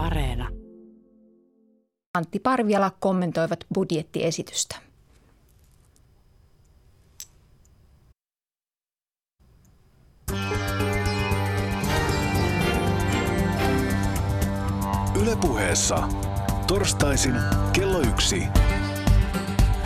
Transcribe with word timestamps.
Areena. 0.00 0.48
Antti 2.14 2.40
Parviala 2.40 2.90
kommentoivat 3.00 3.64
budjettiesitystä. 3.74 4.76
Ylepuheessa 15.22 16.08
torstaisin 16.66 17.34
kello 17.72 18.00
yksi. 18.00 18.42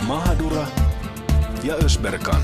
Mahadura 0.07 0.67
ja 1.63 1.75
Ösberkan. 1.75 2.41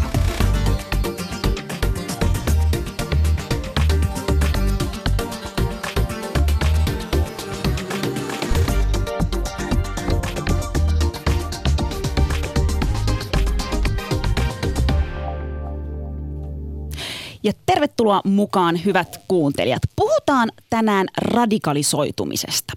Tervetuloa 17.82 18.22
mukaan 18.26 18.86
hyvät 18.86 19.22
kuuntelijat. 19.28 19.82
Puhutaan 19.96 20.52
tänään 20.70 21.08
radikalisoitumisesta. 21.18 22.74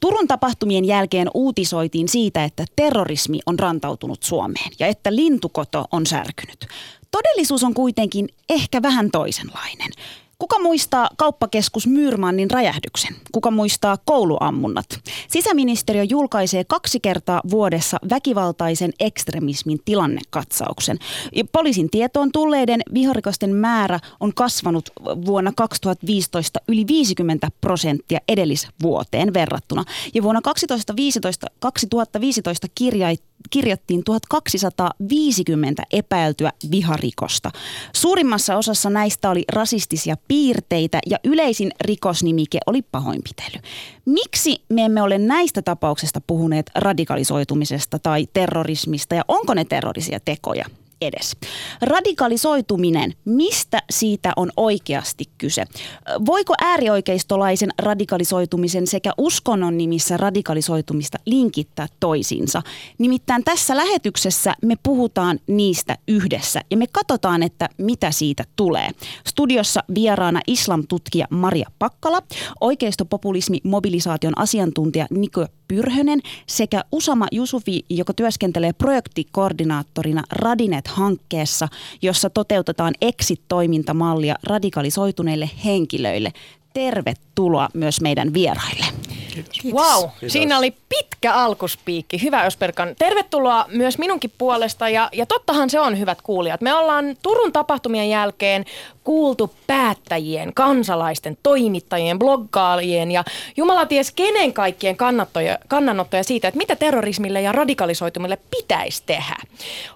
Turun 0.00 0.28
tapahtumien 0.28 0.84
jälkeen 0.84 1.30
uutisoitiin 1.34 2.08
siitä, 2.08 2.44
että 2.44 2.64
terrorismi 2.76 3.38
on 3.46 3.58
rantautunut 3.58 4.22
Suomeen 4.22 4.70
ja 4.78 4.86
että 4.86 5.16
lintukoto 5.16 5.84
on 5.92 6.06
särkynyt. 6.06 6.66
Todellisuus 7.10 7.64
on 7.64 7.74
kuitenkin 7.74 8.28
ehkä 8.50 8.82
vähän 8.82 9.10
toisenlainen. 9.10 9.90
Kuka 10.38 10.58
muistaa 10.58 11.10
kauppakeskus 11.16 11.86
Myyrmannin 11.86 12.50
räjähdyksen? 12.50 13.16
Kuka 13.32 13.50
muistaa 13.50 13.98
kouluammunnat? 14.04 14.86
Sisäministeriö 15.28 16.02
julkaisee 16.02 16.64
kaksi 16.64 17.00
kertaa 17.00 17.40
vuodessa 17.50 17.98
väkivaltaisen 18.10 18.92
ekstremismin 19.00 19.78
tilannekatsauksen. 19.84 20.98
Poliisin 21.52 21.90
tietoon 21.90 22.32
tulleiden 22.32 22.80
viharikosten 22.94 23.54
määrä 23.54 24.00
on 24.20 24.34
kasvanut 24.34 24.90
vuonna 25.26 25.52
2015 25.56 26.60
yli 26.68 26.86
50 26.86 27.48
prosenttia 27.60 28.18
edellisvuoteen 28.28 29.34
verrattuna. 29.34 29.84
Ja 30.14 30.22
vuonna 30.22 30.40
2015, 30.42 31.46
2015 31.60 32.66
kirjait 32.74 33.22
kirjattiin 33.50 34.04
1250 34.04 35.82
epäiltyä 35.92 36.52
viharikosta. 36.70 37.50
Suurimmassa 37.92 38.56
osassa 38.56 38.90
näistä 38.90 39.30
oli 39.30 39.44
rasistisia 39.52 40.16
piirteitä 40.28 40.98
ja 41.10 41.18
yleisin 41.24 41.70
rikosnimike 41.80 42.58
oli 42.66 42.82
pahoinpitely. 42.82 43.62
Miksi 44.04 44.62
me 44.68 44.84
emme 44.84 45.02
ole 45.02 45.18
näistä 45.18 45.62
tapauksista 45.62 46.20
puhuneet 46.26 46.70
radikalisoitumisesta 46.74 47.98
tai 47.98 48.26
terrorismista 48.32 49.14
ja 49.14 49.22
onko 49.28 49.54
ne 49.54 49.64
terrorisia 49.64 50.20
tekoja? 50.20 50.64
Edes. 51.00 51.36
Radikalisoituminen, 51.82 53.14
mistä 53.24 53.82
siitä 53.90 54.32
on 54.36 54.50
oikeasti 54.56 55.24
kyse? 55.38 55.64
Voiko 56.26 56.54
äärioikeistolaisen 56.60 57.70
radikalisoitumisen 57.78 58.86
sekä 58.86 59.12
uskonnon 59.18 59.78
nimissä 59.78 60.16
radikalisoitumista 60.16 61.18
linkittää 61.26 61.86
toisiinsa? 62.00 62.62
Nimittäin 62.98 63.44
tässä 63.44 63.76
lähetyksessä 63.76 64.54
me 64.62 64.76
puhutaan 64.82 65.40
niistä 65.46 65.98
yhdessä 66.08 66.60
ja 66.70 66.76
me 66.76 66.86
katsotaan, 66.92 67.42
että 67.42 67.68
mitä 67.78 68.10
siitä 68.10 68.44
tulee. 68.56 68.90
Studiossa 69.26 69.84
vieraana 69.94 70.40
islamtutkija 70.46 71.26
Maria 71.30 71.70
Pakkala, 71.78 72.22
oikeistopopulismi 72.60 73.60
mobilisaation 73.64 74.38
asiantuntija 74.38 75.06
Niko 75.10 75.46
Pyrhönen 75.68 76.20
sekä 76.46 76.84
Usama 76.92 77.26
Jusufi, 77.32 77.84
joka 77.90 78.14
työskentelee 78.14 78.72
projektikoordinaattorina 78.72 80.22
Radinet-hankkeessa, 80.30 81.68
jossa 82.02 82.30
toteutetaan 82.30 82.94
exit-toimintamallia 83.00 84.34
radikalisoituneille 84.42 85.50
henkilöille. 85.64 86.32
Tervetuloa 86.74 87.68
myös 87.74 88.00
meidän 88.00 88.34
vieraille. 88.34 88.86
Kiitos. 89.42 89.82
Wow, 89.82 90.10
Kiitos. 90.10 90.32
siinä 90.32 90.58
oli 90.58 90.74
pitkä 90.88 91.34
alkuspiikki. 91.34 92.22
Hyvä 92.22 92.42
Ösperkan. 92.42 92.94
Tervetuloa 92.98 93.66
myös 93.68 93.98
minunkin 93.98 94.32
puolesta 94.38 94.88
ja, 94.88 95.08
ja 95.12 95.26
tottahan 95.26 95.70
se 95.70 95.80
on 95.80 95.98
hyvät 95.98 96.22
kuulijat. 96.22 96.60
Me 96.60 96.74
ollaan 96.74 97.16
Turun 97.22 97.52
tapahtumien 97.52 98.10
jälkeen 98.10 98.64
kuultu 99.04 99.54
päättäjien, 99.66 100.54
kansalaisten, 100.54 101.38
toimittajien, 101.42 102.18
bloggaajien 102.18 103.10
ja 103.10 103.24
Jumala 103.56 103.86
ties 103.86 104.12
kenen 104.12 104.52
kaikkien 104.52 104.96
kannanottoja 105.68 106.24
siitä, 106.24 106.48
että 106.48 106.58
mitä 106.58 106.76
terrorismille 106.76 107.40
ja 107.40 107.52
radikalisoitumille 107.52 108.38
pitäisi 108.50 109.02
tehdä. 109.06 109.36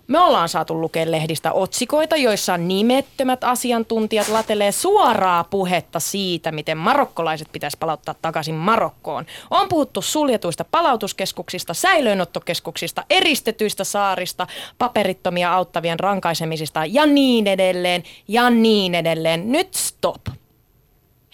Me 0.07 0.19
ollaan 0.19 0.49
saatu 0.49 0.81
lukea 0.81 1.11
lehdistä 1.11 1.53
otsikoita, 1.53 2.17
joissa 2.17 2.57
nimettömät 2.57 3.45
asiantuntijat 3.45 4.29
latelee 4.29 4.73
suoraa 4.73 5.45
puhetta 5.45 6.01
siitä, 6.01 6.53
miten 6.53 6.79
marokkolaiset 6.79 7.49
pitäisi 7.53 7.77
palauttaa 7.81 8.15
takaisin 8.23 8.55
Marokkoon. 8.55 9.27
On 9.51 9.69
puhuttu 9.69 10.03
suljetuista 10.03 10.65
palautuskeskuksista, 10.65 11.75
säilöönottokeskuksista, 11.75 13.05
eristetyistä 13.11 13.85
saarista, 13.85 14.47
paperittomia 14.79 15.55
auttavien 15.55 16.01
rankaisemisista 16.01 16.85
ja 16.85 17.07
niin 17.07 17.47
edelleen 17.47 18.03
ja 18.29 18.51
niin 18.51 18.95
edelleen. 18.95 19.53
Nyt 19.53 19.75
stop. 19.75 20.27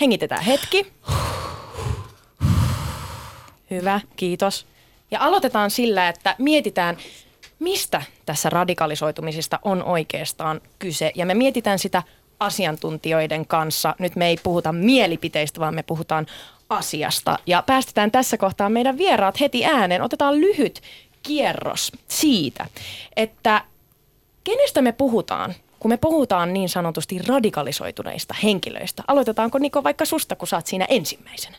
Hengitetään 0.01 0.43
hetki. 0.43 0.93
Hyvä, 3.71 4.01
kiitos. 4.17 4.67
Ja 5.11 5.21
aloitetaan 5.21 5.71
sillä, 5.71 6.09
että 6.09 6.34
mietitään, 6.39 6.97
mistä 7.59 8.03
tässä 8.27 8.51
radikalisoitumisesta 8.51 9.59
on 9.63 9.83
oikeastaan 9.83 10.61
kyse. 10.78 11.13
Ja 11.15 11.27
me 11.27 11.34
mietitään 11.34 11.78
sitä 11.78 12.03
asiantuntijoiden 12.41 13.47
kanssa. 13.47 13.95
Nyt 13.99 14.17
me 14.17 14.27
ei 14.27 14.37
puhuta 14.43 14.73
mielipiteistä, 14.73 15.61
vaan 15.61 15.75
me 15.75 15.83
puhutaan 15.83 16.27
asiasta. 16.69 17.38
Ja 17.47 17.62
päästetään 17.66 18.10
tässä 18.10 18.37
kohtaa 18.37 18.69
meidän 18.69 18.99
vieraat 18.99 19.41
heti 19.41 19.66
ääneen. 19.66 20.03
Otetaan 20.03 20.41
lyhyt 20.41 20.82
kierros 21.22 21.93
siitä, 22.09 22.66
että 23.16 23.65
kenestä 24.44 24.82
me 24.82 24.93
puhutaan, 24.93 25.54
kun 25.81 25.91
me 25.91 25.97
puhutaan 25.97 26.53
niin 26.53 26.69
sanotusti 26.69 27.19
radikalisoituneista 27.19 28.34
henkilöistä. 28.43 29.03
Aloitetaanko 29.09 29.59
Niko 29.59 29.84
vaikka 29.84 30.04
susta, 30.04 30.37
kun 30.37 30.49
saat 30.49 30.66
siinä 30.66 30.87
ensimmäisenä? 30.88 31.56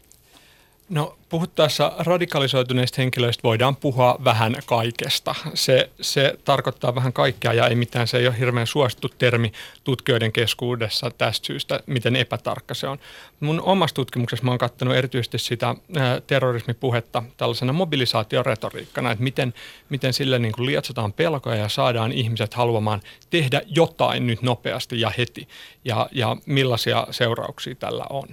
No 0.89 1.17
puhuttaessa 1.29 1.91
radikalisoituneista 1.97 3.01
henkilöistä 3.01 3.43
voidaan 3.43 3.75
puhua 3.75 4.17
vähän 4.23 4.55
kaikesta. 4.65 5.35
Se, 5.53 5.89
se 6.01 6.39
tarkoittaa 6.45 6.95
vähän 6.95 7.13
kaikkea 7.13 7.53
ja 7.53 7.67
ei 7.67 7.75
mitään, 7.75 8.07
se 8.07 8.17
ei 8.17 8.27
ole 8.27 8.39
hirveän 8.39 8.67
suosittu 8.67 9.09
termi 9.09 9.51
tutkijoiden 9.83 10.31
keskuudessa 10.31 11.11
tästä 11.17 11.47
syystä, 11.47 11.79
miten 11.85 12.15
epätarkka 12.15 12.73
se 12.73 12.87
on. 12.87 12.97
Mun 13.39 13.61
omassa 13.61 13.93
tutkimuksessa 13.93 14.45
mä 14.45 14.51
oon 14.51 14.57
katsonut 14.57 14.95
erityisesti 14.95 15.37
sitä 15.37 15.75
ää, 15.95 16.21
terrorismipuhetta 16.21 17.23
tällaisena 17.37 17.73
mobilisaatioretoriikkana, 17.73 19.11
että 19.11 19.23
miten, 19.23 19.53
miten 19.89 20.13
sille 20.13 20.39
niin 20.39 20.53
lietsotaan 20.57 21.13
pelkoja 21.13 21.55
ja 21.55 21.69
saadaan 21.69 22.11
ihmiset 22.11 22.53
haluamaan 22.53 23.01
tehdä 23.29 23.61
jotain 23.65 24.27
nyt 24.27 24.41
nopeasti 24.41 25.01
ja 25.01 25.11
heti 25.17 25.47
ja, 25.85 26.09
ja 26.11 26.37
millaisia 26.45 27.07
seurauksia 27.11 27.75
tällä 27.75 28.05
on. 28.09 28.27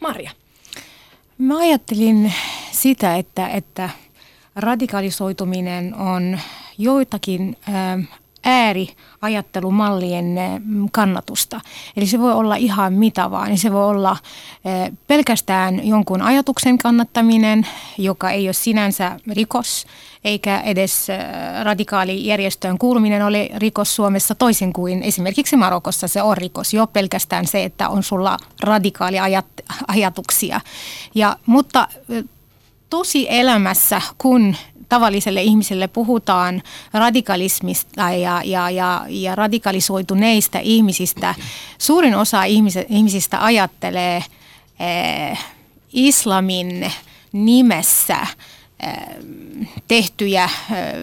Maria. 0.00 0.30
Mä 1.40 1.58
ajattelin 1.58 2.32
sitä, 2.72 3.16
että, 3.16 3.48
että 3.48 3.90
radikalisoituminen 4.56 5.94
on 5.94 6.38
joitakin 6.78 7.56
ääriajattelumallien 8.44 10.38
kannatusta. 10.92 11.60
Eli 11.96 12.06
se 12.06 12.18
voi 12.18 12.32
olla 12.32 12.56
ihan 12.56 12.92
mitä 12.92 13.30
vaan. 13.30 13.58
Se 13.58 13.72
voi 13.72 13.84
olla 13.84 14.16
pelkästään 15.06 15.86
jonkun 15.88 16.22
ajatuksen 16.22 16.78
kannattaminen, 16.78 17.66
joka 17.98 18.30
ei 18.30 18.46
ole 18.46 18.52
sinänsä 18.52 19.20
rikos, 19.32 19.86
eikä 20.24 20.60
edes 20.60 21.06
radikaalijärjestöön 21.62 22.78
kuuluminen 22.78 23.24
ole 23.24 23.50
rikos 23.56 23.96
Suomessa 23.96 24.34
toisin 24.34 24.72
kuin 24.72 25.02
esimerkiksi 25.02 25.56
Marokossa 25.56 26.08
se 26.08 26.22
on 26.22 26.36
rikos. 26.36 26.74
Jo 26.74 26.86
pelkästään 26.86 27.46
se, 27.46 27.64
että 27.64 27.88
on 27.88 28.02
sulla 28.02 28.36
radikaali 28.60 29.16
ajatuksia. 29.88 30.60
Ja, 31.14 31.36
mutta 31.46 31.88
tosi 32.90 33.26
elämässä, 33.30 34.02
kun 34.18 34.56
tavalliselle 34.90 35.42
ihmiselle 35.42 35.88
puhutaan 35.88 36.62
radikalismista 36.92 38.10
ja, 38.10 38.42
ja, 38.44 38.70
ja, 38.70 39.04
ja 39.08 39.34
radikalisoituneista 39.34 40.58
ihmisistä, 40.62 41.34
suurin 41.78 42.14
osa 42.14 42.44
ihmisistä 42.88 43.44
ajattelee 43.44 44.16
eh, 44.80 45.38
islamin 45.92 46.92
nimessä 47.32 48.26
tehtyjä 49.88 50.50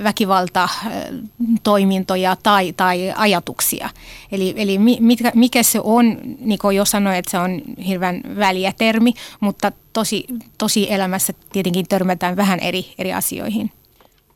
väkivaltatoimintoja 0.04 2.38
tai, 2.44 2.74
tai 2.78 3.14
ajatuksia. 3.16 3.90
Eli, 4.32 4.54
eli 4.58 4.78
mikä, 5.00 5.32
mikä 5.36 5.64
se 5.64 5.80
on, 5.84 6.18
niin 6.40 6.60
kuin 6.60 6.76
jo 6.76 6.86
sanoin, 6.86 7.16
että 7.16 7.32
se 7.32 7.38
on 7.38 7.62
hirveän 7.88 8.22
väliä 8.38 8.74
termi, 8.78 9.14
mutta 9.40 9.72
tosi, 9.94 10.26
tosi 10.58 10.94
elämässä 10.94 11.34
tietenkin 11.52 11.88
törmätään 11.88 12.36
vähän 12.36 12.60
eri, 12.60 12.94
eri 12.98 13.14
asioihin. 13.14 13.72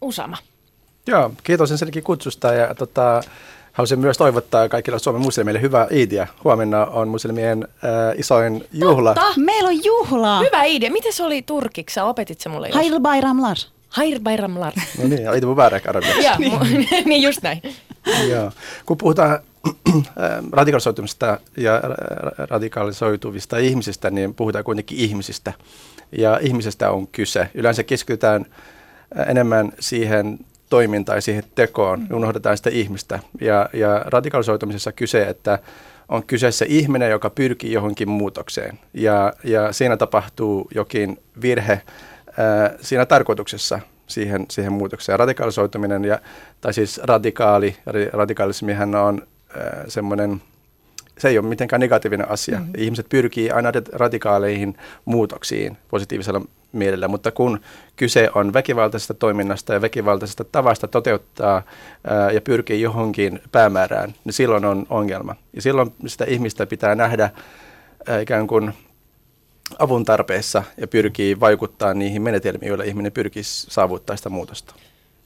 Usama. 0.02 0.38
Joo, 1.08 1.32
kiitos 1.44 1.72
ensinnäkin 1.72 2.04
kutsusta 2.04 2.54
ja 2.54 2.76
tota, 2.76 3.24
haluaisin 3.72 4.00
myös 4.00 4.18
toivottaa 4.18 4.70
kaikille 4.70 5.00
Suomen 5.00 5.22
muslimille 5.22 5.62
hyvää 5.62 5.88
iidiä. 5.92 6.28
Huomenna 6.44 6.86
on 6.86 7.08
muslimien 7.08 7.68
äh, 7.84 8.20
isoin 8.20 8.64
juhla. 8.74 9.14
Totta, 9.14 9.40
meillä 9.40 9.68
on 9.68 9.84
juhla. 9.84 10.40
Hyvä 10.40 10.64
idea. 10.64 10.92
Miten 10.92 11.14
se 11.14 11.24
oli 11.24 11.42
turkiksi? 11.42 11.94
Sä 11.94 12.06
opetit 12.06 12.42
se 12.42 12.50
mulle 12.50 12.68
jos. 12.68 12.76
Hail 12.76 13.00
Bayramlar. 13.00 13.58
Hair 13.90 14.20
Bayramlar. 14.20 14.74
No 15.02 15.08
niin, 15.08 15.28
Eid 15.28 15.46
Mubarak 15.46 15.88
arabiaksi. 15.88 16.24
Joo, 16.46 16.64
niin. 16.64 16.88
niin 17.10 17.22
just 17.22 17.42
näin. 17.44 17.62
Joo. 18.30 18.52
Kun 18.86 18.98
puhutaan 18.98 19.40
radikalisoitumista 20.52 21.40
ja 21.58 21.82
radikalisoituvista 22.38 23.58
ihmisistä, 23.58 24.10
niin 24.10 24.34
puhutaan 24.34 24.64
kuitenkin 24.64 24.98
ihmisistä. 24.98 25.54
Ja 26.18 26.40
ihmisestä 26.42 26.92
on 26.92 27.08
kyse. 27.08 27.50
Yleensä 27.54 27.84
keskitytään 27.84 28.46
enemmän 29.28 29.74
siihen 29.80 30.40
toimintaan 30.72 31.18
ja 31.18 31.22
siihen 31.22 31.44
tekoon, 31.56 32.00
mm. 32.00 32.16
unohdetaan 32.16 32.58
sitä 32.58 32.70
ihmistä. 32.70 33.20
Ja, 33.42 33.70
ja 33.74 34.02
radikalisoitumisessa 34.06 34.92
kyse, 34.92 35.22
että 35.24 35.60
on 36.10 36.24
kyseessä 36.24 36.66
ihminen, 36.68 37.12
joka 37.12 37.30
pyrkii 37.30 37.72
johonkin 37.74 38.10
muutokseen. 38.10 38.80
Ja, 38.94 39.34
ja 39.44 39.74
siinä 39.74 39.98
tapahtuu 39.98 40.68
jokin 40.76 41.18
virhe 41.42 41.82
ää, 42.38 42.74
siinä 42.82 43.06
tarkoituksessa 43.06 43.80
siihen, 44.08 44.46
siihen 44.50 44.74
muutokseen. 44.74 45.20
Radikalisoituminen, 45.20 46.06
ja, 46.06 46.20
tai 46.62 46.74
siis 46.74 46.98
radikaali, 47.04 47.76
radikaalismihan 48.14 48.96
on 48.96 49.28
semmoinen, 49.88 50.42
se 51.18 51.30
ei 51.30 51.38
ole 51.38 51.48
mitenkään 51.48 51.80
negatiivinen 51.80 52.30
asia. 52.30 52.60
Mm-hmm. 52.60 52.74
Ihmiset 52.78 53.06
pyrkii 53.10 53.52
aina 53.52 53.72
radikaaleihin 53.94 54.78
muutoksiin 55.06 55.78
positiivisella 55.90 56.42
mielellä, 56.72 57.08
mutta 57.08 57.32
kun 57.32 57.60
kyse 57.96 58.30
on 58.36 58.54
väkivaltaisesta 58.54 59.14
toiminnasta 59.14 59.74
ja 59.74 59.82
väkivaltaisesta 59.82 60.44
tavasta 60.44 60.88
toteuttaa 60.88 61.62
ja 62.34 62.42
pyrkii 62.42 62.82
johonkin 62.82 63.42
päämäärään, 63.52 64.14
niin 64.26 64.34
silloin 64.34 64.66
on 64.66 64.86
ongelma. 64.90 65.36
Ja 65.54 65.62
silloin 65.62 65.94
sitä 66.08 66.26
ihmistä 66.26 66.66
pitää 66.66 66.96
nähdä 66.96 67.30
ää, 68.08 68.20
ikään 68.20 68.48
kuin 68.48 68.74
avun 69.80 70.06
tarpeessa 70.06 70.64
ja 70.78 70.88
pyrkii 70.88 71.40
vaikuttaa 71.40 71.94
niihin 71.94 72.22
menetelmiin, 72.22 72.68
joilla 72.68 72.84
ihminen 72.84 73.12
pyrkii 73.12 73.44
saavuttaa 73.46 74.16
sitä 74.16 74.30
muutosta. 74.30 74.76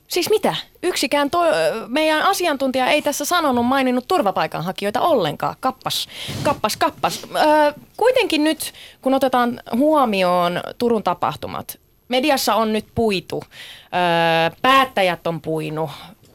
Siis 0.07 0.29
mitä? 0.29 0.55
Yksikään 0.83 1.29
to- 1.29 1.43
meidän 1.87 2.21
asiantuntija 2.21 2.87
ei 2.87 3.01
tässä 3.01 3.25
sanonut, 3.25 3.65
maininnut 3.65 4.07
turvapaikanhakijoita 4.07 5.01
ollenkaan. 5.01 5.55
Kappas, 5.59 6.07
kappas, 6.43 6.77
kappas. 6.77 7.27
Öö, 7.35 7.71
kuitenkin 7.97 8.43
nyt, 8.43 8.73
kun 9.01 9.13
otetaan 9.13 9.61
huomioon 9.75 10.61
Turun 10.77 11.03
tapahtumat, 11.03 11.79
mediassa 12.07 12.55
on 12.55 12.73
nyt 12.73 12.85
puitu, 12.95 13.43
öö, 13.43 14.55
päättäjät 14.61 15.27
on 15.27 15.41
puinut, 15.41 15.89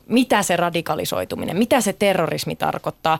mitä 0.06 0.42
se 0.42 0.56
radikalisoituminen, 0.56 1.56
mitä 1.56 1.80
se 1.80 1.92
terrorismi 1.92 2.56
tarkoittaa. 2.56 3.18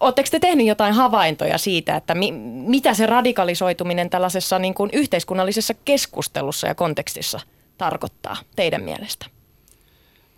Oletteko 0.00 0.28
te 0.30 0.38
tehnyt 0.38 0.66
jotain 0.66 0.94
havaintoja 0.94 1.58
siitä, 1.58 1.96
että 1.96 2.14
mi- 2.14 2.32
mitä 2.66 2.94
se 2.94 3.06
radikalisoituminen 3.06 4.10
tällaisessa 4.10 4.58
niin 4.58 4.74
kuin 4.74 4.90
yhteiskunnallisessa 4.92 5.74
keskustelussa 5.84 6.66
ja 6.66 6.74
kontekstissa 6.74 7.40
tarkoittaa 7.78 8.36
teidän 8.56 8.82
mielestä? 8.82 9.35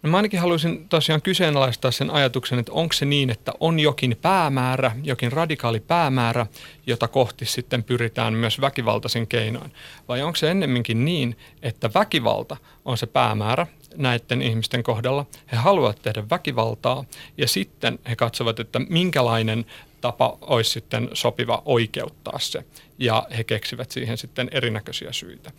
No 0.03 0.11
mä 0.11 0.17
ainakin 0.17 0.41
haluaisin 0.41 0.89
tosiaan 0.89 1.23
kyseenalaistaa 1.23 1.91
sen 1.91 2.11
ajatuksen, 2.11 2.59
että 2.59 2.73
onko 2.73 2.93
se 2.93 3.05
niin, 3.05 3.31
että 3.31 3.53
on 3.61 3.81
jokin 3.81 4.17
päämäärä, 4.23 4.93
jokin 5.03 5.33
radikaali 5.33 5.81
päämäärä, 5.81 6.47
jota 6.87 7.09
kohti 7.09 7.45
sitten 7.45 7.85
pyritään 7.85 8.35
myös 8.35 8.61
väkivaltaisin 8.61 9.27
keinoin. 9.27 9.73
Vai 10.09 10.23
onko 10.23 10.37
se 10.37 10.51
ennemminkin 10.51 11.05
niin, 11.05 11.37
että 11.63 11.91
väkivalta 11.95 12.57
on 12.85 12.99
se 12.99 13.07
päämäärä 13.07 13.67
näiden 13.97 14.43
ihmisten 14.43 14.83
kohdalla. 14.83 15.27
He 15.53 15.57
haluavat 15.57 16.03
tehdä 16.03 16.23
väkivaltaa 16.31 17.05
ja 17.39 17.49
sitten 17.49 17.99
he 18.09 18.17
katsovat, 18.17 18.61
että 18.61 18.79
minkälainen 18.89 19.67
tapa 20.01 20.39
olisi 20.41 20.71
sitten 20.71 21.11
sopiva 21.13 21.63
oikeuttaa 21.65 22.39
se. 22.39 22.65
Ja 22.99 23.27
he 23.37 23.45
keksivät 23.45 23.91
siihen 23.91 24.19
sitten 24.19 24.49
erinäköisiä 24.53 25.13
syitä. 25.13 25.53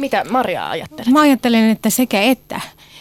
Mitä 0.00 0.24
Maria 0.30 0.70
ajattelee? 0.70 1.12
Mä 1.12 1.20
ajattelen, 1.20 1.70
että 1.70 1.90
sekä 1.90 2.22
että. 2.22 2.60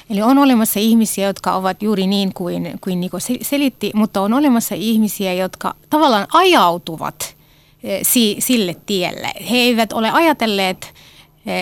Eli 0.09 0.21
on 0.21 0.37
olemassa 0.37 0.79
ihmisiä, 0.79 1.27
jotka 1.27 1.55
ovat 1.55 1.83
juuri 1.83 2.07
niin 2.07 2.33
kuin, 2.33 2.79
kuin 2.81 3.01
Niko 3.01 3.17
selitti, 3.41 3.91
mutta 3.95 4.21
on 4.21 4.33
olemassa 4.33 4.75
ihmisiä, 4.75 5.33
jotka 5.33 5.75
tavallaan 5.89 6.27
ajautuvat 6.33 7.35
eh, 7.83 8.01
sille 8.39 8.75
tielle. 8.85 9.31
He 9.49 9.57
eivät 9.57 9.93
ole 9.93 10.11
ajatelleet 10.11 10.93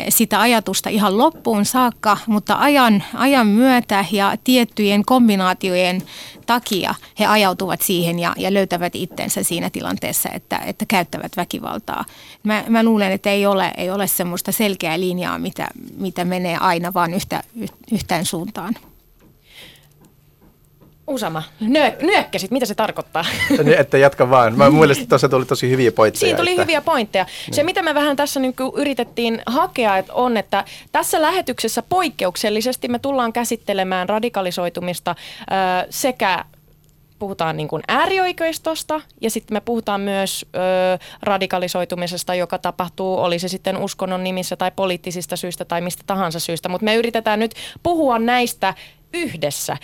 sitä 0.09 0.41
ajatusta 0.41 0.89
ihan 0.89 1.18
loppuun 1.18 1.65
saakka, 1.65 2.18
mutta 2.27 2.56
ajan, 2.59 3.03
ajan 3.13 3.47
myötä 3.47 4.06
ja 4.12 4.38
tiettyjen 4.44 5.06
kombinaatiojen 5.06 6.01
takia 6.45 6.95
he 7.19 7.25
ajautuvat 7.25 7.81
siihen 7.81 8.19
ja, 8.19 8.33
ja 8.38 8.53
löytävät 8.53 8.95
itsensä 8.95 9.44
siinä 9.44 9.69
tilanteessa, 9.69 10.29
että, 10.33 10.57
että 10.57 10.85
käyttävät 10.88 11.38
väkivaltaa. 11.38 12.06
Mä, 12.44 12.63
mä 12.68 12.83
luulen, 12.83 13.12
että 13.12 13.29
ei 13.29 13.45
ole, 13.45 13.71
ei 13.77 13.89
ole 13.89 14.07
semmoista 14.07 14.51
selkeää 14.51 15.00
linjaa, 15.00 15.39
mitä, 15.39 15.68
mitä 15.97 16.25
menee 16.25 16.57
aina 16.57 16.94
vaan 16.94 17.13
yhtä, 17.13 17.44
yhtään 17.91 18.25
suuntaan. 18.25 18.75
Usama, 21.07 21.44
Nyö, 21.59 21.92
nyökkäsit, 22.01 22.51
mitä 22.51 22.65
se 22.65 22.75
tarkoittaa? 22.75 23.25
Niin, 23.63 23.80
että 23.80 23.98
jatka 23.98 24.30
vaan. 24.30 24.57
Mä 24.57 24.69
mielestäni 24.69 25.07
tuossa 25.07 25.30
tuli 25.30 25.45
tosi 25.45 25.69
hyviä 25.69 25.92
pointteja. 25.92 26.19
Siinä 26.19 26.38
tuli 26.38 26.50
että... 26.50 26.62
hyviä 26.62 26.81
pointteja. 26.81 27.24
Niin. 27.24 27.54
Se, 27.54 27.63
mitä 27.63 27.81
me 27.81 27.95
vähän 27.95 28.15
tässä 28.15 28.39
niin 28.39 28.56
yritettiin 28.75 29.42
hakea, 29.45 29.98
että 29.98 30.13
on, 30.13 30.38
että 30.38 30.63
tässä 30.92 31.21
lähetyksessä 31.21 31.83
poikkeuksellisesti 31.89 32.88
me 32.88 33.00
tullaan 33.00 33.33
käsittelemään 33.33 34.09
radikalisoitumista 34.09 35.12
äh, 35.12 35.86
sekä 35.89 36.45
puhutaan 37.19 37.57
niin 37.57 37.68
kuin 37.68 37.83
äärioikeistosta 37.88 39.01
ja 39.21 39.30
sitten 39.30 39.56
me 39.56 39.62
puhutaan 39.62 40.01
myös 40.01 40.45
ö, 40.56 40.60
radikalisoitumisesta, 41.21 42.36
joka 42.36 42.57
tapahtuu, 42.57 43.19
oli 43.19 43.39
se 43.39 43.48
sitten 43.48 43.77
uskonnon 43.77 44.24
nimissä 44.24 44.56
tai 44.56 44.71
poliittisista 44.75 45.36
syistä 45.36 45.65
tai 45.65 45.81
mistä 45.81 46.03
tahansa 46.07 46.39
syystä. 46.39 46.69
Mutta 46.69 46.86
me 46.86 46.95
yritetään 46.95 47.39
nyt 47.39 47.56
puhua 47.83 48.19
näistä 48.19 48.74
yhdessä. 49.13 49.77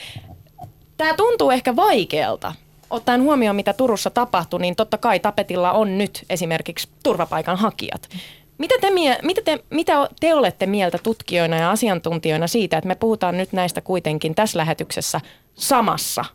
Tämä 1.03 1.13
tuntuu 1.13 1.51
ehkä 1.51 1.75
vaikealta. 1.75 2.53
Ottaen 2.89 3.21
huomioon, 3.21 3.55
mitä 3.55 3.73
Turussa 3.73 4.09
tapahtui, 4.09 4.59
niin 4.59 4.75
totta 4.75 4.97
kai 4.97 5.19
tapetilla 5.19 5.71
on 5.71 5.97
nyt 5.97 6.25
esimerkiksi 6.29 6.89
turvapaikanhakijat. 7.03 8.09
Mitä 8.57 8.75
te, 8.81 8.91
mitä, 9.21 9.41
te, 9.41 9.63
mitä 9.69 10.09
te 10.19 10.35
olette 10.35 10.65
mieltä 10.65 10.97
tutkijoina 10.97 11.57
ja 11.57 11.71
asiantuntijoina 11.71 12.47
siitä, 12.47 12.77
että 12.77 12.87
me 12.87 12.95
puhutaan 12.95 13.37
nyt 13.37 13.53
näistä 13.53 13.81
kuitenkin 13.81 14.35
tässä 14.35 14.57
lähetyksessä 14.57 15.21
samassa, 15.55 16.25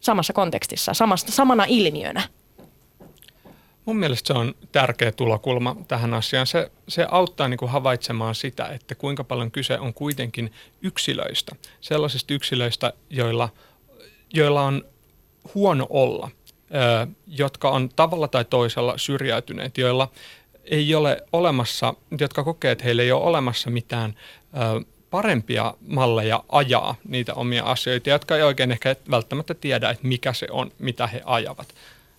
samassa 0.00 0.32
kontekstissa, 0.32 0.94
samasta, 0.94 1.32
samana 1.32 1.64
ilmiönä? 1.68 2.22
Mun 3.84 3.96
mielestä 3.96 4.26
se 4.26 4.38
on 4.38 4.54
tärkeä 4.72 5.12
tulokulma 5.12 5.76
tähän 5.88 6.14
asiaan. 6.14 6.46
Se, 6.46 6.70
se 6.88 7.06
auttaa 7.10 7.48
niin 7.48 7.58
kuin 7.58 7.70
havaitsemaan 7.70 8.34
sitä, 8.34 8.66
että 8.66 8.94
kuinka 8.94 9.24
paljon 9.24 9.50
kyse 9.50 9.78
on 9.78 9.94
kuitenkin 9.94 10.52
yksilöistä. 10.82 11.56
Sellaisista 11.80 12.34
yksilöistä, 12.34 12.92
joilla– 13.10 13.48
joilla 14.34 14.62
on 14.62 14.84
huono 15.54 15.86
olla, 15.90 16.30
jotka 17.26 17.70
on 17.70 17.88
tavalla 17.96 18.28
tai 18.28 18.44
toisella 18.44 18.98
syrjäytyneet, 18.98 19.78
joilla 19.78 20.08
ei 20.64 20.94
ole 20.94 21.22
olemassa, 21.32 21.94
jotka 22.20 22.44
kokee, 22.44 22.72
että 22.72 22.84
heillä 22.84 23.02
ei 23.02 23.12
ole 23.12 23.24
olemassa 23.24 23.70
mitään 23.70 24.14
parempia 25.10 25.74
malleja 25.88 26.44
ajaa 26.48 26.94
niitä 27.08 27.34
omia 27.34 27.64
asioita, 27.64 28.10
jotka 28.10 28.36
ei 28.36 28.42
oikein 28.42 28.72
ehkä 28.72 28.96
välttämättä 29.10 29.54
tiedä, 29.54 29.90
että 29.90 30.06
mikä 30.08 30.32
se 30.32 30.46
on, 30.50 30.72
mitä 30.78 31.06
he 31.06 31.22
ajavat. 31.24 31.68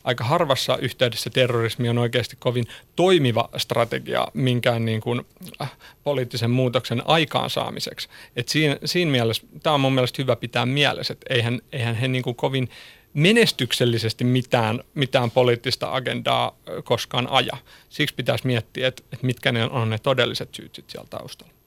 Aika 0.03 0.24
harvassa 0.24 0.77
yhteydessä 0.77 1.29
terrorismi 1.29 1.89
on 1.89 1.98
oikeasti 1.98 2.36
kovin 2.39 2.65
toimiva 2.96 3.50
strategia 3.58 4.27
minkään 4.34 4.86
niin 4.86 5.01
kuin, 5.01 5.22
äh, 5.62 5.72
poliittisen 6.03 6.51
muutoksen 6.51 7.01
aikaansaamiseksi. 7.05 8.10
Et 8.36 8.50
siinä, 8.50 8.77
siinä 8.86 9.12
mielessä, 9.12 9.48
tämä 9.63 9.74
on 9.74 9.79
mun 9.79 9.93
mielestä 9.93 10.22
hyvä 10.22 10.36
pitää 10.36 10.65
mielessä, 10.65 11.13
että 11.13 11.34
eihän, 11.34 11.62
eihän 11.72 11.96
he 11.96 12.08
niin 12.08 12.24
kuin 12.24 12.36
kovin 12.36 12.70
menestyksellisesti 13.13 14.24
mitään, 14.24 14.84
mitään 14.93 15.31
poliittista 15.31 15.96
agendaa 15.96 16.55
koskaan 16.84 17.27
aja. 17.27 17.58
Siksi 17.89 18.15
pitäisi 18.15 18.48
miettiä, 18.48 18.88
että, 18.88 19.03
että 19.13 19.25
mitkä 19.25 19.51
ne 19.51 19.65
on 19.65 19.89
ne 19.89 19.98
todelliset 19.98 20.55
syyt 20.55 20.84
siellä 20.88 21.08
taustalla. 21.10 21.61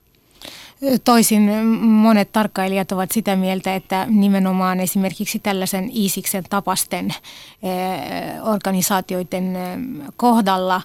Toisin 1.05 1.43
monet 1.81 2.33
tarkkailijat 2.33 2.93
ovat 2.93 3.13
sitä 3.13 3.37
mieltä, 3.37 3.75
että 3.75 4.07
nimenomaan 4.11 4.81
esimerkiksi 4.81 5.39
tällaisen 5.39 5.91
Iisiksen 5.97 6.45
tapasten 6.51 7.11
eh, 7.11 8.49
organisaatioiden 8.49 9.57
eh, 9.57 9.79
kohdalla 10.17 10.83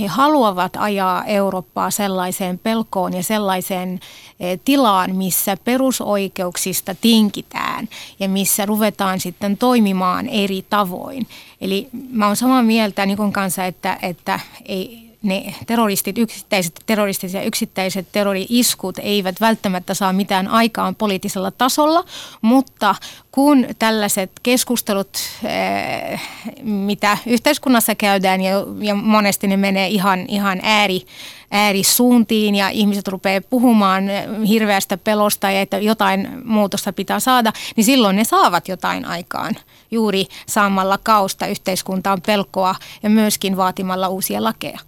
he 0.00 0.06
haluavat 0.06 0.76
ajaa 0.76 1.24
Eurooppaa 1.24 1.90
sellaiseen 1.90 2.58
pelkoon 2.58 3.12
ja 3.12 3.22
sellaiseen 3.22 4.00
eh, 4.40 4.60
tilaan, 4.64 5.16
missä 5.16 5.56
perusoikeuksista 5.64 6.94
tinkitään 7.00 7.88
ja 8.20 8.28
missä 8.28 8.66
ruvetaan 8.66 9.20
sitten 9.20 9.56
toimimaan 9.56 10.28
eri 10.28 10.64
tavoin. 10.70 11.26
Eli 11.60 11.88
mä 12.10 12.26
olen 12.26 12.36
samaa 12.36 12.62
mieltä 12.62 13.06
Nikon 13.06 13.32
kanssa, 13.32 13.64
että, 13.64 13.98
että 14.02 14.40
ei, 14.64 15.03
ne 15.24 15.54
terroristit, 15.66 16.18
yksittäiset 16.18 16.80
terroristit 16.86 17.32
ja 17.32 17.42
yksittäiset 17.42 18.06
terrori-iskut 18.12 18.98
eivät 18.98 19.40
välttämättä 19.40 19.94
saa 19.94 20.12
mitään 20.12 20.48
aikaan 20.48 20.94
poliittisella 20.94 21.50
tasolla, 21.50 22.04
mutta 22.42 22.94
kun 23.32 23.66
tällaiset 23.78 24.30
keskustelut, 24.42 25.18
eh, 25.44 26.20
mitä 26.62 27.18
yhteiskunnassa 27.26 27.94
käydään 27.94 28.40
ja, 28.40 28.94
monesti 28.94 29.46
ne 29.46 29.56
menee 29.56 29.88
ihan, 29.88 30.24
ihan 30.28 30.60
ääri, 30.62 31.02
äärisuuntiin 31.50 32.54
ja 32.54 32.68
ihmiset 32.68 33.08
rupeaa 33.08 33.40
puhumaan 33.50 34.04
hirveästä 34.48 34.96
pelosta 34.96 35.50
ja 35.50 35.60
että 35.60 35.78
jotain 35.78 36.28
muutosta 36.44 36.92
pitää 36.92 37.20
saada, 37.20 37.52
niin 37.76 37.84
silloin 37.84 38.16
ne 38.16 38.24
saavat 38.24 38.68
jotain 38.68 39.04
aikaan 39.04 39.54
juuri 39.90 40.26
saamalla 40.46 40.98
kausta 41.02 41.46
yhteiskuntaan 41.46 42.22
pelkoa 42.26 42.74
ja 43.02 43.10
myöskin 43.10 43.56
vaatimalla 43.56 44.08
uusia 44.08 44.44
lakeja. 44.44 44.78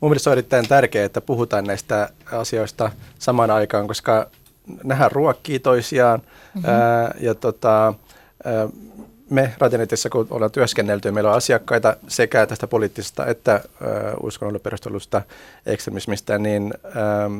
Mun 0.00 0.10
mielestä 0.10 0.30
on 0.30 0.32
erittäin 0.32 0.68
tärkeää, 0.68 1.06
että 1.06 1.20
puhutaan 1.20 1.64
näistä 1.64 2.08
asioista 2.32 2.90
samaan 3.18 3.50
aikaan, 3.50 3.88
koska 3.88 4.30
nähdään 4.84 5.12
ruokkii 5.12 5.58
toisiaan 5.58 6.20
mm-hmm. 6.20 6.70
ää, 6.70 7.14
ja 7.20 7.34
tota, 7.34 7.94
ää, 8.44 8.68
me 9.30 9.54
Ratinetissa, 9.58 10.10
kun 10.10 10.26
ollaan 10.30 10.50
työskennelty, 10.50 11.10
meillä 11.10 11.30
on 11.30 11.36
asiakkaita 11.36 11.96
sekä 12.08 12.46
tästä 12.46 12.66
poliittisesta 12.66 13.26
että 13.26 13.60
uskonnolle 14.22 14.58
perustelusta 14.58 15.22
ekstremismistä, 15.66 16.38
niin 16.38 16.74
ää, 16.84 17.30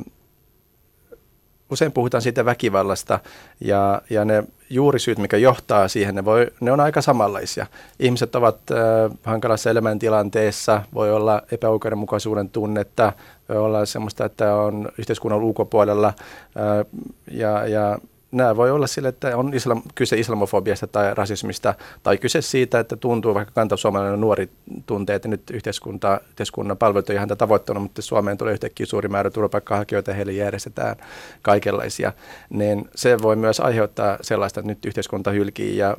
usein 1.71 1.93
puhutaan 1.93 2.23
siitä 2.23 2.45
väkivallasta 2.45 3.21
ja, 3.61 4.03
ja 4.11 4.25
ne 4.25 4.45
juurisyyt, 4.71 5.19
mikä 5.19 5.37
johtaa 5.37 5.89
siihen, 5.89 6.15
ne, 6.15 6.25
voi, 6.25 6.47
ne 6.61 6.73
on 6.73 6.81
aika 6.81 7.03
samanlaisia. 7.03 7.67
Ihmiset 7.99 8.35
ovat 8.35 8.59
äh, 8.71 9.19
hankalassa 9.23 9.71
elämäntilanteessa, 9.71 10.83
voi 10.95 11.13
olla 11.13 11.43
epäoikeudenmukaisuuden 11.53 12.51
tunnetta, 12.51 13.13
voi 13.49 13.57
olla 13.57 13.87
sellaista, 13.87 14.25
että 14.25 14.55
on 14.55 14.89
yhteiskunnan 14.99 15.43
ulkopuolella 15.43 16.09
äh, 16.09 17.03
ja, 17.31 17.67
ja 17.67 17.99
nämä 18.33 18.57
voi 18.57 18.71
olla 18.71 18.87
sille, 18.87 19.09
että 19.09 19.37
on 19.37 19.55
islam, 19.55 19.83
kyse 19.95 20.19
islamofobiasta 20.19 20.87
tai 20.87 21.15
rasismista, 21.15 21.75
tai 22.03 22.19
kyse 22.19 22.43
siitä, 22.43 22.81
että 22.81 22.97
tuntuu 22.97 23.35
vaikka 23.35 23.55
kantasuomalainen 23.55 24.21
nuori 24.21 24.51
tuntee, 24.87 25.17
että 25.17 25.29
nyt 25.29 25.51
yhteiskunta, 25.51 26.21
yhteiskunnan 26.29 26.77
palvelut 26.77 27.09
on 27.09 27.17
ihan 27.17 27.29
tavoittanut, 27.29 27.83
mutta 27.83 28.03
Suomeen 28.03 28.39
tulee 28.39 28.53
yhtäkkiä 28.53 28.87
suuri 28.87 29.09
määrä 29.09 29.31
turvapaikkahakijoita 29.31 30.13
heille 30.13 30.33
järjestetään 30.33 30.97
kaikenlaisia. 31.43 32.13
Niin 32.51 32.89
se 32.95 33.23
voi 33.23 33.37
myös 33.37 33.61
aiheuttaa 33.61 34.19
sellaista, 34.21 34.61
että 34.61 34.71
nyt 34.71 34.85
yhteiskunta 34.85 35.31
hylkii, 35.31 35.77
ja 35.77 35.97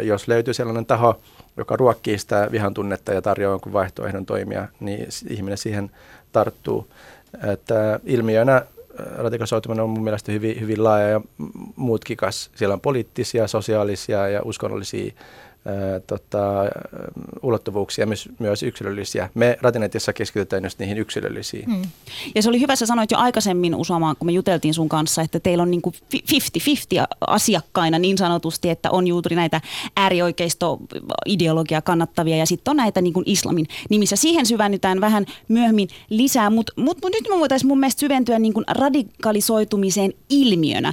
jos 0.00 0.28
löytyy 0.28 0.54
sellainen 0.54 0.86
taho, 0.86 1.20
joka 1.56 1.76
ruokkii 1.76 2.18
sitä 2.18 2.48
vihan 2.52 2.74
tunnetta 2.74 3.12
ja 3.12 3.22
tarjoaa 3.22 3.52
jonkun 3.52 3.72
vaihtoehdon 3.72 4.26
toimia, 4.26 4.68
niin 4.80 5.08
ihminen 5.28 5.58
siihen 5.58 5.90
tarttuu. 6.32 6.86
Että 7.52 8.00
ilmiönä 8.04 8.62
radikalisoituminen 9.16 9.84
on 9.84 9.90
mun 9.90 10.04
mielestä 10.04 10.32
hyvin, 10.32 10.60
hyvin 10.60 10.84
laaja 10.84 11.08
ja 11.08 11.20
muutkikas. 11.76 12.50
Siellä 12.54 12.72
on 12.72 12.80
poliittisia, 12.80 13.46
sosiaalisia 13.46 14.28
ja 14.28 14.42
uskonnollisia 14.44 15.12
tota, 16.06 16.64
ulottuvuuksia, 17.42 18.06
myös, 18.06 18.28
myös 18.38 18.62
yksilöllisiä. 18.62 19.30
Me 19.34 19.58
Ratinetissa 19.60 20.12
keskitytään 20.12 20.64
just 20.64 20.78
niihin 20.78 20.98
yksilöllisiin. 20.98 21.70
Mm. 21.70 21.82
Ja 22.34 22.42
se 22.42 22.48
oli 22.48 22.60
hyvä, 22.60 22.76
sä 22.76 22.86
sanoit 22.86 23.10
jo 23.10 23.18
aikaisemmin 23.18 23.74
Usama, 23.74 24.14
kun 24.14 24.26
me 24.26 24.32
juteltiin 24.32 24.74
sun 24.74 24.88
kanssa, 24.88 25.22
että 25.22 25.40
teillä 25.40 25.62
on 25.62 25.70
niin 25.70 25.82
kuin 25.82 25.94
50-50 26.14 26.18
asiakkaina 27.26 27.98
niin 27.98 28.18
sanotusti, 28.18 28.70
että 28.70 28.90
on 28.90 29.06
juuri 29.06 29.36
näitä 29.36 29.60
äärioikeisto-ideologia 29.96 31.82
kannattavia 31.82 32.36
ja 32.36 32.46
sitten 32.46 32.70
on 32.70 32.76
näitä 32.76 33.00
niin 33.00 33.14
islamin 33.26 33.66
nimissä. 33.90 34.16
Siihen 34.16 34.46
syvennytään 34.46 35.00
vähän 35.00 35.26
myöhemmin 35.48 35.88
lisää, 36.10 36.50
mutta 36.50 36.72
mut, 36.76 36.98
mut 37.02 37.12
nyt 37.12 37.28
me 37.28 37.38
voitaisiin 37.38 37.68
mun 37.68 37.80
mielestä 37.80 38.00
syventyä 38.00 38.38
niin 38.38 38.52
kuin 38.54 38.64
radikalisoitumiseen 38.68 40.12
ilmiönä. 40.30 40.92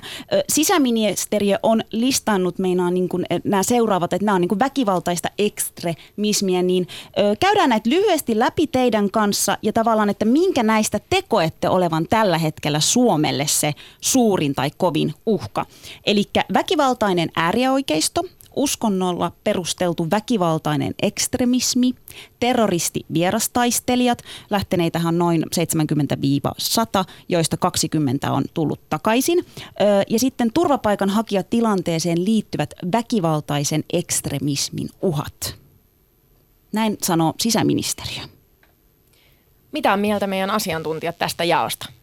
Sisäministeriö 0.50 1.60
on 1.64 1.82
listannut 1.92 2.60
meinaan 2.60 2.94
niin 2.94 3.10
kuin 3.10 3.26
nämä 3.44 3.64
seuraavat, 3.64 4.14
että 4.14 4.26
nämä 4.26 4.36
on 4.36 4.42
niin 4.42 4.50
kuin 4.50 4.59
väkivaltaista 4.60 5.30
ekstremismiä, 5.38 6.62
niin 6.62 6.88
ö, 7.20 7.36
käydään 7.40 7.70
näitä 7.70 7.90
lyhyesti 7.90 8.40
läpi 8.40 8.68
teidän 8.68 9.12
kanssa 9.12 9.58
ja 9.62 9.74
tavallaan, 9.74 10.10
että 10.10 10.26
minkä 10.26 10.64
näistä 10.64 11.00
te 11.10 11.22
koette 11.22 11.70
olevan 11.70 12.08
tällä 12.10 12.38
hetkellä 12.38 12.80
Suomelle 12.80 13.48
se 13.48 13.74
suurin 14.02 14.56
tai 14.56 14.72
kovin 14.78 15.14
uhka. 15.26 15.66
Eli 16.06 16.24
väkivaltainen 16.54 17.30
äärioikeisto, 17.36 18.24
uskonnolla 18.56 19.32
perusteltu 19.44 20.08
väkivaltainen 20.12 20.94
ekstremismi, 21.02 21.94
terroristi 22.40 23.06
vierastaistelijat, 23.14 24.22
lähteneitähän 24.50 25.18
noin 25.18 25.44
70-100, 25.44 27.06
joista 27.30 27.58
20 27.58 28.32
on 28.32 28.44
tullut 28.54 28.90
takaisin. 28.90 29.46
Ja 30.10 30.20
sitten 30.20 30.54
turvapaikanhakijatilanteeseen 30.54 32.26
liittyvät 32.26 32.74
väkivaltaisen 32.92 33.84
ekstremismin 33.94 34.90
uhat. 35.02 35.56
Näin 36.72 36.98
sanoo 37.04 37.34
sisäministeriö. 37.40 38.24
Mitä 39.72 39.94
on 39.94 40.00
mieltä 40.00 40.28
meidän 40.28 40.52
asiantuntijat 40.52 41.18
tästä 41.18 41.44
jaosta? 41.44 41.99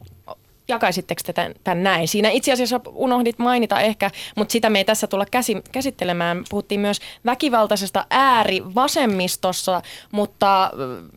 Jakaisitteko 0.69 1.21
te 1.27 1.33
tämän, 1.33 1.55
tämän 1.65 1.83
näin? 1.83 2.09
Siinä 2.09 2.31
itse 2.31 2.53
asiassa 2.53 2.81
unohdit 2.87 3.39
mainita 3.39 3.81
ehkä, 3.81 4.11
mutta 4.37 4.53
sitä 4.53 4.71
me 4.71 4.79
ei 4.79 4.85
tässä 4.85 5.07
tulla 5.07 5.27
käsi, 5.31 5.63
käsittelemään. 5.73 6.45
Puhuttiin 6.51 6.81
myös 6.81 7.01
väkivaltaisesta 7.27 8.07
äärivasemmistossa, 8.11 9.83
mutta 10.13 10.71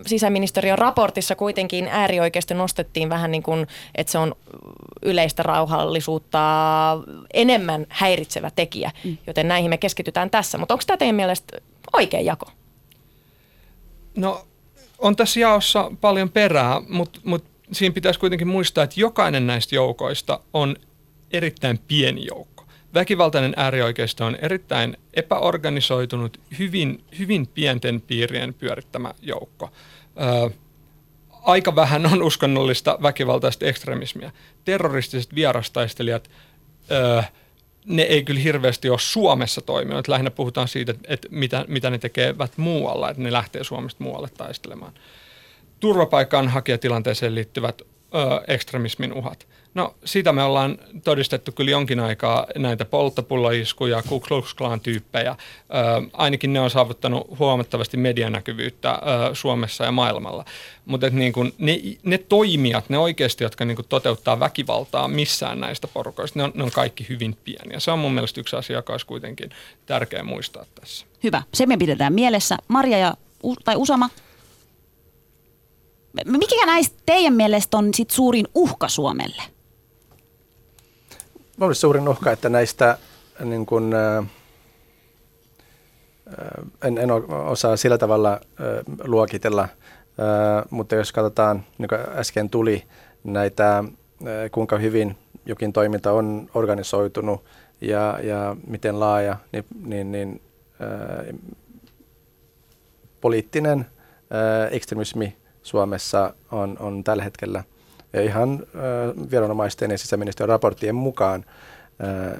sisäministeriön 0.05 0.77
raportissa 0.77 1.35
kuitenkin 1.35 1.87
äärioikeisto 1.87 2.53
nostettiin 2.53 3.09
vähän 3.09 3.31
niin 3.31 3.43
kuin, 3.43 3.67
että 3.95 4.11
se 4.11 4.17
on 4.17 4.35
yleistä 5.01 5.43
rauhallisuutta 5.43 6.39
enemmän 7.33 7.85
häiritsevä 7.89 8.51
tekijä, 8.55 8.91
mm. 9.03 9.17
joten 9.27 9.47
näihin 9.47 9.69
me 9.69 9.77
keskitytään 9.77 10.29
tässä. 10.29 10.57
Mutta 10.57 10.73
onko 10.73 10.83
tämä 10.87 10.97
teidän 10.97 11.15
mielestä 11.15 11.57
oikea 11.93 12.21
jako? 12.21 12.51
No 14.17 14.45
on 14.99 15.15
tässä 15.15 15.39
jaossa 15.39 15.91
paljon 16.01 16.29
perää, 16.29 16.81
mutta 16.89 17.19
mut 17.23 17.43
siinä 17.71 17.93
pitäisi 17.93 18.19
kuitenkin 18.19 18.47
muistaa, 18.47 18.83
että 18.83 18.99
jokainen 18.99 19.47
näistä 19.47 19.75
joukoista 19.75 20.39
on 20.53 20.75
erittäin 21.31 21.79
pieni 21.87 22.25
joukko. 22.25 22.65
Väkivaltainen 22.93 23.53
äärioikeisto 23.57 24.25
on 24.25 24.37
erittäin 24.41 24.97
epäorganisoitunut, 25.13 26.39
hyvin, 26.59 27.03
hyvin 27.19 27.47
pienten 27.47 28.01
piirien 28.01 28.53
pyörittämä 28.53 29.13
joukko. 29.21 29.69
Ö, 30.45 30.49
aika 31.41 31.75
vähän 31.75 32.05
on 32.05 32.23
uskonnollista 32.23 32.97
väkivaltaista 33.01 33.65
ekstremismiä. 33.65 34.31
Terroristiset 34.65 35.35
vierastaistelijat, 35.35 36.29
ö, 36.91 37.23
ne 37.85 38.01
ei 38.01 38.23
kyllä 38.23 38.39
hirveästi 38.39 38.89
ole 38.89 38.99
Suomessa 38.99 39.61
toiminut. 39.61 40.07
Lähinnä 40.07 40.31
puhutaan 40.31 40.67
siitä, 40.67 40.93
että 41.07 41.27
mitä, 41.31 41.65
mitä 41.67 41.89
ne 41.89 41.97
tekevät 41.97 42.57
muualla, 42.57 43.09
että 43.09 43.23
ne 43.23 43.31
lähtee 43.31 43.63
Suomesta 43.63 44.03
muualle 44.03 44.29
taistelemaan 44.37 44.93
turvapaikanhakijatilanteeseen 45.79 47.35
liittyvät 47.35 47.81
ö, 47.81 47.85
ekstremismin 48.47 49.13
uhat. 49.13 49.47
No 49.73 49.95
sitä 50.05 50.33
me 50.33 50.43
ollaan 50.43 50.77
todistettu 51.03 51.51
kyllä 51.51 51.71
jonkin 51.71 51.99
aikaa 51.99 52.47
näitä 52.57 52.85
polttopulloiskuja, 52.85 54.03
Ku 54.09 54.19
Klux 54.19 54.53
Klan 54.53 54.79
tyyppejä. 54.79 55.31
Ö, 55.31 55.35
ainakin 56.13 56.53
ne 56.53 56.59
on 56.59 56.69
saavuttanut 56.69 57.39
huomattavasti 57.39 57.97
medianäkyvyyttä 57.97 58.91
ö, 58.91 59.35
Suomessa 59.35 59.83
ja 59.83 59.91
maailmalla. 59.91 60.45
Mutta 60.85 61.09
niin 61.09 61.33
ne, 61.57 61.79
ne 62.03 62.17
toimijat, 62.17 62.89
ne 62.89 62.97
oikeasti, 62.97 63.43
jotka 63.43 63.65
niin 63.65 63.77
toteuttaa 63.89 64.39
väkivaltaa 64.39 65.07
missään 65.07 65.59
näistä 65.59 65.87
porukoista, 65.87 66.39
ne 66.39 66.43
on, 66.43 66.51
ne 66.55 66.63
on 66.63 66.71
kaikki 66.71 67.05
hyvin 67.09 67.37
pieniä. 67.43 67.79
Se 67.79 67.91
on 67.91 67.99
mun 67.99 68.13
mielestä 68.13 68.41
yksi 68.41 68.55
asia, 68.55 68.75
joka 68.75 68.93
olisi 68.93 69.05
kuitenkin 69.05 69.49
tärkeä 69.85 70.23
muistaa 70.23 70.65
tässä. 70.79 71.05
Hyvä. 71.23 71.41
Se 71.53 71.65
me 71.65 71.77
pidetään 71.77 72.13
mielessä. 72.13 72.57
Maria 72.67 72.97
ja, 72.97 73.13
tai 73.63 73.75
Usama, 73.75 74.09
mikä 76.25 76.65
näistä 76.65 76.97
teidän 77.05 77.33
mielestä 77.33 77.77
on 77.77 77.93
sit 77.93 78.09
suurin 78.09 78.47
uhka 78.55 78.87
Suomelle? 78.87 79.43
Olisi 81.59 81.81
suurin 81.81 82.09
uhka, 82.09 82.31
että 82.31 82.49
näistä 82.49 82.97
niin 83.43 83.65
kun, 83.65 83.93
en, 86.83 86.97
en 86.97 87.11
osaa 87.31 87.77
sillä 87.77 87.97
tavalla 87.97 88.39
luokitella, 89.03 89.67
mutta 90.69 90.95
jos 90.95 91.11
katsotaan, 91.11 91.63
niin 91.77 91.89
kuin 91.89 92.01
äsken 92.01 92.49
tuli, 92.49 92.83
näitä, 93.23 93.83
kuinka 94.51 94.77
hyvin 94.77 95.17
jokin 95.49 95.73
toiminta 95.73 96.11
on 96.11 96.49
organisoitunut 96.53 97.43
ja, 97.81 98.19
ja 98.23 98.55
miten 98.67 98.99
laaja, 98.99 99.37
niin, 99.51 99.65
niin, 99.85 100.11
niin 100.11 100.41
poliittinen 103.21 103.85
ekstremismi 104.71 105.37
Suomessa 105.69 106.33
on, 106.51 106.77
on 106.79 107.03
tällä 107.03 107.23
hetkellä 107.23 107.63
ja 108.13 108.21
ihan 108.21 108.59
ää, 108.75 108.83
viranomaisten 109.31 109.91
ja 109.91 109.97
sisäministeriön 109.97 110.49
raporttien 110.49 110.95
mukaan 110.95 111.45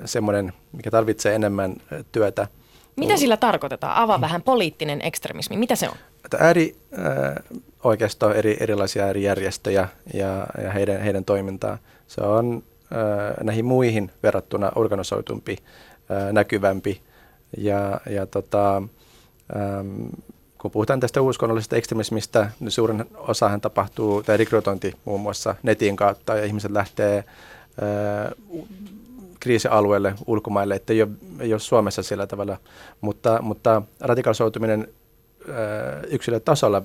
semmoinen, 0.06 0.54
mikä 0.72 0.92
tarvitsee 0.92 1.36
enemmän 1.36 1.76
työtä. 2.12 2.48
Mitä 2.96 3.18
sillä 3.18 3.38
tarkoitetaan? 3.38 3.98
Avaa 3.98 4.22
vähän 4.22 4.42
poliittinen 4.42 5.02
ekstremismi. 5.02 5.58
Mitä 5.58 5.76
se 5.76 5.90
on? 5.90 5.96
Ääri, 6.40 6.76
oikeisto, 7.84 8.34
eri, 8.34 8.58
erilaisia 8.60 9.04
äärijärjestöjä 9.04 9.88
ja, 10.14 10.48
ja 10.64 10.72
heidän, 10.72 11.02
heidän 11.02 11.26
toimintaa. 11.26 11.78
Se 12.08 12.22
on 12.22 12.64
äh, 12.84 13.44
näihin 13.44 13.66
muihin 13.66 14.12
verrattuna 14.24 14.72
organisoitumpi, 14.76 15.58
äh, 16.12 16.34
näkyvämpi 16.34 17.02
ja, 17.58 18.02
ja 18.10 18.26
tota, 18.26 18.78
ähm, 19.56 20.06
kun 20.62 20.72
puhutaan 20.72 21.00
tästä 21.00 21.22
uskonnollisesta 21.22 21.76
ekstremismistä, 21.76 22.52
niin 22.60 22.72
suurin 22.72 23.06
osahan 23.18 23.62
tapahtuu, 23.62 24.24
tai 24.24 24.38
rekrytointi 24.38 24.94
muun 25.06 25.22
muassa 25.22 25.56
netin 25.64 25.96
kautta, 25.96 26.36
ja 26.36 26.46
ihmiset 26.46 26.72
lähtee 26.72 27.18
äh, 27.18 27.26
kriisialueelle 29.40 30.14
ulkomaille, 30.28 30.76
että 30.76 30.94
ei 30.94 31.02
ole, 31.02 31.12
ei 31.40 31.54
ole 31.54 31.60
Suomessa 31.60 32.04
sillä 32.04 32.28
tavalla, 32.28 32.58
mutta, 33.02 33.40
mutta 33.42 33.82
radikalisoituminen 34.00 34.88
äh, 35.50 35.56
yksilötasolla 36.10 36.82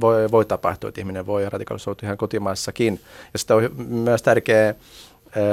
voi, 0.00 0.30
voi 0.30 0.44
tapahtua, 0.44 0.88
että 0.88 1.00
ihminen 1.00 1.26
voi 1.26 1.50
radikalisoitua 1.50 2.06
ihan 2.06 2.18
kotimaassakin. 2.18 3.00
Ja 3.32 3.38
sitä 3.38 3.54
on 3.54 3.70
myös 3.88 4.22
tärkeää 4.22 4.74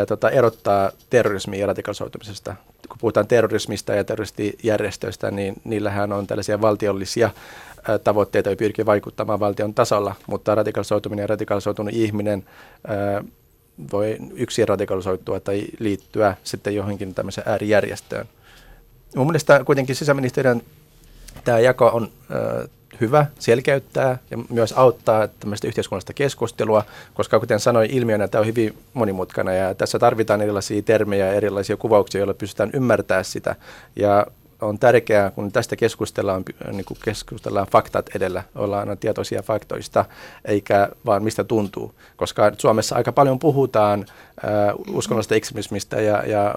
tota, 0.08 0.30
erottaa 0.30 0.92
terrorismi 1.10 1.60
ja 1.60 1.68
radikalisoitumisesta. 1.68 2.56
Kun 2.90 2.98
puhutaan 3.02 3.28
terrorismista 3.28 3.94
ja 3.94 4.04
terroristijärjestöistä, 4.04 5.32
niin 5.32 5.56
niillähän 5.64 6.12
on 6.14 6.28
tällaisia 6.28 6.62
valtiollisia 6.62 7.30
tavoitteita, 8.04 8.50
joita 8.50 8.60
pyrkii 8.60 8.86
vaikuttamaan 8.86 9.40
valtion 9.40 9.74
tasolla, 9.74 10.16
mutta 10.28 10.56
radikalisoituminen 10.56 11.24
ja 11.24 11.28
radikalisoitunut 11.28 11.94
ihminen 11.94 12.46
voi 13.92 14.18
yksin 14.34 14.68
radikalisoitua 14.68 15.40
tai 15.40 15.66
liittyä 15.80 16.36
sitten 16.44 16.76
johonkin 16.76 17.14
tämmöiseen 17.14 17.50
äärijärjestöön. 17.50 18.26
Mun 19.16 19.28
mielestä 19.28 19.64
kuitenkin 19.66 19.96
sisäministeriön 19.96 20.62
tämä 21.44 21.60
jako 21.60 21.88
on 21.88 22.10
äh, 22.32 22.70
hyvä, 23.02 23.26
selkeyttää 23.40 24.18
ja 24.32 24.38
myös 24.50 24.74
auttaa 24.78 25.28
tämmöistä 25.28 25.68
yhteiskunnallista 25.68 26.14
keskustelua, 26.14 26.84
koska 27.14 27.40
kuten 27.40 27.60
sanoin, 27.60 27.92
ilmiönä 27.92 28.28
tämä 28.28 28.40
on 28.40 28.48
hyvin 28.48 28.78
monimutkainen 28.94 29.60
ja 29.60 29.76
tässä 29.76 30.00
tarvitaan 30.00 30.42
erilaisia 30.42 30.82
termejä 30.82 31.26
ja 31.26 31.34
erilaisia 31.34 31.78
kuvauksia, 31.78 32.20
joilla 32.20 32.34
pystytään 32.34 32.70
ymmärtämään 32.74 33.26
sitä. 33.26 33.56
Ja 33.96 34.26
on 34.64 34.80
tärkeää, 34.80 35.32
kun 35.32 35.52
tästä 35.52 35.76
keskustellaan, 35.76 36.44
niin 36.72 36.86
kuin 36.86 36.98
keskustellaan 37.04 37.68
faktat 37.72 38.10
edellä, 38.16 38.44
ollaan 38.56 38.98
tietoisia 38.98 39.42
faktoista, 39.42 40.06
eikä 40.46 40.90
vaan 41.06 41.24
mistä 41.24 41.44
tuntuu. 41.44 41.96
Koska 42.16 42.52
Suomessa 42.58 42.96
aika 42.96 43.12
paljon 43.12 43.40
puhutaan 43.40 44.06
äh, 44.46 44.76
uskonnollisesta 44.94 45.36
ekstremismistä 45.36 46.02
ja, 46.02 46.24
ja 46.26 46.56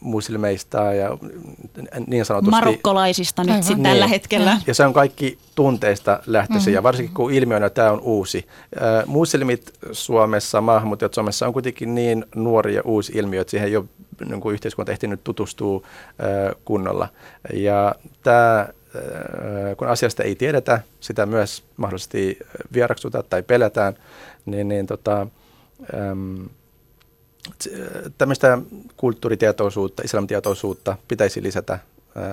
muslimeista 0.00 0.78
ja 0.92 1.18
niin 2.06 2.24
sanotusti... 2.24 2.50
Marokkolaisista 2.50 3.44
nyt 3.44 3.62
sitten 3.62 3.82
tällä 3.82 4.04
niin. 4.04 4.10
hetkellä. 4.10 4.60
Ja 4.66 4.74
se 4.74 4.84
on 4.84 4.92
kaikki 4.92 5.38
tunteista 5.54 6.20
lähtöisin, 6.26 6.66
mm-hmm. 6.66 6.74
ja 6.74 6.82
varsinkin 6.82 7.14
kun 7.14 7.32
ilmiönä 7.32 7.70
tämä 7.70 7.90
on 7.90 8.00
uusi. 8.00 8.46
Äh, 8.76 9.06
muslimit 9.06 9.72
Suomessa, 9.92 10.60
maahanmuuttajat 10.60 11.14
Suomessa 11.14 11.46
on 11.46 11.52
kuitenkin 11.52 11.94
niin 11.94 12.24
nuori 12.34 12.74
ja 12.74 12.82
uusi 12.84 13.12
ilmiö, 13.14 13.40
että 13.40 13.50
siihen 13.50 13.68
ei 13.68 13.76
ole 13.76 13.84
niin 14.24 14.40
kuin 14.40 14.52
yhteiskunta 14.52 14.92
ehtinyt 14.92 15.24
tutustua 15.24 15.82
äh, 15.84 16.54
kunnolla. 16.64 17.08
Ja 17.52 17.94
tämä, 18.22 18.60
äh, 18.60 19.76
kun 19.76 19.88
asiasta 19.88 20.22
ei 20.22 20.34
tiedetä, 20.34 20.80
sitä 21.00 21.26
myös 21.26 21.64
mahdollisesti 21.76 22.38
vieraksuta 22.72 23.22
tai 23.22 23.42
pelätään, 23.42 23.94
niin, 24.46 24.68
niin 24.68 24.86
tota, 24.86 25.26
äm, 25.94 26.48
tämmöistä 28.18 28.58
kulttuuritietoisuutta, 28.96 30.02
islamitietoisuutta 30.04 30.96
pitäisi 31.08 31.42
lisätä 31.42 31.78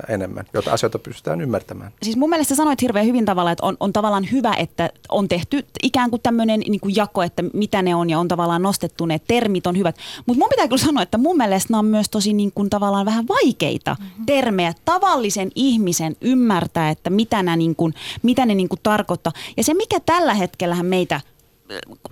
enemmän, 0.09 0.45
jotta 0.53 0.71
asioita 0.71 0.99
pystytään 0.99 1.41
ymmärtämään. 1.41 1.91
Siis 2.03 2.17
mun 2.17 2.29
mielestä 2.29 2.55
sanoit 2.55 2.81
hirveän 2.81 3.05
hyvin 3.05 3.25
tavalla, 3.25 3.51
että 3.51 3.65
on, 3.65 3.77
on 3.79 3.93
tavallaan 3.93 4.31
hyvä, 4.31 4.53
että 4.53 4.89
on 5.09 5.27
tehty 5.27 5.65
ikään 5.83 6.09
kuin 6.09 6.21
tämmöinen 6.21 6.59
niin 6.59 6.79
kuin 6.79 6.95
jako, 6.95 7.23
että 7.23 7.43
mitä 7.53 7.81
ne 7.81 7.95
on 7.95 8.09
ja 8.09 8.19
on 8.19 8.27
tavallaan 8.27 8.61
nostettu 8.61 9.05
ne 9.05 9.19
termit 9.27 9.67
on 9.67 9.77
hyvät. 9.77 9.95
Mutta 10.25 10.39
mun 10.39 10.49
pitää 10.49 10.67
kyllä 10.67 10.83
sanoa, 10.83 11.03
että 11.03 11.17
mun 11.17 11.37
mielestä 11.37 11.73
nämä 11.73 11.79
on 11.79 11.85
myös 11.85 12.09
tosi 12.09 12.33
niin 12.33 12.51
kuin 12.55 12.69
tavallaan 12.69 13.05
vähän 13.05 13.27
vaikeita 13.27 13.95
mm-hmm. 13.99 14.25
termejä. 14.25 14.73
Tavallisen 14.85 15.51
ihmisen 15.55 16.15
ymmärtää, 16.21 16.89
että 16.89 17.09
mitä, 17.09 17.43
nämä 17.43 17.57
niin 17.57 17.75
kuin, 17.75 17.93
mitä 18.23 18.45
ne 18.45 18.55
niin 18.55 18.69
kuin 18.69 18.79
tarkoittaa. 18.83 19.33
Ja 19.57 19.63
se 19.63 19.73
mikä 19.73 19.99
tällä 19.99 20.33
hetkellä 20.33 20.83
meitä 20.83 21.21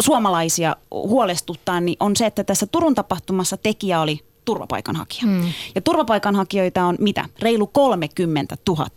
suomalaisia 0.01 0.75
huolestuttaa, 0.91 1.81
niin 1.81 1.97
on 1.99 2.15
se, 2.15 2.25
että 2.25 2.43
tässä 2.43 2.67
Turun 2.67 2.95
tapahtumassa 2.95 3.57
tekijä 3.57 4.01
oli 4.01 4.19
turvapaikanhakija. 4.45 5.23
Hmm. 5.23 5.53
Ja 5.75 5.81
turvapaikanhakijoita 5.81 6.85
on 6.85 6.95
mitä? 6.99 7.25
Reilu 7.39 7.67
30 7.67 8.57
000. 8.67 8.87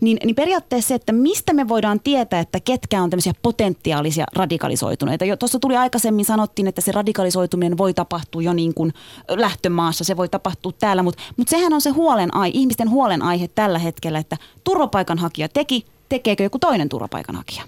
Niin, 0.00 0.18
niin 0.24 0.34
periaatteessa 0.36 0.88
se, 0.88 0.94
että 0.94 1.12
mistä 1.12 1.52
me 1.52 1.68
voidaan 1.68 2.00
tietää, 2.00 2.40
että 2.40 2.60
ketkä 2.60 3.02
on 3.02 3.10
tämmöisiä 3.10 3.32
potentiaalisia 3.42 4.24
radikalisoituneita. 4.36 5.24
Jo 5.24 5.36
tuossa 5.36 5.58
tuli 5.58 5.76
aikaisemmin 5.76 6.24
sanottiin, 6.24 6.68
että 6.68 6.80
se 6.80 6.92
radikalisoituminen 6.92 7.78
voi 7.78 7.94
tapahtua 7.94 8.42
jo 8.42 8.52
niin 8.52 8.74
kuin 8.74 8.92
lähtömaassa, 9.28 10.04
se 10.04 10.16
voi 10.16 10.28
tapahtua 10.28 10.72
täällä, 10.72 11.02
mutta, 11.02 11.22
mutta 11.36 11.50
sehän 11.50 11.72
on 11.72 11.80
se 11.80 11.90
huolenaihe, 11.90 12.50
ihmisten 12.54 12.90
huolenaihe 12.90 13.48
tällä 13.48 13.78
hetkellä, 13.78 14.18
että 14.18 14.36
turvapaikanhakija 14.64 15.48
teki, 15.48 15.86
tekeekö 16.08 16.42
joku 16.42 16.58
toinen 16.58 16.88
turvapaikanhakija? 16.88 17.62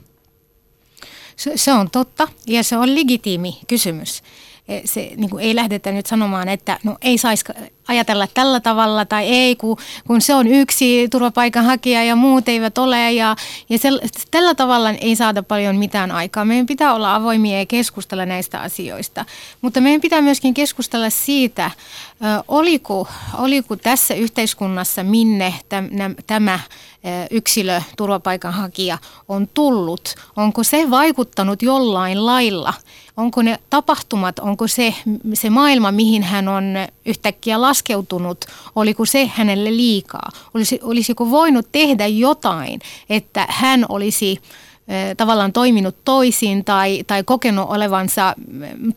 Se, 1.36 1.52
se 1.56 1.72
on 1.72 1.90
totta 1.90 2.28
ja 2.46 2.62
se 2.62 2.76
on 2.76 2.94
legitiimi 2.94 3.58
kysymys. 3.66 4.22
Se 4.84 5.12
niin 5.16 5.30
kuin 5.30 5.44
ei 5.44 5.56
lähdetä 5.56 5.92
nyt 5.92 6.06
sanomaan, 6.06 6.48
että 6.48 6.78
no 6.84 6.96
ei 7.02 7.18
saisi 7.18 7.44
ajatella 7.92 8.26
tällä 8.34 8.60
tavalla 8.60 9.04
tai 9.04 9.24
ei, 9.24 9.56
kun, 9.56 9.76
kun 10.06 10.20
se 10.20 10.34
on 10.34 10.46
yksi 10.46 11.08
turvapaikanhakija 11.08 12.04
ja 12.04 12.16
muut 12.16 12.48
eivät 12.48 12.78
ole 12.78 13.12
ja, 13.12 13.36
ja 13.68 13.78
sel, 13.78 14.00
tällä 14.30 14.54
tavalla 14.54 14.90
ei 14.90 15.16
saada 15.16 15.42
paljon 15.42 15.76
mitään 15.76 16.10
aikaa. 16.10 16.44
Meidän 16.44 16.66
pitää 16.66 16.94
olla 16.94 17.14
avoimia 17.14 17.58
ja 17.58 17.66
keskustella 17.66 18.26
näistä 18.26 18.60
asioista, 18.60 19.24
mutta 19.60 19.80
meidän 19.80 20.00
pitää 20.00 20.22
myöskin 20.22 20.54
keskustella 20.54 21.10
siitä, 21.10 21.70
oliko, 22.48 23.08
oliko 23.38 23.76
tässä 23.76 24.14
yhteiskunnassa, 24.14 25.02
minne 25.02 25.54
tämä 26.26 26.58
yksilö, 27.30 27.82
turvapaikanhakija 27.96 28.98
on 29.28 29.48
tullut, 29.54 30.14
onko 30.36 30.64
se 30.64 30.90
vaikuttanut 30.90 31.62
jollain 31.62 32.26
lailla, 32.26 32.74
onko 33.16 33.42
ne 33.42 33.58
tapahtumat, 33.70 34.38
onko 34.38 34.68
se, 34.68 34.94
se 35.34 35.50
maailma, 35.50 35.92
mihin 35.92 36.22
hän 36.22 36.48
on 36.48 36.64
yhtäkkiä 37.06 37.60
laskeutunut, 37.82 38.44
oliko 38.76 39.04
se 39.04 39.26
hänelle 39.26 39.76
liikaa, 39.76 40.30
Olisi, 40.54 40.80
olisiko 40.82 41.30
voinut 41.30 41.66
tehdä 41.72 42.06
jotain, 42.06 42.80
että 43.10 43.46
hän 43.48 43.86
olisi 43.88 44.38
tavallaan 45.16 45.52
toiminut 45.52 45.96
toisin 46.04 46.64
tai, 46.64 47.04
tai 47.06 47.24
kokenut 47.24 47.70
olevansa 47.70 48.34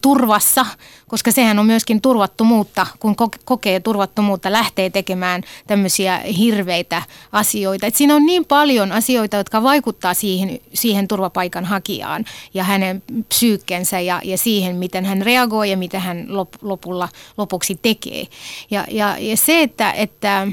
turvassa, 0.01 0.65
koska 1.07 1.31
sehän 1.31 1.59
on 1.59 1.65
myöskin 1.65 2.01
turvattomuutta, 2.01 2.87
kun 2.99 3.15
kokee 3.45 3.79
turvattomuutta, 3.79 4.51
lähtee 4.51 4.89
tekemään 4.89 5.43
tämmöisiä 5.67 6.17
hirveitä 6.17 7.01
asioita. 7.31 7.87
Et 7.87 7.95
siinä 7.95 8.15
on 8.15 8.25
niin 8.25 8.45
paljon 8.45 8.91
asioita, 8.91 9.37
jotka 9.37 9.63
vaikuttaa 9.63 10.13
siihen, 10.13 10.59
siihen 10.73 11.07
turvapaikan 11.07 11.65
hakijaan 11.65 12.25
ja 12.53 12.63
hänen 12.63 13.03
psyykkensä 13.29 13.99
ja, 13.99 14.21
ja 14.23 14.37
siihen, 14.37 14.75
miten 14.75 15.05
hän 15.05 15.21
reagoi 15.21 15.71
ja 15.71 15.77
mitä 15.77 15.99
hän 15.99 16.25
lop, 16.29 16.49
lopulla, 16.61 17.09
lopuksi 17.37 17.79
tekee. 17.81 18.27
Ja, 18.71 18.85
ja, 18.91 19.17
ja 19.19 19.37
se, 19.37 19.61
että, 19.61 19.91
että 19.91 20.47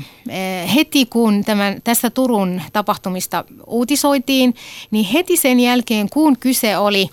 heti 0.74 1.06
kun 1.06 1.44
tämän, 1.44 1.82
tästä 1.84 2.10
Turun 2.10 2.62
tapahtumista 2.72 3.44
uutisoitiin, 3.66 4.54
niin 4.90 5.04
heti 5.04 5.31
heti 5.32 5.42
sen 5.42 5.60
jälkeen, 5.60 6.08
kun 6.10 6.38
kyse 6.38 6.76
oli 6.78 7.10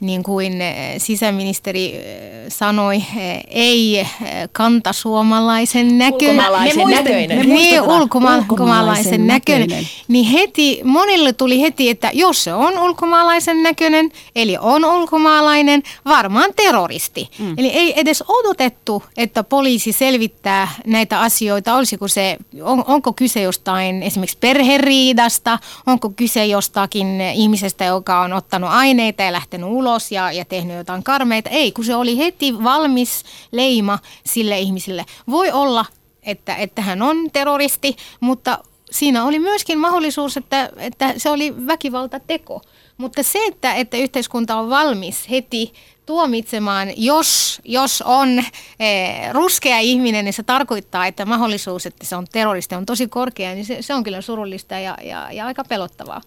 niin 0.00 0.22
kuin 0.22 0.60
eh, 0.62 0.94
sisäministeri 0.98 1.96
eh, 1.96 2.02
sanoi, 2.48 2.96
eh, 2.96 3.40
ei 3.48 4.06
kantasuomalaisen 4.52 5.98
näköinen. 5.98 6.30
Ulkomaalaisen 6.30 6.88
näköinen. 6.88 7.48
Niin, 7.48 7.82
ulkoma- 7.82 8.36
ulkomaalaisen 8.36 9.26
näköinen. 9.26 9.68
näköinen. 9.68 9.88
Niin 10.08 10.24
heti, 10.26 10.80
monille 10.84 11.32
tuli 11.32 11.60
heti, 11.60 11.90
että 11.90 12.10
jos 12.12 12.44
se 12.44 12.54
on 12.54 12.78
ulkomaalaisen 12.78 13.62
näköinen, 13.62 14.10
eli 14.36 14.56
on 14.60 14.84
ulkomaalainen, 14.84 15.82
varmaan 16.04 16.50
terroristi. 16.56 17.28
Mm. 17.38 17.54
Eli 17.58 17.68
ei 17.68 18.00
edes 18.00 18.24
odotettu, 18.28 19.02
että 19.16 19.44
poliisi 19.44 19.92
selvittää 19.92 20.68
näitä 20.86 21.20
asioita. 21.20 21.74
Olisiko 21.74 22.08
se, 22.08 22.36
on, 22.62 22.84
onko 22.86 23.12
kyse 23.12 23.42
jostain 23.42 24.02
esimerkiksi 24.02 24.38
perheriidasta, 24.40 25.58
onko 25.86 26.10
kyse 26.10 26.46
jostakin 26.46 27.20
ihmisestä, 27.20 27.84
joka 27.84 28.20
on 28.20 28.32
ottanut 28.32 28.70
aineita 28.70 29.22
ja 29.22 29.32
lähtenyt 29.32 29.68
ulos 29.68 29.83
ja, 30.10 30.32
ja 30.32 30.44
tehnyt 30.44 30.76
jotain 30.76 31.02
karmeita. 31.02 31.50
Ei, 31.50 31.72
kun 31.72 31.84
se 31.84 31.96
oli 31.96 32.18
heti 32.18 32.64
valmis 32.64 33.24
leima 33.52 33.98
sille 34.26 34.58
ihmiselle. 34.58 35.04
Voi 35.30 35.50
olla, 35.52 35.84
että, 36.22 36.56
että 36.56 36.82
hän 36.82 37.02
on 37.02 37.30
terroristi, 37.32 37.96
mutta 38.20 38.58
siinä 38.90 39.24
oli 39.24 39.38
myöskin 39.38 39.78
mahdollisuus, 39.78 40.36
että, 40.36 40.70
että 40.76 41.14
se 41.16 41.30
oli 41.30 41.66
väkivaltateko. 41.66 42.60
Mutta 42.96 43.22
se, 43.22 43.38
että, 43.46 43.74
että 43.74 43.96
yhteiskunta 43.96 44.56
on 44.56 44.70
valmis 44.70 45.30
heti 45.30 45.72
tuomitsemaan, 46.06 46.88
jos, 46.96 47.60
jos 47.64 48.02
on 48.02 48.38
eh, 48.80 49.32
ruskea 49.32 49.78
ihminen, 49.78 50.24
niin 50.24 50.32
se 50.32 50.42
tarkoittaa, 50.42 51.06
että 51.06 51.24
mahdollisuus, 51.24 51.86
että 51.86 52.06
se 52.06 52.16
on 52.16 52.26
terroristi, 52.32 52.74
on 52.74 52.86
tosi 52.86 53.08
korkea, 53.08 53.54
niin 53.54 53.64
se, 53.64 53.82
se 53.82 53.94
on 53.94 54.04
kyllä 54.04 54.20
surullista 54.20 54.78
ja, 54.78 54.96
ja, 55.02 55.32
ja 55.32 55.46
aika 55.46 55.64
pelottavaa. 55.64 56.20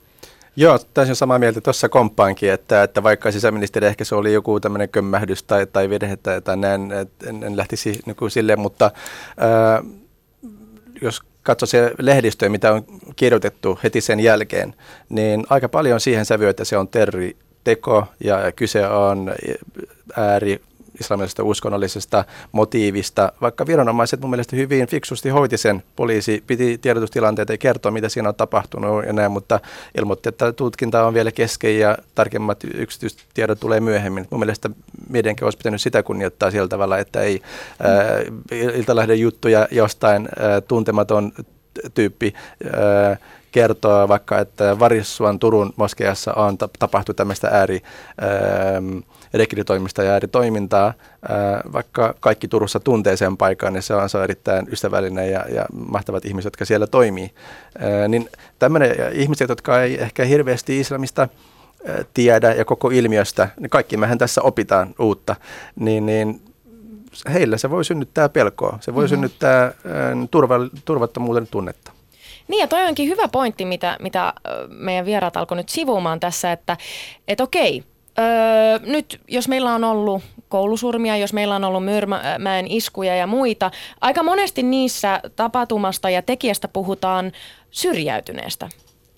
Joo, 0.60 0.80
täysin 0.94 1.16
samaa 1.16 1.40
mieltä 1.40 1.62
tuossa 1.62 1.90
komppaankin, 1.90 2.52
että, 2.52 2.84
että 2.84 3.04
vaikka 3.04 3.32
sisäministeri 3.32 3.88
ehkä 3.88 4.04
se 4.04 4.16
oli 4.16 4.34
joku 4.34 4.60
tämmöinen 4.60 4.90
kömmähdys 4.90 5.44
tai, 5.44 5.68
tai 5.68 5.90
virhe 5.90 6.18
tai, 6.18 6.42
tai 6.42 6.58
näin, 6.58 6.92
en, 7.26 7.44
en 7.44 7.58
lähtisi 7.58 8.00
niin 8.06 8.32
silleen, 8.32 8.60
mutta 8.60 8.92
ää, 9.38 9.84
jos 11.02 11.22
katsoo 11.44 11.68
se 11.68 11.92
lehdistö, 12.00 12.50
mitä 12.50 12.74
on 12.74 12.86
kirjoitettu 13.16 13.80
heti 13.84 14.02
sen 14.02 14.20
jälkeen, 14.20 14.76
niin 15.10 15.46
aika 15.50 15.70
paljon 15.70 16.00
siihen 16.00 16.26
sävyy, 16.26 16.50
että 16.50 16.66
se 16.66 16.78
on 16.78 16.88
terri, 16.88 17.38
teko 17.64 18.06
ja 18.24 18.52
kyse 18.52 18.88
on 18.88 19.34
ääri 20.16 20.62
islamilaisesta 21.00 21.44
uskonnollisesta 21.44 22.26
motiivista, 22.52 23.32
vaikka 23.42 23.68
viranomaiset 23.68 24.22
mun 24.22 24.30
mielestä 24.30 24.56
hyvin 24.56 24.88
fiksusti 24.88 25.30
hoiti 25.30 25.58
sen. 25.58 25.84
Poliisi 25.96 26.44
piti 26.48 26.78
tiedotustilanteita 26.78 27.54
ja 27.54 27.58
kertoa, 27.58 27.92
mitä 27.92 28.10
siinä 28.10 28.30
on 28.30 28.36
tapahtunut 28.36 29.06
ja 29.06 29.14
näin, 29.14 29.32
mutta 29.32 29.60
ilmoitti, 29.98 30.30
että 30.30 30.54
tutkinta 30.54 31.06
on 31.06 31.14
vielä 31.14 31.32
kesken 31.32 31.80
ja 31.80 31.98
tarkemmat 32.16 32.64
yksityistiedot 32.64 33.60
tulee 33.60 33.80
myöhemmin. 33.80 34.28
Mun 34.30 34.40
mielestä 34.40 34.70
mediankin 35.10 35.44
olisi 35.44 35.58
pitänyt 35.58 35.82
sitä 35.82 36.04
kunnioittaa 36.04 36.52
sillä 36.52 36.68
tavalla, 36.68 36.98
että 36.98 37.22
ei 37.22 37.42
äh, 38.52 38.76
Iltalahden 38.76 39.20
juttuja 39.20 39.68
jostain 39.72 40.28
äh, 40.28 40.64
tuntematon 40.68 41.32
tyyppi 41.94 42.34
äh, 42.66 43.20
kertoo 43.52 44.08
vaikka, 44.08 44.40
että 44.40 44.80
Varissuan 44.80 45.40
Turun 45.40 45.74
moskeassa 45.76 46.34
on 46.34 46.58
tapahtunut 46.80 47.16
tämmöistä 47.16 47.48
ääri 47.48 47.82
ähm, 48.24 48.98
rekrytoimista 49.34 50.04
ja 50.04 50.12
ääritoimintaa, 50.12 50.88
äh, 50.88 51.74
vaikka 51.74 52.16
kaikki 52.20 52.48
Turussa 52.48 52.80
tuntee 52.80 53.18
sen 53.18 53.38
paikan, 53.38 53.74
niin 53.74 53.84
se 53.84 53.96
on, 53.96 54.10
se 54.10 54.18
on 54.18 54.24
erittäin 54.24 54.68
ystävällinen 54.72 55.32
ja, 55.32 55.46
ja 55.50 55.66
mahtavat 55.74 56.26
ihmiset, 56.26 56.46
jotka 56.46 56.66
siellä 56.66 56.88
toimii. 56.88 57.32
Niin 58.08 58.30
tämmöinen 58.60 58.96
ihmiset, 59.12 59.50
jotka 59.50 59.82
ei 59.82 60.02
ehkä 60.02 60.26
hirveästi 60.26 60.80
islamista 60.80 61.28
tiedä 62.14 62.54
ja 62.54 62.66
koko 62.66 62.90
ilmiöstä, 62.90 63.50
niin 63.60 63.70
kaikki 63.70 63.98
mehän 63.98 64.18
tässä 64.18 64.42
opitaan 64.42 64.96
uutta, 65.00 65.36
niin, 65.76 66.06
niin 66.06 66.42
heillä 67.34 67.58
se 67.58 67.70
voi 67.70 67.86
synnyttää 67.86 68.30
pelkoa, 68.30 68.78
se 68.82 68.94
voi 68.94 69.04
mm-hmm. 69.04 69.10
synnyttää 69.10 69.72
turva, 70.32 70.56
turvattomuuden 70.86 71.48
tunnetta. 71.48 71.92
Niin 72.48 72.60
ja 72.60 72.68
toi 72.68 72.88
onkin 72.88 73.10
hyvä 73.10 73.28
pointti, 73.28 73.66
mitä, 73.66 73.98
mitä 74.00 74.34
meidän 74.68 75.06
vieraat 75.06 75.38
alkoi 75.38 75.58
nyt 75.58 75.70
sivuumaan 75.70 76.20
tässä, 76.20 76.52
että 76.52 76.78
et 77.28 77.42
okei, 77.42 77.84
Öö, 78.20 78.80
nyt 78.86 79.22
jos 79.28 79.48
meillä 79.48 79.76
on 79.76 79.84
ollut 79.84 80.24
koulusurmia, 80.50 81.18
jos 81.18 81.34
meillä 81.34 81.56
on 81.56 81.64
ollut 81.64 81.86
Myrmäen 81.86 82.68
iskuja 82.70 83.16
ja 83.16 83.28
muita, 83.28 83.72
aika 84.02 84.24
monesti 84.24 84.64
niissä 84.64 85.22
tapahtumasta 85.36 86.10
ja 86.10 86.22
tekijästä 86.22 86.68
puhutaan 86.68 87.32
syrjäytyneestä 87.72 88.70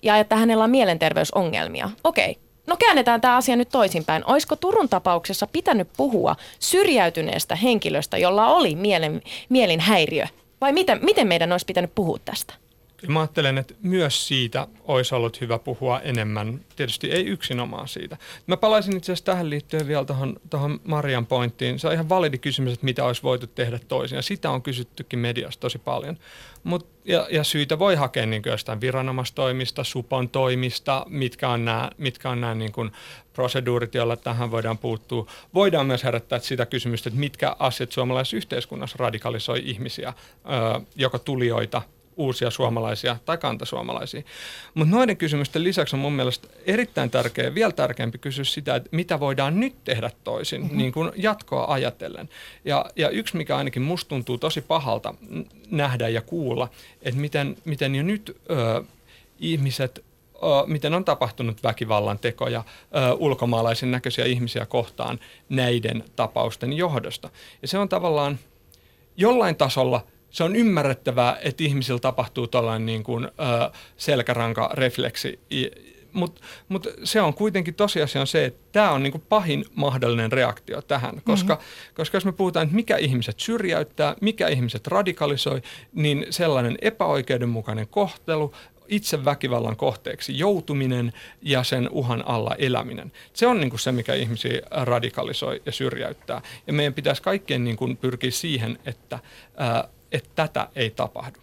ja 0.02 0.16
että 0.16 0.36
hänellä 0.36 0.64
on 0.64 0.70
mielenterveysongelmia. 0.70 1.90
Okei, 2.04 2.38
no 2.66 2.76
käännetään 2.76 3.20
tämä 3.20 3.36
asia 3.36 3.56
nyt 3.56 3.68
toisinpäin. 3.68 4.24
Olisiko 4.26 4.56
Turun 4.56 4.88
tapauksessa 4.88 5.46
pitänyt 5.46 5.88
puhua 5.96 6.36
syrjäytyneestä 6.58 7.56
henkilöstä, 7.56 8.18
jolla 8.18 8.46
oli 8.46 8.74
mielen, 8.74 9.22
mielinhäiriö? 9.48 10.26
Vai 10.60 10.72
miten, 10.72 10.98
miten 11.02 11.26
meidän 11.26 11.52
olisi 11.52 11.66
pitänyt 11.66 11.94
puhua 11.94 12.18
tästä? 12.24 12.54
Kyllä 13.00 13.12
mä 13.12 13.20
ajattelen, 13.20 13.58
että 13.58 13.74
myös 13.82 14.28
siitä 14.28 14.66
olisi 14.84 15.14
ollut 15.14 15.40
hyvä 15.40 15.58
puhua 15.58 16.00
enemmän. 16.00 16.60
Tietysti 16.76 17.10
ei 17.10 17.26
yksinomaan 17.26 17.88
siitä. 17.88 18.16
Mä 18.46 18.56
palaisin 18.56 18.96
itse 18.96 19.12
asiassa 19.12 19.24
tähän 19.24 19.50
liittyen 19.50 19.86
vielä 19.86 20.04
tuohon, 20.04 20.36
tuohon 20.50 20.80
Marian 20.84 21.26
pointtiin. 21.26 21.78
Se 21.78 21.86
on 21.86 21.92
ihan 21.92 22.08
validi 22.08 22.38
kysymys, 22.38 22.72
että 22.72 22.84
mitä 22.84 23.04
olisi 23.04 23.22
voitu 23.22 23.46
tehdä 23.46 23.78
toisin. 23.88 24.16
Ja 24.16 24.22
sitä 24.22 24.50
on 24.50 24.62
kysyttykin 24.62 25.18
mediassa 25.18 25.60
tosi 25.60 25.78
paljon. 25.78 26.18
Mut, 26.64 26.88
ja, 27.04 27.26
ja 27.30 27.44
syitä 27.44 27.78
voi 27.78 27.94
hakea 27.94 28.26
niin 28.26 28.42
jostain 28.46 28.80
viranomaistoimista, 28.80 29.84
supon 29.84 30.28
toimista, 30.28 31.06
mitkä 31.08 31.48
on 31.48 31.64
nämä, 31.64 31.90
mitkä 31.98 32.30
on 32.30 32.40
nämä 32.40 32.54
niin 32.54 32.72
kuin 32.72 32.92
proseduurit, 33.32 33.94
joilla 33.94 34.16
tähän 34.16 34.50
voidaan 34.50 34.78
puuttua. 34.78 35.26
Voidaan 35.54 35.86
myös 35.86 36.04
herättää 36.04 36.38
sitä 36.38 36.66
kysymystä, 36.66 37.08
että 37.08 37.20
mitkä 37.20 37.56
asiat 37.58 37.92
suomalaisessa 37.92 38.36
yhteiskunnassa 38.36 38.96
radikalisoi 38.98 39.62
ihmisiä, 39.64 40.08
ö, 40.08 40.80
joko 40.96 41.18
tulijoita 41.18 41.82
uusia 42.20 42.50
suomalaisia 42.50 43.16
tai 43.24 43.38
kantasuomalaisia. 43.38 44.22
Mutta 44.74 44.96
noiden 44.96 45.16
kysymysten 45.16 45.64
lisäksi 45.64 45.96
on 45.96 46.00
mun 46.00 46.12
mielestä 46.12 46.48
erittäin 46.66 47.10
tärkeä, 47.10 47.54
vielä 47.54 47.72
tärkeämpi 47.72 48.18
kysyä 48.18 48.44
sitä, 48.44 48.76
että 48.76 48.88
mitä 48.92 49.20
voidaan 49.20 49.60
nyt 49.60 49.74
tehdä 49.84 50.10
toisin, 50.24 50.60
mm-hmm. 50.60 50.78
niin 50.78 50.92
kuin 50.92 51.12
jatkoa 51.16 51.64
ajatellen. 51.68 52.28
Ja, 52.64 52.86
ja 52.96 53.08
yksi, 53.08 53.36
mikä 53.36 53.56
ainakin 53.56 53.82
musta 53.82 54.08
tuntuu 54.08 54.38
tosi 54.38 54.60
pahalta 54.60 55.14
nähdä 55.70 56.08
ja 56.08 56.20
kuulla, 56.20 56.68
että 57.02 57.20
miten, 57.20 57.56
miten 57.64 57.94
jo 57.94 58.02
nyt 58.02 58.36
ö, 58.50 58.84
ihmiset 59.38 60.04
miten 60.66 60.94
on 60.94 61.04
tapahtunut 61.04 61.62
väkivallan 61.62 62.18
tekoja 62.18 62.64
ö, 62.64 63.14
ulkomaalaisen 63.14 63.90
näköisiä 63.90 64.24
ihmisiä 64.24 64.66
kohtaan 64.66 65.20
näiden 65.48 66.04
tapausten 66.16 66.72
johdosta. 66.72 67.30
Ja 67.62 67.68
se 67.68 67.78
on 67.78 67.88
tavallaan 67.88 68.38
jollain 69.16 69.56
tasolla– 69.56 70.04
se 70.30 70.44
on 70.44 70.56
ymmärrettävää, 70.56 71.38
että 71.42 71.64
ihmisillä 71.64 72.00
tapahtuu 72.00 72.46
tällainen 72.46 72.86
niin 72.86 73.02
kuin, 73.02 73.24
ö, 73.24 73.30
selkäranka-refleksi, 73.96 75.38
mutta 76.12 76.40
mut 76.68 76.86
se 77.04 77.20
on 77.20 77.34
kuitenkin 77.34 77.74
tosiasia 77.74 78.20
on 78.20 78.26
se, 78.26 78.44
että 78.44 78.60
tämä 78.72 78.90
on 78.90 79.02
niin 79.02 79.12
kuin 79.12 79.24
pahin 79.28 79.64
mahdollinen 79.74 80.32
reaktio 80.32 80.82
tähän, 80.82 81.22
koska, 81.24 81.54
mm-hmm. 81.54 81.94
koska 81.94 82.16
jos 82.16 82.24
me 82.24 82.32
puhutaan, 82.32 82.64
että 82.64 82.76
mikä 82.76 82.96
ihmiset 82.96 83.40
syrjäyttää, 83.40 84.14
mikä 84.20 84.48
ihmiset 84.48 84.86
radikalisoi, 84.86 85.62
niin 85.92 86.26
sellainen 86.30 86.78
epäoikeudenmukainen 86.82 87.88
kohtelu, 87.88 88.54
itse 88.88 89.24
väkivallan 89.24 89.76
kohteeksi 89.76 90.38
joutuminen 90.38 91.12
ja 91.42 91.62
sen 91.62 91.88
uhan 91.90 92.28
alla 92.28 92.54
eläminen. 92.58 93.12
Se 93.32 93.46
on 93.46 93.60
niin 93.60 93.70
kuin 93.70 93.80
se, 93.80 93.92
mikä 93.92 94.14
ihmisiä 94.14 94.60
radikalisoi 94.70 95.62
ja 95.66 95.72
syrjäyttää. 95.72 96.42
Ja 96.66 96.72
meidän 96.72 96.94
pitäisi 96.94 97.22
kaikkien 97.22 97.64
niin 97.64 97.76
kuin 97.76 97.96
pyrkiä 97.96 98.30
siihen, 98.30 98.78
että 98.86 99.18
ää, 99.56 99.88
että 100.12 100.30
tätä 100.34 100.68
ei 100.76 100.90
tapahdu. 100.90 101.38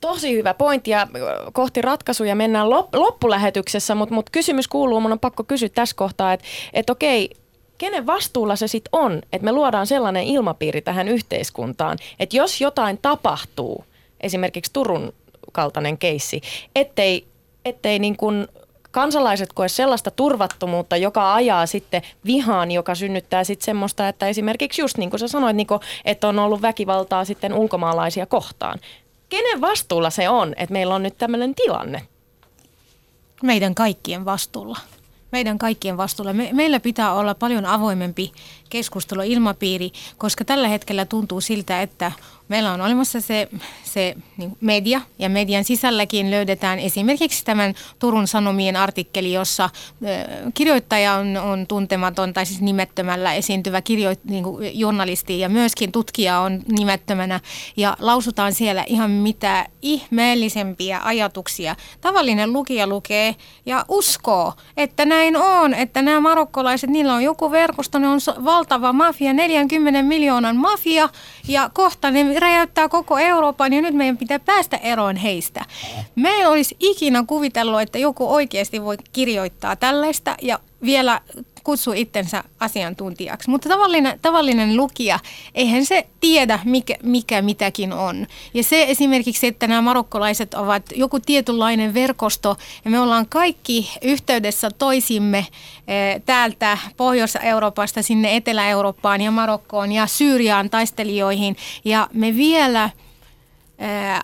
Tosi 0.00 0.36
hyvä 0.36 0.54
pointti 0.54 0.90
ja 0.90 1.08
kohti 1.52 1.82
ratkaisuja 1.82 2.34
mennään 2.34 2.70
loppulähetyksessä, 2.92 3.94
mutta 3.94 4.14
mut 4.14 4.30
kysymys 4.30 4.68
kuuluu, 4.68 5.00
mun 5.00 5.12
on 5.12 5.18
pakko 5.18 5.44
kysyä 5.44 5.68
tässä 5.68 5.96
kohtaa, 5.96 6.32
että 6.32 6.46
et 6.72 6.90
okei, 6.90 7.30
kenen 7.78 8.06
vastuulla 8.06 8.56
se 8.56 8.68
sitten 8.68 8.88
on, 8.92 9.22
että 9.32 9.44
me 9.44 9.52
luodaan 9.52 9.86
sellainen 9.86 10.24
ilmapiiri 10.24 10.82
tähän 10.82 11.08
yhteiskuntaan, 11.08 11.98
että 12.20 12.36
jos 12.36 12.60
jotain 12.60 12.98
tapahtuu, 13.02 13.84
esimerkiksi 14.20 14.72
Turun 14.72 15.12
kaltainen 15.52 15.98
keissi, 15.98 16.40
ettei, 16.76 17.26
ettei 17.64 17.98
niin 17.98 18.16
kuin 18.16 18.48
kansalaiset 18.98 19.52
koe 19.52 19.68
sellaista 19.68 20.10
turvattomuutta, 20.10 20.96
joka 20.96 21.34
ajaa 21.34 21.66
sitten 21.66 22.02
vihaan, 22.26 22.70
joka 22.70 22.94
synnyttää 22.94 23.44
sitten 23.44 23.64
semmoista, 23.64 24.08
että 24.08 24.28
esimerkiksi 24.28 24.82
just 24.82 24.98
niin 24.98 25.10
kuin 25.10 25.20
sä 25.20 25.28
sanoit, 25.28 25.56
Niko, 25.56 25.80
että 26.04 26.28
on 26.28 26.38
ollut 26.38 26.62
väkivaltaa 26.62 27.24
sitten 27.24 27.52
ulkomaalaisia 27.52 28.26
kohtaan. 28.26 28.78
Kenen 29.28 29.60
vastuulla 29.60 30.10
se 30.10 30.28
on, 30.28 30.54
että 30.56 30.72
meillä 30.72 30.94
on 30.94 31.02
nyt 31.02 31.18
tämmöinen 31.18 31.54
tilanne? 31.54 32.02
Meidän 33.42 33.74
kaikkien 33.74 34.24
vastuulla. 34.24 34.78
Meidän 35.32 35.58
kaikkien 35.58 35.96
vastuulla. 35.96 36.32
Me, 36.32 36.48
meillä 36.52 36.80
pitää 36.80 37.14
olla 37.14 37.34
paljon 37.34 37.66
avoimempi 37.66 38.32
keskustelu 38.70 39.22
ilmapiiri, 39.22 39.90
koska 40.16 40.44
tällä 40.44 40.68
hetkellä 40.68 41.04
tuntuu 41.04 41.40
siltä, 41.40 41.82
että 41.82 42.12
meillä 42.48 42.72
on 42.72 42.80
olemassa 42.80 43.20
se, 43.20 43.48
se 43.88 44.14
niin 44.36 44.56
media 44.60 45.00
ja 45.18 45.28
median 45.28 45.64
sisälläkin 45.64 46.30
löydetään 46.30 46.78
esimerkiksi 46.78 47.44
tämän 47.44 47.74
Turun 47.98 48.28
Sanomien 48.28 48.76
artikkeli, 48.76 49.32
jossa 49.32 49.70
kirjoittaja 50.54 51.14
on, 51.14 51.36
on 51.36 51.66
tuntematon 51.66 52.32
tai 52.32 52.46
siis 52.46 52.60
nimettömällä 52.60 53.34
esiintyvä 53.34 53.82
kirjo, 53.82 54.10
niin 54.24 54.44
kuin 54.44 54.78
journalisti 54.80 55.40
ja 55.40 55.48
myöskin 55.48 55.92
tutkija 55.92 56.40
on 56.40 56.62
nimettömänä 56.78 57.40
ja 57.76 57.96
lausutaan 58.00 58.52
siellä 58.54 58.84
ihan 58.86 59.10
mitä 59.10 59.66
ihmeellisempiä 59.82 61.00
ajatuksia. 61.04 61.76
Tavallinen 62.00 62.52
lukija 62.52 62.86
lukee 62.86 63.34
ja 63.66 63.84
uskoo, 63.88 64.52
että 64.76 65.04
näin 65.04 65.36
on, 65.36 65.74
että 65.74 66.02
nämä 66.02 66.20
marokkolaiset, 66.20 66.90
niillä 66.90 67.14
on 67.14 67.22
joku 67.22 67.50
verkosto, 67.50 67.98
ne 67.98 68.08
on 68.08 68.20
valtava 68.44 68.92
mafia, 68.92 69.32
40 69.32 70.02
miljoonan 70.02 70.56
mafia 70.56 71.08
ja 71.48 71.70
kohta 71.72 72.10
ne 72.10 72.38
räjäyttää 72.38 72.88
koko 72.88 73.18
Euroopan 73.18 73.72
ja 73.78 73.82
nyt 73.82 73.94
meidän 73.94 74.16
pitää 74.16 74.38
päästä 74.38 74.76
eroon 74.76 75.16
heistä. 75.16 75.64
Me 76.14 76.28
ei 76.28 76.46
olisi 76.46 76.76
ikinä 76.80 77.24
kuvitellut, 77.26 77.80
että 77.80 77.98
joku 77.98 78.32
oikeasti 78.34 78.82
voi 78.82 78.96
kirjoittaa 79.12 79.76
tällaista 79.76 80.36
ja 80.42 80.58
vielä 80.82 81.20
kutsuu 81.68 81.92
itsensä 81.92 82.44
asiantuntijaksi. 82.60 83.50
Mutta 83.50 83.68
tavallinen, 83.68 84.18
tavallinen 84.22 84.76
lukija, 84.76 85.18
eihän 85.54 85.86
se 85.86 86.06
tiedä, 86.20 86.58
mikä, 86.64 86.94
mikä 87.02 87.42
mitäkin 87.42 87.92
on. 87.92 88.26
Ja 88.54 88.62
se 88.62 88.82
esimerkiksi, 88.88 89.46
että 89.46 89.66
nämä 89.66 89.82
marokkolaiset 89.82 90.54
ovat 90.54 90.82
joku 90.94 91.20
tietynlainen 91.20 91.94
verkosto, 91.94 92.56
ja 92.84 92.90
me 92.90 93.00
ollaan 93.00 93.26
kaikki 93.28 93.90
yhteydessä 94.02 94.70
toisimme 94.70 95.38
eh, 95.38 96.22
täältä 96.26 96.78
Pohjois-Euroopasta 96.96 98.02
sinne 98.02 98.36
Etelä-Eurooppaan 98.36 99.20
ja 99.20 99.30
Marokkoon 99.30 99.92
ja 99.92 100.06
Syyriaan 100.06 100.70
taistelijoihin, 100.70 101.56
ja 101.84 102.08
me 102.12 102.36
vielä– 102.36 102.90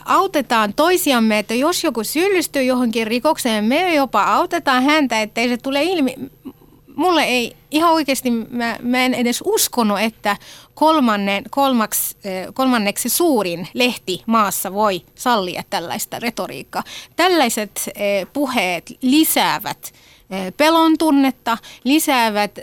autetaan 0.04 0.74
toisiamme, 0.74 1.38
että 1.38 1.54
jos 1.54 1.84
joku 1.84 2.04
syyllistyy 2.04 2.62
johonkin 2.62 3.06
rikokseen, 3.06 3.64
me 3.64 3.94
jopa 3.94 4.22
autetaan 4.22 4.82
häntä, 4.82 5.22
ettei 5.22 5.48
se 5.48 5.56
tule 5.56 5.82
ilmi. 5.82 6.14
Mulle 6.96 7.22
ei 7.22 7.56
ihan 7.70 7.92
oikeasti, 7.92 8.30
mä, 8.30 8.76
mä 8.82 9.04
en 9.04 9.14
edes 9.14 9.42
uskonut, 9.46 10.00
että 10.00 10.36
kolmannen, 10.74 11.44
kolmaks, 11.50 12.16
kolmanneksi 12.54 13.08
suurin 13.08 13.68
lehti 13.74 14.22
maassa 14.26 14.72
voi 14.72 15.02
sallia 15.14 15.62
tällaista 15.70 16.18
retoriikkaa. 16.18 16.82
Tällaiset 17.16 17.90
puheet 18.32 18.92
lisäävät 19.02 19.92
pelon 20.56 20.98
tunnetta, 20.98 21.58
lisäävät 21.84 22.58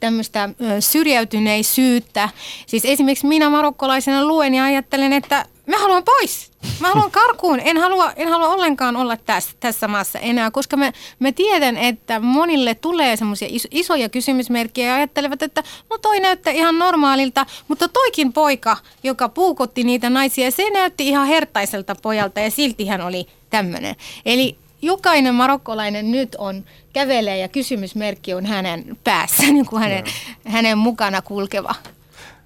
tämmöistä 0.00 0.48
syrjäytyneisyyttä. 0.80 2.28
Siis 2.66 2.84
esimerkiksi 2.84 3.26
minä 3.26 3.50
marokkolaisena 3.50 4.24
luen 4.24 4.54
ja 4.54 4.64
ajattelen, 4.64 5.12
että 5.12 5.44
Mä 5.70 5.78
haluan 5.78 6.04
pois. 6.04 6.50
Mä 6.80 6.88
haluan 6.88 7.10
karkuun. 7.10 7.60
En 7.64 7.76
halua, 7.78 8.12
en 8.16 8.28
halua 8.28 8.48
ollenkaan 8.48 8.96
olla 8.96 9.16
tässä, 9.16 9.50
tässä 9.60 9.88
maassa 9.88 10.18
enää, 10.18 10.50
koska 10.50 10.76
mä, 10.76 10.92
mä 11.18 11.32
tiedän, 11.32 11.76
että 11.76 12.20
monille 12.20 12.74
tulee 12.74 13.16
semmoisia 13.16 13.48
iso, 13.50 13.68
isoja 13.70 14.08
kysymysmerkkejä 14.08 14.88
ja 14.88 14.94
ajattelevat, 14.94 15.42
että 15.42 15.62
no 15.90 15.98
toi 15.98 16.20
näyttää 16.20 16.52
ihan 16.52 16.78
normaalilta, 16.78 17.46
mutta 17.68 17.88
toikin 17.88 18.32
poika, 18.32 18.76
joka 19.02 19.28
puukotti 19.28 19.84
niitä 19.84 20.10
naisia, 20.10 20.50
se 20.50 20.70
näytti 20.70 21.08
ihan 21.08 21.26
hertaiselta 21.26 21.94
pojalta 22.02 22.40
ja 22.40 22.50
silti 22.50 22.86
hän 22.86 23.00
oli 23.00 23.26
tämmöinen. 23.50 23.96
Eli 24.26 24.56
jokainen 24.82 25.34
marokkolainen 25.34 26.12
nyt 26.12 26.34
on 26.34 26.64
kävelee 26.92 27.38
ja 27.38 27.48
kysymysmerkki 27.48 28.34
on 28.34 28.46
hänen 28.46 28.98
päässä, 29.04 29.42
niin 29.52 29.66
kuin 29.66 29.82
hänen, 29.82 30.04
hänen 30.44 30.78
mukana 30.78 31.22
kulkeva 31.22 31.74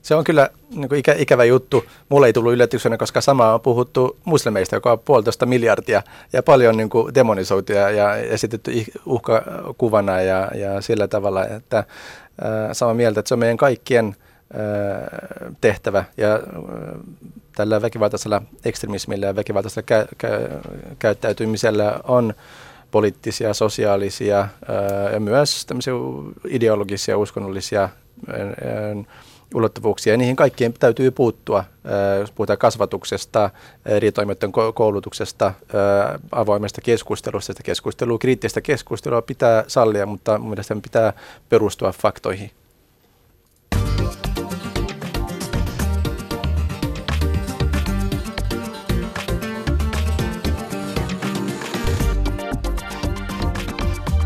se 0.05 0.14
on 0.14 0.25
kyllä 0.25 0.51
niin 0.71 0.88
kuin 0.88 0.99
ikä, 0.99 1.14
ikävä 1.19 1.45
juttu. 1.45 1.85
Mulle 2.09 2.27
ei 2.27 2.33
tullut 2.33 2.53
yllätyksenä, 2.53 2.97
koska 2.97 3.21
sama 3.21 3.55
on 3.55 3.61
puhuttu 3.61 4.17
muslimeista, 4.25 4.77
joka 4.77 4.93
on 4.93 4.99
puolitoista 4.99 5.47
miljardia 5.47 6.03
ja 6.33 6.43
paljon 6.43 6.77
niin 6.77 6.90
kuin 6.90 7.14
demonisoituja 7.14 7.90
ja 7.90 8.17
esitetty 8.17 8.73
uhkakuvana 9.07 10.21
ja, 10.21 10.51
ja 10.55 10.81
sillä 10.81 11.09
tavalla, 11.09 11.47
että 11.47 11.79
äh, 11.79 11.85
sama 12.73 12.95
mieltä, 12.95 13.21
että 13.21 13.29
se 13.29 13.35
on 13.35 13.38
meidän 13.38 13.57
kaikkien 13.57 14.07
äh, 14.07 15.53
tehtävä 15.61 16.05
ja 16.17 16.35
äh, 16.35 16.40
tällä 17.57 17.83
väkivaltaisella 17.83 18.43
ekstremismillä 18.64 19.27
ja 19.27 19.37
väkivaltaisella 19.37 19.87
kä- 19.90 20.09
kä- 20.27 20.95
käyttäytymisellä 20.99 22.01
on 22.05 22.35
poliittisia, 22.90 23.55
sosiaalisia 23.55 24.49
ja 25.12 25.21
myös 25.21 25.67
ideologisia, 26.49 27.19
uskonnollisia 27.19 27.88
ulottuvuuksia 29.55 30.13
ja 30.13 30.17
niihin 30.17 30.37
kaikkien 30.37 30.73
täytyy 30.73 31.11
puuttua, 31.11 31.65
jos 32.21 32.31
puhutaan 32.31 32.59
kasvatuksesta, 32.59 33.51
eri 33.87 34.13
toimijoiden 34.13 34.53
koulutuksesta, 34.75 35.55
avoimesta 36.33 36.81
keskustelusta. 36.81 37.53
Sitä 37.53 37.63
keskustelua, 37.63 38.19
kriittistä 38.19 38.61
keskustelua 38.61 39.23
pitää 39.23 39.65
sallia, 39.67 40.07
mutta 40.07 40.39
mielestäni 40.39 40.81
pitää 40.81 41.13
perustua 41.49 41.93
faktoihin. 41.93 42.51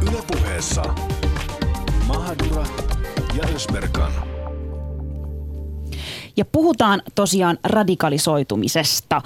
Ylepuheessa 0.02 0.82
Mahadura 2.06 2.64
ja 3.34 3.48
Ösberkan. 3.54 4.37
Ja 6.38 6.44
puhutaan 6.44 7.02
tosiaan 7.14 7.58
radikalisoitumisesta. 7.64 9.22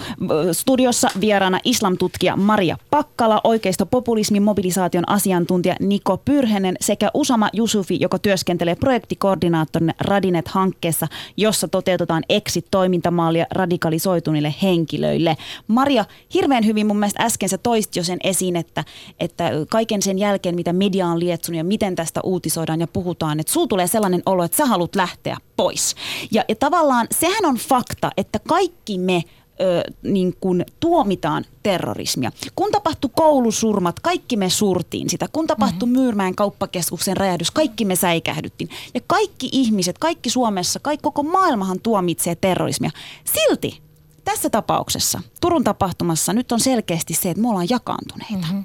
Studiossa 0.52 1.08
vieraana 1.20 1.58
islamtutkija 1.64 2.36
Maria 2.36 2.76
Pakkala, 2.90 3.40
oikeisto-populismin 3.44 4.42
mobilisaation 4.42 5.08
asiantuntija 5.08 5.76
Niko 5.80 6.16
Pyrhenen 6.16 6.76
sekä 6.80 7.10
Usama 7.14 7.48
Jusufi, 7.52 7.98
joka 8.00 8.18
työskentelee 8.18 8.74
projektikoordinaattorina 8.74 9.92
Radinet-hankkeessa, 10.00 11.06
jossa 11.36 11.68
toteutetaan 11.68 12.22
exit-toimintamallia 12.28 13.46
radikalisoituneille 13.50 14.54
henkilöille. 14.62 15.36
Maria, 15.68 16.04
hirveän 16.34 16.66
hyvin 16.66 16.86
mun 16.86 16.98
mielestä 16.98 17.22
äsken 17.22 17.48
sä 17.48 17.58
toist 17.58 17.96
jo 17.96 18.04
sen 18.04 18.18
esiin, 18.24 18.56
että, 18.56 18.84
että 19.20 19.50
kaiken 19.70 20.02
sen 20.02 20.18
jälkeen, 20.18 20.54
mitä 20.54 20.72
media 20.72 21.06
on 21.06 21.20
lietsunut 21.20 21.56
ja 21.56 21.64
miten 21.64 21.94
tästä 21.94 22.20
uutisoidaan 22.24 22.80
ja 22.80 22.86
puhutaan, 22.86 23.40
että 23.40 23.52
sulla 23.52 23.66
tulee 23.66 23.86
sellainen 23.86 24.22
olo, 24.26 24.44
että 24.44 24.56
sä 24.56 24.66
haluat 24.66 24.96
lähteä 24.96 25.36
pois. 25.56 25.94
Ja, 26.30 26.44
ja 26.48 26.54
tavallaan 26.56 27.01
sehän 27.10 27.44
on 27.44 27.56
fakta, 27.56 28.10
että 28.16 28.38
kaikki 28.48 28.98
me 28.98 29.22
ö, 29.60 29.82
niin 30.02 30.36
kuin 30.40 30.64
tuomitaan 30.80 31.44
terrorismia. 31.62 32.32
Kun 32.56 32.72
tapahtui 32.72 33.10
koulusurmat, 33.16 34.00
kaikki 34.00 34.36
me 34.36 34.50
surtiin 34.50 35.10
sitä. 35.10 35.28
Kun 35.32 35.46
tapahtui 35.46 35.88
mm-hmm. 35.88 36.00
Myyrmäen 36.00 36.34
kauppakeskuksen 36.34 37.16
räjähdys, 37.16 37.50
kaikki 37.50 37.84
me 37.84 37.96
säikähdyttiin. 37.96 38.70
Ja 38.94 39.00
kaikki 39.06 39.48
ihmiset, 39.52 39.98
kaikki 39.98 40.30
Suomessa, 40.30 40.80
kaikki 40.80 41.02
koko 41.02 41.22
maailmahan 41.22 41.80
tuomitsee 41.80 42.34
terrorismia. 42.34 42.90
Silti 43.24 43.82
tässä 44.24 44.50
tapauksessa, 44.50 45.20
Turun 45.40 45.64
tapahtumassa, 45.64 46.32
nyt 46.32 46.52
on 46.52 46.60
selkeästi 46.60 47.14
se, 47.14 47.30
että 47.30 47.42
me 47.42 47.48
ollaan 47.48 47.68
jakaantuneita. 47.70 48.46
Mm-hmm. 48.46 48.64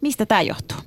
Mistä 0.00 0.26
tämä 0.26 0.42
johtuu? 0.42 0.78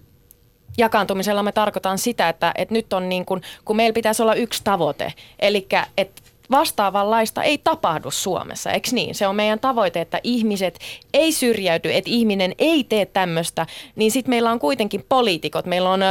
Jakaantumisella 0.78 1.44
me 1.44 1.52
tarkoitan 1.52 1.98
sitä, 1.98 2.30
että, 2.30 2.52
että 2.56 2.74
nyt 2.74 2.94
on 2.94 3.10
niin 3.10 3.26
kuin, 3.26 3.42
kun 3.66 3.76
meillä 3.76 3.94
pitäisi 3.94 4.22
olla 4.22 4.34
yksi 4.34 4.62
tavoite, 4.64 5.14
eli 5.40 5.68
että 5.98 6.22
vastaavanlaista 6.52 7.44
ei 7.44 7.58
tapahdu 7.58 8.12
Suomessa, 8.12 8.72
eikö 8.72 8.90
niin? 8.92 9.16
Se 9.16 9.28
on 9.28 9.36
meidän 9.36 9.60
tavoite, 9.60 10.02
että 10.02 10.20
ihmiset 10.24 10.80
ei 11.14 11.32
syrjäyty, 11.32 11.94
että 11.94 12.10
ihminen 12.10 12.56
ei 12.60 12.84
tee 12.84 13.06
tämmöistä, 13.06 13.66
niin 13.96 14.12
sitten 14.12 14.30
meillä 14.30 14.52
on 14.52 14.60
kuitenkin 14.60 15.06
poliitikot, 15.10 15.66
meillä 15.66 15.90
on 15.90 16.02
ö, 16.02 16.06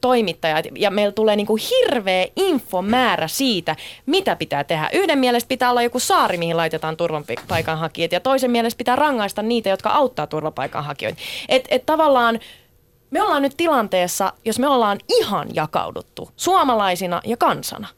toimittajat 0.00 0.66
ja 0.74 0.90
meillä 0.90 1.12
tulee 1.12 1.36
niinku 1.36 1.56
hirveä 1.70 2.26
infomäärä 2.36 3.28
siitä, 3.28 3.76
mitä 4.06 4.36
pitää 4.36 4.64
tehdä. 4.64 4.90
Yhden 4.92 5.18
mielestä 5.18 5.48
pitää 5.48 5.70
olla 5.70 5.82
joku 5.82 6.00
saari, 6.00 6.38
mihin 6.38 6.56
laitetaan 6.56 6.96
turvapaikanhakijat 6.96 8.12
ja 8.12 8.20
toisen 8.20 8.50
mielestä 8.50 8.78
pitää 8.78 8.96
rangaista 8.96 9.42
niitä, 9.42 9.68
jotka 9.68 9.90
auttaa 9.90 10.26
turvapaikanhakijoita. 10.26 11.18
Että 11.48 11.68
et 11.70 11.86
tavallaan 11.86 12.40
me 13.10 13.22
ollaan 13.22 13.42
nyt 13.42 13.56
tilanteessa, 13.56 14.32
jos 14.44 14.58
me 14.58 14.68
ollaan 14.68 14.98
ihan 15.08 15.48
jakauduttu 15.54 16.30
suomalaisina 16.36 17.20
ja 17.24 17.36
kansana. 17.36 17.88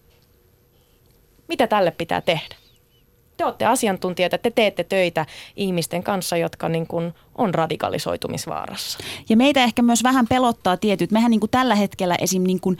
Mitä 1.48 1.66
tälle 1.66 1.90
pitää 1.90 2.20
tehdä? 2.20 2.54
Te 3.36 3.44
olette 3.44 3.66
asiantuntijoita, 3.66 4.38
te 4.38 4.50
teette 4.50 4.84
töitä 4.84 5.26
ihmisten 5.56 6.02
kanssa, 6.02 6.36
jotka 6.36 6.68
niin 6.68 6.86
kuin 6.86 7.14
on 7.34 7.54
radikalisoitumisvaarassa. 7.54 8.98
Ja 9.28 9.36
meitä 9.36 9.64
ehkä 9.64 9.82
myös 9.82 10.02
vähän 10.02 10.26
pelottaa 10.28 10.76
tietyt. 10.76 11.10
Mehän 11.10 11.30
niin 11.30 11.40
kuin 11.40 11.50
tällä 11.50 11.74
hetkellä 11.74 12.16
esim. 12.20 12.42
Niin 12.42 12.60
kuin, 12.60 12.78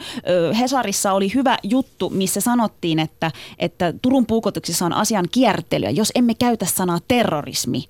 Hesarissa 0.59 1.13
oli 1.13 1.33
hyvä 1.33 1.57
juttu, 1.63 2.09
missä 2.09 2.41
sanottiin, 2.41 2.99
että, 2.99 3.31
että 3.59 3.93
Turun 4.01 4.25
puukotuksissa 4.25 4.85
on 4.85 4.93
asian 4.93 5.25
kiertelyä, 5.31 5.89
jos 5.89 6.11
emme 6.15 6.33
käytä 6.33 6.65
sanaa 6.65 6.99
terrorismi. 7.07 7.89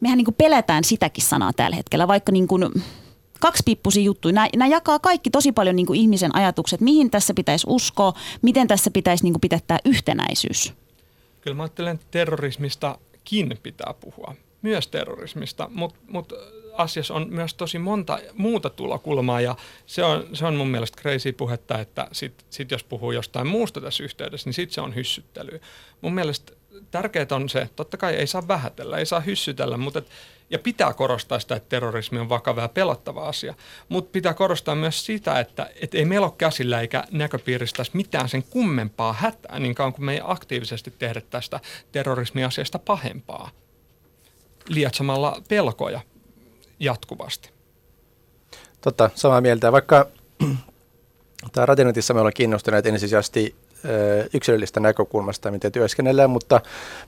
Mehän 0.00 0.16
niin 0.18 0.24
kuin 0.24 0.34
pelätään 0.34 0.84
sitäkin 0.84 1.24
sanaa 1.24 1.52
tällä 1.52 1.76
hetkellä, 1.76 2.08
vaikka 2.08 2.32
niin 2.32 2.48
kuin 2.48 2.64
kaksipiippuisia 3.42 4.02
juttuja. 4.02 4.32
Nämä, 4.32 4.48
nämä 4.56 4.68
jakaa 4.68 4.98
kaikki 4.98 5.30
tosi 5.30 5.52
paljon 5.52 5.76
niin 5.76 5.86
kuin 5.86 6.00
ihmisen 6.00 6.36
ajatukset, 6.36 6.80
mihin 6.80 7.10
tässä 7.10 7.34
pitäisi 7.34 7.66
uskoa, 7.70 8.12
miten 8.42 8.68
tässä 8.68 8.90
pitäisi 8.90 9.24
niin 9.24 9.32
kuin 9.32 9.40
pitää 9.40 9.78
yhtenäisyys. 9.84 10.72
Kyllä 11.40 11.54
mä 11.54 11.62
ajattelen, 11.62 11.94
että 11.94 12.06
terrorismistakin 12.10 13.58
pitää 13.62 13.94
puhua, 14.00 14.34
myös 14.62 14.88
terrorismista, 14.88 15.70
mutta 15.74 15.98
mut 16.08 16.32
asiassa 16.72 17.14
on 17.14 17.26
myös 17.30 17.54
tosi 17.54 17.78
monta 17.78 18.18
muuta 18.34 18.70
tulokulmaa 18.70 19.40
ja 19.40 19.56
se 19.86 20.04
on, 20.04 20.26
se 20.32 20.46
on 20.46 20.54
mun 20.54 20.68
mielestä 20.68 21.00
crazy 21.02 21.32
puhetta, 21.32 21.78
että 21.78 22.08
sit, 22.12 22.44
sit 22.50 22.70
jos 22.70 22.84
puhuu 22.84 23.12
jostain 23.12 23.46
muusta 23.46 23.80
tässä 23.80 24.04
yhteydessä, 24.04 24.48
niin 24.48 24.54
sitten 24.54 24.74
se 24.74 24.80
on 24.80 24.94
hyssyttely. 24.94 25.60
Mun 26.00 26.14
mielestä 26.14 26.52
tärkeää 26.90 27.26
on 27.30 27.48
se, 27.48 27.68
totta 27.76 27.96
kai 27.96 28.14
ei 28.14 28.26
saa 28.26 28.48
vähätellä, 28.48 28.98
ei 28.98 29.06
saa 29.06 29.20
hyssytellä, 29.20 29.76
mutta 29.76 30.02
ja 30.52 30.58
pitää 30.58 30.92
korostaa 30.92 31.38
sitä, 31.38 31.56
että 31.56 31.68
terrorismi 31.68 32.18
on 32.18 32.28
vakava 32.28 32.60
ja 32.60 32.68
pelottava 32.68 33.28
asia. 33.28 33.54
Mutta 33.88 34.10
pitää 34.12 34.34
korostaa 34.34 34.74
myös 34.74 35.06
sitä, 35.06 35.40
että 35.40 35.70
et 35.80 35.94
ei 35.94 36.04
meillä 36.04 36.26
ole 36.26 36.34
käsillä 36.38 36.80
eikä 36.80 37.04
näköpiiristä 37.10 37.82
mitään 37.92 38.28
sen 38.28 38.42
kummempaa 38.42 39.12
hätää, 39.12 39.58
niin 39.58 39.74
kauan 39.74 39.92
kuin 39.92 40.04
me 40.04 40.12
ei 40.12 40.20
aktiivisesti 40.24 40.94
tehdä 40.98 41.20
tästä 41.20 41.60
terrorismiasiasta 41.92 42.78
pahempaa 42.78 43.50
lietsomalla 44.68 45.42
pelkoja 45.48 46.00
jatkuvasti. 46.80 47.50
Totta, 48.80 49.10
samaa 49.14 49.40
mieltä. 49.40 49.72
Vaikka 49.72 50.06
Tämä 51.52 51.66
Ratinetissa 51.66 52.14
me 52.14 52.20
ollaan 52.20 52.32
kiinnostuneet 52.32 52.86
ensisijaisesti 52.86 53.56
yksilöllistä 54.34 54.80
näkökulmasta, 54.80 55.50
miten 55.50 55.72
työskennellään, 55.72 56.30
mutta 56.30 56.60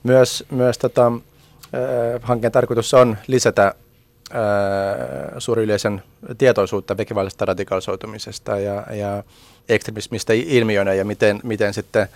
myös, 0.03 0.45
myös 0.51 0.79
tota, 0.79 1.13
hankkeen 2.23 2.53
tarkoitus 2.53 2.95
on 2.95 3.17
lisätä 3.27 3.75
suuri 5.39 5.63
yleisen 5.63 6.03
tietoisuutta 6.39 6.97
väkivallista 6.97 7.45
radikalisoitumisesta 7.45 8.59
ja, 8.59 8.87
ja 8.91 9.23
ekstremismistä 9.69 10.33
ilmiönä 10.33 10.95
ja 10.95 11.05
miten, 11.05 11.41
miten 11.43 11.75
sitten 11.75 12.09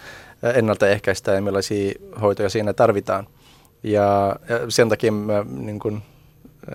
ennaltaehkäistään 0.55 1.35
ja 1.35 1.43
millaisia 1.43 1.93
hoitoja 2.21 2.49
siinä 2.49 2.73
tarvitaan. 2.73 3.27
Ja, 3.83 4.37
ja 4.49 4.71
sen 4.71 4.89
takia 4.89 5.13
mä 5.13 5.45
niin 5.51 5.79
kun, 5.79 6.03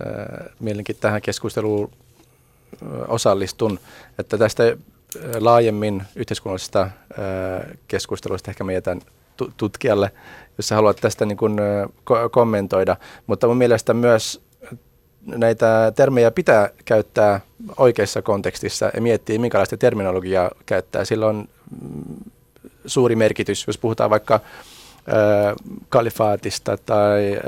äh, 0.07 0.47
mielenkiin 0.59 0.97
tähän 1.01 1.21
keskusteluun 1.21 1.91
osallistun, 3.07 3.79
että 4.19 4.37
tästä 4.37 4.63
laajemmin 5.39 6.03
yhteiskunnallisesta 6.15 6.89
keskustelusta 7.87 8.51
ehkä 8.51 8.63
me 8.63 8.73
jätän 8.73 9.01
tutkijalle, 9.57 10.11
jos 10.57 10.67
sä 10.67 10.75
haluat 10.75 10.97
tästä 11.01 11.25
niin 11.25 11.37
kun, 11.37 11.57
kommentoida. 12.31 12.95
Mutta 13.27 13.47
mun 13.47 13.57
mielestä 13.57 13.93
myös 13.93 14.41
näitä 15.25 15.91
termejä 15.95 16.31
pitää 16.31 16.69
käyttää 16.85 17.39
oikeassa 17.77 18.21
kontekstissa 18.21 18.91
ja 18.93 19.01
miettiä, 19.01 19.39
minkälaista 19.39 19.77
terminologiaa 19.77 20.51
käyttää. 20.65 21.05
Sillä 21.05 21.27
on 21.27 21.47
mm, 21.81 22.31
suuri 22.85 23.15
merkitys, 23.15 23.67
jos 23.67 23.77
puhutaan 23.77 24.09
vaikka 24.09 24.39
kalifaatista 25.89 26.77
tai 26.77 27.39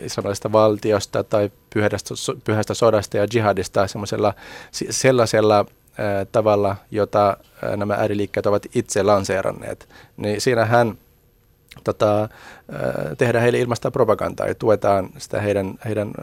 islamilaisesta 0.00 0.52
valtiosta 0.52 1.24
tai 1.24 1.50
pyhästä, 1.74 2.14
pyhästä 2.44 2.74
sodasta 2.74 3.16
ja 3.16 3.26
jihadista 3.34 3.86
sellaisella, 3.86 4.34
sellaisella 4.90 5.64
tavalla, 6.32 6.76
jota 6.90 7.36
nämä 7.76 7.94
ääriliikkeet 7.94 8.46
ovat 8.46 8.66
itse 8.74 9.02
lanseeranneet. 9.02 9.88
Niin 10.16 10.40
siinähän 10.40 10.98
tota, 11.84 12.28
tehdään 13.18 13.42
heille 13.42 13.58
ilmasta 13.58 13.90
propagandaa 13.90 14.46
ja 14.46 14.54
tuetaan 14.54 15.08
sitä 15.18 15.40
heidän, 15.40 15.74
heidän 15.84 16.08
ö, 16.08 16.22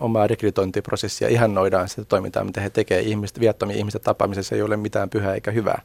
omaa 0.00 0.26
rekrytointiprosessia, 0.26 1.28
ihannoidaan 1.28 1.88
sitä 1.88 2.04
toimintaa, 2.04 2.44
mitä 2.44 2.60
he 2.60 2.70
tekevät 2.70 3.06
ihmiset, 3.06 3.40
viattomia 3.40 3.76
ihmisten 3.76 4.02
tapaamisessa, 4.02 4.54
ei 4.54 4.62
ole 4.62 4.76
mitään 4.76 5.10
pyhää 5.10 5.34
eikä 5.34 5.50
hyvää. 5.50 5.82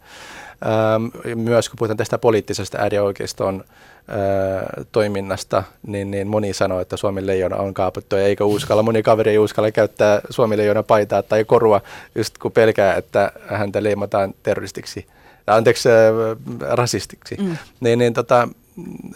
Ähm, 0.66 1.40
myös 1.40 1.70
kun 1.70 1.78
puhutaan 1.78 1.98
tästä 1.98 2.18
poliittisesta 2.18 2.78
äärioikeiston 2.78 3.64
äh, 3.64 4.86
toiminnasta, 4.92 5.64
niin, 5.88 6.12
niin 6.12 6.28
moni 6.28 6.54
sanoo, 6.54 6.80
että 6.80 6.98
Suomen 6.98 7.28
leijona 7.28 7.56
on 7.56 7.74
kaaputtu 7.74 8.16
ja 8.16 8.24
eikä 8.24 8.46
uskalla. 8.46 8.84
Moni 8.84 9.04
kaveri 9.04 9.32
ei 9.32 9.38
uskalla 9.38 9.72
käyttää 9.72 10.22
Suomen 10.30 10.58
leijona 10.58 10.84
paitaa 10.84 11.24
tai 11.24 11.46
korua, 11.46 11.82
just 12.16 12.38
kun 12.38 12.52
pelkää, 12.52 12.96
että 12.96 13.32
häntä 13.48 13.84
leimataan 13.84 14.34
terroristiksi, 14.44 15.08
anteeksi, 15.48 15.90
rasistiksi. 16.60 17.36
Mm. 17.40 17.58
Niin, 17.80 18.00
niin 18.00 18.14
tota, 18.14 18.48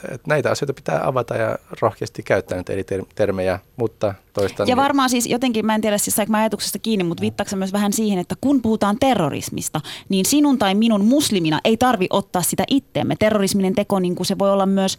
että 0.03 0.27
näitä 0.27 0.51
asioita 0.51 0.73
pitää 0.73 1.07
avata 1.07 1.35
ja 1.35 1.57
rohkeasti 1.81 2.23
käyttää 2.23 2.55
näitä 2.55 2.73
eri 2.73 2.85
termejä, 3.15 3.59
mutta 3.77 4.13
toistan. 4.33 4.67
Ja 4.67 4.75
varmaan 4.75 5.09
siis 5.09 5.27
jotenkin, 5.27 5.65
mä 5.65 5.75
en 5.75 5.81
tiedä 5.81 5.97
siis 5.97 6.15
saanko 6.15 6.31
mä 6.31 6.37
ajatuksesta 6.37 6.79
kiinni, 6.79 7.03
mutta 7.03 7.21
viittaako 7.21 7.55
myös 7.55 7.73
vähän 7.73 7.93
siihen, 7.93 8.19
että 8.19 8.35
kun 8.41 8.61
puhutaan 8.61 8.97
terrorismista, 8.99 9.81
niin 10.09 10.25
sinun 10.25 10.57
tai 10.57 10.75
minun 10.75 11.05
muslimina 11.05 11.59
ei 11.63 11.77
tarvi 11.77 12.07
ottaa 12.09 12.41
sitä 12.41 12.63
itteemme. 12.67 13.15
Terrorisminen 13.19 13.75
teko, 13.75 13.99
niin 13.99 14.15
kuin 14.15 14.27
se 14.27 14.39
voi 14.39 14.51
olla 14.51 14.65
myös 14.65 14.97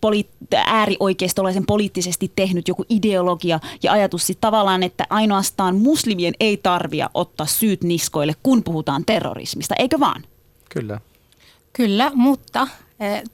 poli- 0.00 0.28
äärioikeistolaisen 0.66 1.66
poliittisesti 1.66 2.32
tehnyt 2.36 2.68
joku 2.68 2.84
ideologia 2.88 3.60
ja 3.82 3.92
ajatus 3.92 4.26
sitten 4.26 4.40
tavallaan, 4.40 4.82
että 4.82 5.06
ainoastaan 5.10 5.76
muslimien 5.76 6.34
ei 6.40 6.56
tarvia 6.56 7.10
ottaa 7.14 7.46
syyt 7.46 7.84
niskoille, 7.84 8.34
kun 8.42 8.62
puhutaan 8.62 9.04
terrorismista, 9.06 9.74
eikö 9.78 10.00
vaan? 10.00 10.22
Kyllä. 10.68 11.00
Kyllä, 11.72 12.10
mutta 12.14 12.68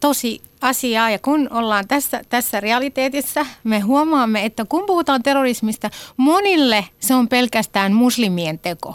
tosi 0.01 0.41
asiaa 0.61 1.11
ja 1.11 1.19
kun 1.19 1.49
ollaan 1.53 1.89
tässä, 1.89 2.23
tässä 2.29 2.61
realiteetissa, 2.61 3.47
me 3.65 3.81
huomaamme, 3.81 4.45
että 4.45 4.65
kun 4.69 4.87
puhutaan 4.87 5.23
terrorismista, 5.23 5.91
monille 6.17 6.85
se 7.01 7.15
on 7.15 7.29
pelkästään 7.29 7.93
muslimien 7.93 8.59
teko. 8.59 8.95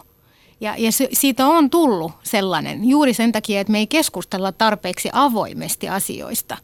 Ja, 0.62 0.76
ja 0.78 0.92
se, 0.92 1.10
siitä 1.14 1.48
on 1.48 1.70
tullut 1.70 2.12
sellainen 2.24 2.90
juuri 2.90 3.14
sen 3.14 3.32
takia, 3.32 3.62
että 3.62 3.72
me 3.72 3.78
ei 3.78 3.88
keskustella 3.88 4.52
tarpeeksi 4.52 5.10
avoimesti 5.14 5.90
asioista. 5.90 6.58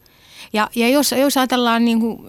Ja, 0.53 0.69
ja 0.75 0.89
jos, 0.89 1.11
jos 1.11 1.37
ajatellaan 1.37 1.85
niin 1.85 1.99
kuin 1.99 2.19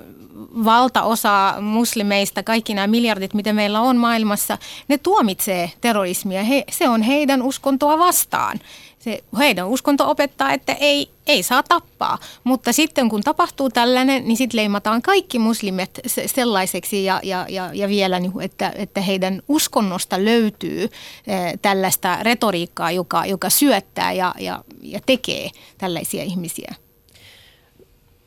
valtaosa 0.64 1.54
muslimeista, 1.60 2.42
kaikki 2.42 2.74
nämä 2.74 2.86
miljardit, 2.86 3.34
mitä 3.34 3.52
meillä 3.52 3.80
on 3.80 3.96
maailmassa, 3.96 4.58
ne 4.88 4.98
tuomitsee 4.98 5.72
terrorismia. 5.80 6.42
He, 6.42 6.64
se 6.70 6.88
on 6.88 7.02
heidän 7.02 7.42
uskontoa 7.42 7.98
vastaan 7.98 8.60
se 8.98 9.24
heidän 9.38 9.68
uskonto 9.68 10.10
opettaa, 10.10 10.52
että 10.52 10.72
ei, 10.72 11.10
ei 11.26 11.42
saa 11.42 11.62
tappaa. 11.62 12.18
Mutta 12.44 12.72
sitten 12.72 13.08
kun 13.08 13.22
tapahtuu 13.22 13.70
tällainen, 13.70 14.28
niin 14.28 14.36
sitten 14.36 14.58
leimataan 14.58 15.02
kaikki 15.02 15.38
muslimit 15.38 15.90
sellaiseksi 16.26 17.04
ja, 17.04 17.20
ja, 17.22 17.46
ja, 17.48 17.70
ja 17.74 17.88
vielä, 17.88 18.20
niin, 18.20 18.32
että, 18.40 18.72
että 18.74 19.00
heidän 19.00 19.42
uskonnosta 19.48 20.24
löytyy 20.24 20.82
eh, 20.82 21.58
tällaista 21.62 22.18
retoriikkaa, 22.22 22.90
joka, 22.90 23.26
joka 23.26 23.50
syöttää 23.50 24.12
ja, 24.12 24.34
ja, 24.38 24.64
ja 24.82 25.00
tekee 25.06 25.50
tällaisia 25.78 26.22
ihmisiä. 26.22 26.74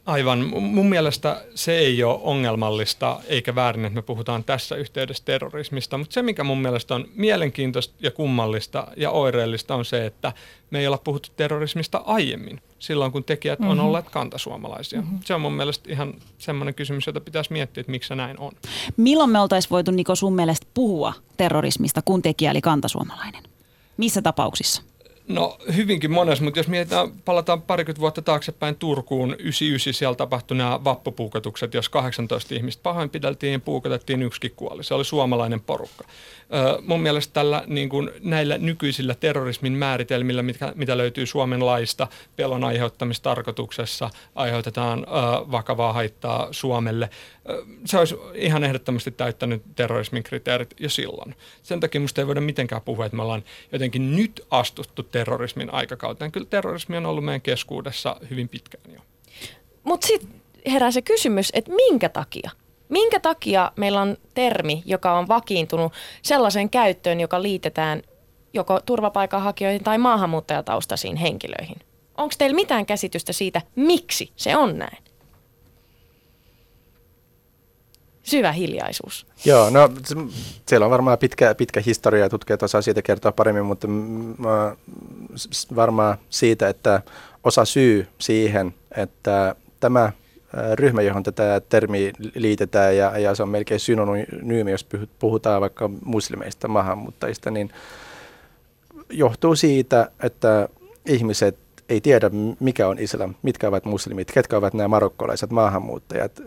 Aivan. 0.05 0.39
Mun 0.61 0.89
mielestä 0.89 1.41
se 1.55 1.77
ei 1.77 2.03
ole 2.03 2.19
ongelmallista 2.23 3.19
eikä 3.27 3.55
väärin, 3.55 3.85
että 3.85 3.95
me 3.95 4.01
puhutaan 4.01 4.43
tässä 4.43 4.75
yhteydessä 4.75 5.25
terrorismista, 5.25 5.97
mutta 5.97 6.13
se, 6.13 6.21
mikä 6.21 6.43
mun 6.43 6.61
mielestä 6.61 6.95
on 6.95 7.05
mielenkiintoista 7.15 7.93
ja 7.99 8.11
kummallista 8.11 8.87
ja 8.97 9.11
oireellista 9.11 9.75
on 9.75 9.85
se, 9.85 10.05
että 10.05 10.33
me 10.71 10.79
ei 10.79 10.87
olla 10.87 10.97
puhuttu 10.97 11.29
terrorismista 11.37 12.01
aiemmin, 12.05 12.61
silloin 12.79 13.11
kun 13.11 13.23
tekijät 13.23 13.59
mm-hmm. 13.59 13.71
on 13.71 13.79
olleet 13.79 14.09
kantasuomalaisia. 14.09 15.01
Mm-hmm. 15.01 15.19
Se 15.25 15.33
on 15.33 15.41
mun 15.41 15.53
mielestä 15.53 15.91
ihan 15.91 16.13
semmoinen 16.37 16.75
kysymys, 16.75 17.07
jota 17.07 17.21
pitäisi 17.21 17.53
miettiä, 17.53 17.81
että 17.81 17.91
miksi 17.91 18.07
se 18.07 18.15
näin 18.15 18.39
on. 18.39 18.51
Milloin 18.97 19.29
me 19.29 19.39
oltaisiin 19.39 19.69
voitu 19.69 19.91
Niko 19.91 20.15
sun 20.15 20.35
mielestä 20.35 20.67
puhua 20.73 21.13
terrorismista, 21.37 22.01
kun 22.01 22.21
tekijä 22.21 22.51
oli 22.51 22.61
kantasuomalainen? 22.61 23.43
Missä 23.97 24.21
tapauksissa? 24.21 24.81
No 25.31 25.57
hyvinkin 25.75 26.11
monessa, 26.11 26.43
mutta 26.43 26.59
jos 26.59 26.67
mietitään, 26.67 27.11
palataan 27.25 27.61
parikymmentä 27.61 28.01
vuotta 28.01 28.21
taaksepäin 28.21 28.75
Turkuun, 28.75 29.35
99 29.39 29.93
siellä 29.93 30.15
tapahtui 30.15 30.57
nämä 30.57 30.83
vappupuukotukset, 30.83 31.73
jos 31.73 31.89
18 31.89 32.55
ihmistä 32.55 32.83
pahoinpideltiin, 32.83 33.61
puukotettiin, 33.61 34.21
yksikin 34.21 34.51
kuoli. 34.55 34.83
Se 34.83 34.93
oli 34.93 35.05
suomalainen 35.05 35.61
porukka 35.61 36.03
mun 36.81 37.01
mielestä 37.01 37.33
tällä, 37.33 37.63
niin 37.67 37.89
kuin 37.89 38.11
näillä 38.23 38.57
nykyisillä 38.57 39.15
terrorismin 39.15 39.73
määritelmillä, 39.73 40.43
mitkä, 40.43 40.73
mitä 40.75 40.97
löytyy 40.97 41.25
Suomen 41.25 41.65
laista, 41.65 42.07
pelon 42.35 42.63
aiheuttamistarkoituksessa 42.63 44.09
aiheutetaan 44.35 44.99
ö, 44.99 45.05
vakavaa 45.51 45.93
haittaa 45.93 46.47
Suomelle, 46.51 47.09
se 47.86 47.97
olisi 47.97 48.15
ihan 48.34 48.63
ehdottomasti 48.63 49.12
täyttänyt 49.12 49.62
terrorismin 49.75 50.23
kriteerit 50.23 50.73
jo 50.80 50.89
silloin. 50.89 51.36
Sen 51.62 51.80
takia 51.80 52.01
minusta 52.01 52.21
ei 52.21 52.27
voida 52.27 52.41
mitenkään 52.41 52.82
puhua, 52.82 53.06
että 53.06 53.15
me 53.15 53.23
ollaan 53.23 53.43
jotenkin 53.71 54.15
nyt 54.15 54.45
astuttu 54.49 55.04
terrorismin 55.04 55.73
aikakauteen. 55.73 56.32
Kyllä 56.32 56.47
terrorismi 56.49 56.97
on 56.97 57.06
ollut 57.06 57.25
meidän 57.25 57.41
keskuudessa 57.41 58.15
hyvin 58.30 58.49
pitkään 58.49 58.93
jo. 58.93 59.01
Mutta 59.84 60.08
sitten 60.08 60.41
herää 60.71 60.91
se 60.91 61.01
kysymys, 61.01 61.49
että 61.54 61.71
minkä 61.71 62.10
takia? 62.10 62.51
Minkä 62.89 63.19
takia 63.19 63.71
meillä 63.75 64.01
on 64.01 64.17
termi, 64.34 64.84
joka 64.86 65.13
on 65.13 65.27
vakiintunut 65.27 65.93
sellaiseen 66.21 66.69
käyttöön, 66.69 67.19
joka 67.19 67.41
liitetään 67.41 68.01
joko 68.54 68.80
turvapaikanhakijoihin 68.86 69.84
tai 69.84 69.97
maahanmuuttajataustaisiin 69.97 71.15
henkilöihin? 71.15 71.77
Onko 72.17 72.36
teillä 72.38 72.56
mitään 72.56 72.86
käsitystä 72.86 73.34
siitä, 73.34 73.62
miksi 73.75 74.32
se 74.36 74.58
on 74.58 74.77
näin? 74.77 75.11
Syvä 78.23 78.51
hiljaisuus. 78.51 79.27
Joo, 79.45 79.69
no 79.69 79.89
siellä 80.69 80.86
on 80.86 80.91
varmaan 80.91 81.17
pitkä, 81.17 81.55
pitkä 81.55 81.81
historia 81.86 82.23
ja 82.23 82.29
tutkijat 82.29 82.63
osaa 82.63 82.81
siitä 82.81 83.01
kertoa 83.01 83.31
paremmin, 83.31 83.65
mutta 83.65 83.88
mä, 83.88 84.75
varmaan 85.75 86.17
siitä, 86.29 86.69
että 86.69 87.01
osa 87.43 87.65
syy 87.65 88.07
siihen, 88.19 88.73
että 88.97 89.55
tämä 89.79 90.12
ryhmä, 90.73 91.01
johon 91.01 91.23
tätä 91.23 91.62
termiä 91.69 92.12
liitetään 92.36 92.97
ja, 92.97 93.17
ja 93.17 93.36
se 93.36 93.43
on 93.43 93.49
melkein 93.49 93.79
synonyymi, 93.79 94.71
jos 94.71 94.88
puhutaan 95.19 95.62
vaikka 95.62 95.89
muslimeista, 96.05 96.67
maahanmuuttajista, 96.67 97.51
niin 97.51 97.71
johtuu 99.10 99.55
siitä, 99.55 100.12
että 100.23 100.69
ihmiset 101.05 101.57
ei 101.89 102.01
tiedä, 102.01 102.31
mikä 102.60 102.88
on 102.88 102.99
islam, 102.99 103.36
mitkä 103.41 103.67
ovat 103.67 103.86
muslimit, 103.86 104.31
ketkä 104.31 104.57
ovat 104.57 104.73
nämä 104.73 104.88
marokkolaiset 104.88 105.51
maahanmuuttajat. 105.51 106.41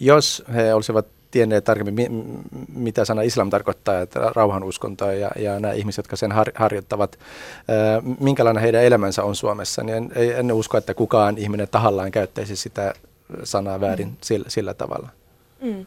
Jos 0.00 0.42
he 0.54 0.74
olisivat 0.74 1.06
tienneet 1.30 1.64
tarkemmin, 1.64 2.24
mitä 2.74 3.04
sana 3.04 3.22
islam 3.22 3.50
tarkoittaa, 3.50 4.00
että 4.00 4.32
rauhanuskontoa 4.34 5.12
ja, 5.12 5.30
ja 5.38 5.60
nämä 5.60 5.74
ihmiset, 5.74 5.98
jotka 5.98 6.16
sen 6.16 6.32
har, 6.32 6.50
harjoittavat, 6.54 7.18
minkälainen 8.20 8.62
heidän 8.62 8.84
elämänsä 8.84 9.24
on 9.24 9.36
Suomessa, 9.36 9.82
niin 9.82 9.96
en, 9.96 10.10
en 10.36 10.52
usko, 10.52 10.78
että 10.78 10.94
kukaan 10.94 11.38
ihminen 11.38 11.68
tahallaan 11.68 12.10
käyttäisi 12.10 12.56
sitä 12.56 12.94
sanaa 13.44 13.80
väärin 13.80 14.08
mm. 14.08 14.16
sillä, 14.20 14.50
sillä 14.50 14.74
tavalla. 14.74 15.08
Mm. 15.60 15.86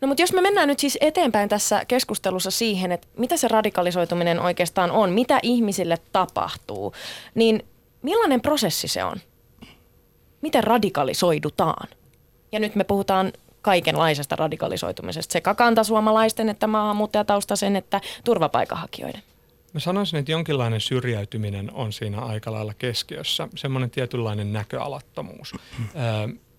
No 0.00 0.08
mutta 0.08 0.22
jos 0.22 0.32
me 0.32 0.40
mennään 0.40 0.68
nyt 0.68 0.78
siis 0.78 0.98
eteenpäin 1.00 1.48
tässä 1.48 1.84
keskustelussa 1.84 2.50
siihen, 2.50 2.92
että 2.92 3.08
mitä 3.16 3.36
se 3.36 3.48
radikalisoituminen 3.48 4.40
oikeastaan 4.40 4.90
on, 4.90 5.12
mitä 5.12 5.38
ihmisille 5.42 5.98
tapahtuu, 6.12 6.94
niin 7.34 7.64
millainen 8.02 8.40
prosessi 8.40 8.88
se 8.88 9.04
on? 9.04 9.16
Miten 10.40 10.64
radikalisoidutaan? 10.64 11.88
Ja 12.52 12.60
nyt 12.60 12.74
me 12.74 12.84
puhutaan 12.84 13.32
kaikenlaisesta 13.62 14.36
radikalisoitumisesta, 14.36 15.32
sekä 15.32 15.54
kantasuomalaisten, 15.54 16.48
että 16.48 16.66
maahanmuuttajataustaisen, 16.66 17.76
että 17.76 18.00
turvapaikanhakijoiden. 18.24 19.22
Mä 19.74 19.80
sanoisin, 19.80 20.18
että 20.18 20.32
jonkinlainen 20.32 20.80
syrjäytyminen 20.80 21.72
on 21.72 21.92
siinä 21.92 22.18
aika 22.20 22.52
lailla 22.52 22.74
keskiössä, 22.74 23.48
semmoinen 23.56 23.90
tietynlainen 23.90 24.52
näköalattomuus. 24.52 25.54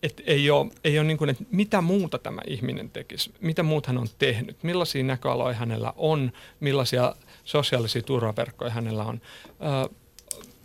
et 0.03 0.21
ei 0.25 0.49
ole, 0.49 0.71
ei 0.83 0.99
ole 0.99 1.07
niin 1.07 1.17
kuin, 1.17 1.29
että 1.29 1.43
mitä 1.51 1.81
muuta 1.81 2.19
tämä 2.19 2.41
ihminen 2.47 2.89
tekisi, 2.89 3.33
mitä 3.41 3.63
muut 3.63 3.85
hän 3.85 3.97
on 3.97 4.07
tehnyt, 4.19 4.63
millaisia 4.63 5.03
näköaloja 5.03 5.55
hänellä 5.55 5.93
on, 5.97 6.31
millaisia 6.59 7.15
sosiaalisia 7.43 8.01
turvaverkkoja 8.01 8.71
hänellä 8.71 9.03
on. 9.03 9.21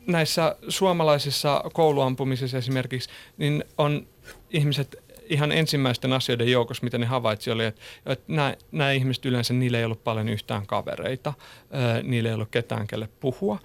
näissä 0.07 0.57
suomalaisissa 0.69 1.65
kouluampumisissa 1.73 2.59
esimerkiksi, 2.59 3.11
niin 3.37 3.65
on 3.79 4.07
ihmiset 4.51 5.06
ihan 5.29 5.53
ensimmäisten 5.53 6.13
asioiden 6.13 6.53
joukossa, 6.53 6.85
mitä 6.85 6.99
ne 6.99 7.07
havaitsi, 7.07 7.51
oli, 7.51 7.65
että, 7.65 7.81
että 8.07 8.25
nämä, 8.33 8.55
nämä 8.73 8.93
ihmiset 8.93 9.25
yleensä, 9.25 9.55
niillä 9.55 9.79
ei 9.79 9.85
ollut 9.85 10.05
paljon 10.05 10.29
yhtään 10.29 10.67
kavereita, 10.67 11.33
niillä 12.03 12.29
ei 12.29 12.35
ollut 12.35 12.51
ketään, 12.51 12.87
kelle 12.87 13.09
puhua. 13.21 13.59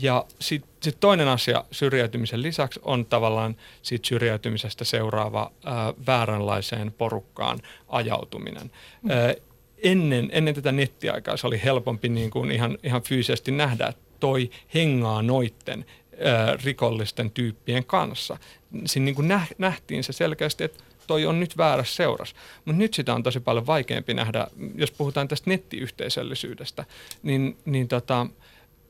Ja 0.00 0.24
sitten 0.40 0.70
sit 0.82 1.00
toinen 1.00 1.28
asia 1.28 1.64
syrjäytymisen 1.70 2.42
lisäksi 2.42 2.80
on 2.82 3.06
tavallaan 3.06 3.56
siitä 3.82 4.08
syrjäytymisestä 4.08 4.84
seuraava 4.84 5.52
ää, 5.64 5.94
vääränlaiseen 6.06 6.92
porukkaan 6.92 7.58
ajautuminen. 7.88 8.70
Mm. 9.02 9.10
Ää, 9.10 9.34
ennen, 9.82 10.28
ennen 10.32 10.54
tätä 10.54 10.72
nettiaikaa 10.72 11.36
se 11.36 11.46
oli 11.46 11.60
helpompi 11.64 12.08
niin 12.08 12.30
kuin 12.30 12.50
ihan, 12.50 12.78
ihan 12.82 13.02
fyysisesti 13.02 13.50
nähdä, 13.50 13.86
että 13.86 14.02
toi 14.20 14.50
hengaa 14.74 15.22
noitten 15.22 15.84
ää, 16.24 16.56
rikollisten 16.64 17.30
tyyppien 17.30 17.84
kanssa. 17.84 18.36
Siinä 18.84 19.04
niin 19.04 19.14
kuin 19.14 19.32
nähtiin 19.58 20.04
se 20.04 20.12
selkeästi, 20.12 20.64
että 20.64 20.84
toi 21.12 21.26
on 21.26 21.40
nyt 21.40 21.56
väärässä 21.56 21.96
seurassa. 21.96 22.36
Mutta 22.64 22.78
nyt 22.78 22.94
sitä 22.94 23.14
on 23.14 23.22
tosi 23.22 23.40
paljon 23.40 23.66
vaikeampi 23.66 24.14
nähdä, 24.14 24.46
jos 24.74 24.90
puhutaan 24.90 25.28
tästä 25.28 25.50
nettiyhteisöllisyydestä, 25.50 26.84
niin, 27.22 27.56
niin 27.64 27.88
tota, 27.88 28.26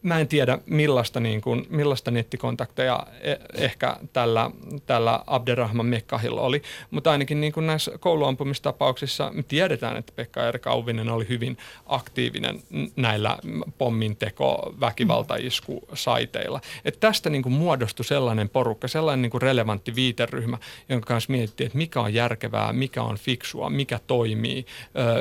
mä 0.03 0.21
en 0.21 0.29
tiedä 0.29 0.59
millaista, 0.67 1.21
niin 1.21 1.41
kuin, 1.41 1.67
millaista 1.71 2.11
nettikontakteja 2.11 3.07
e- 3.21 3.37
ehkä 3.55 3.97
tällä, 4.13 4.51
tällä 4.87 5.21
Abderrahman 5.27 5.87
Mekkahilla 5.87 6.41
oli, 6.41 6.63
mutta 6.91 7.11
ainakin 7.11 7.41
niin 7.41 7.53
kuin 7.53 7.67
näissä 7.67 7.99
kouluampumistapauksissa 7.99 9.31
me 9.35 9.43
tiedetään, 9.43 9.97
että 9.97 10.13
Pekka 10.17 10.41
Auvinen 10.67 11.09
oli 11.09 11.29
hyvin 11.29 11.59
aktiivinen 11.87 12.63
näillä 12.97 13.39
pomminteko 13.79 14.75
väkivaltaiskusaiteilla. 14.81 16.61
Et 16.85 17.01
tästä 17.01 17.31
niin 17.31 17.43
kuin 17.43 17.53
muodostui 17.53 18.05
sellainen 18.05 18.49
porukka, 18.49 18.89
sellainen 18.89 19.23
niin 19.23 19.31
kuin 19.31 19.43
relevantti 19.43 19.95
viiteryhmä, 19.95 20.59
jonka 20.89 21.07
kanssa 21.07 21.33
miettii, 21.33 21.67
että 21.67 21.79
mikä 21.79 22.01
on 22.01 22.15
järkevää, 22.15 22.73
mikä 22.73 23.03
on 23.03 23.17
fiksua, 23.17 23.71
mikä 23.71 24.01
toimii, 24.07 24.67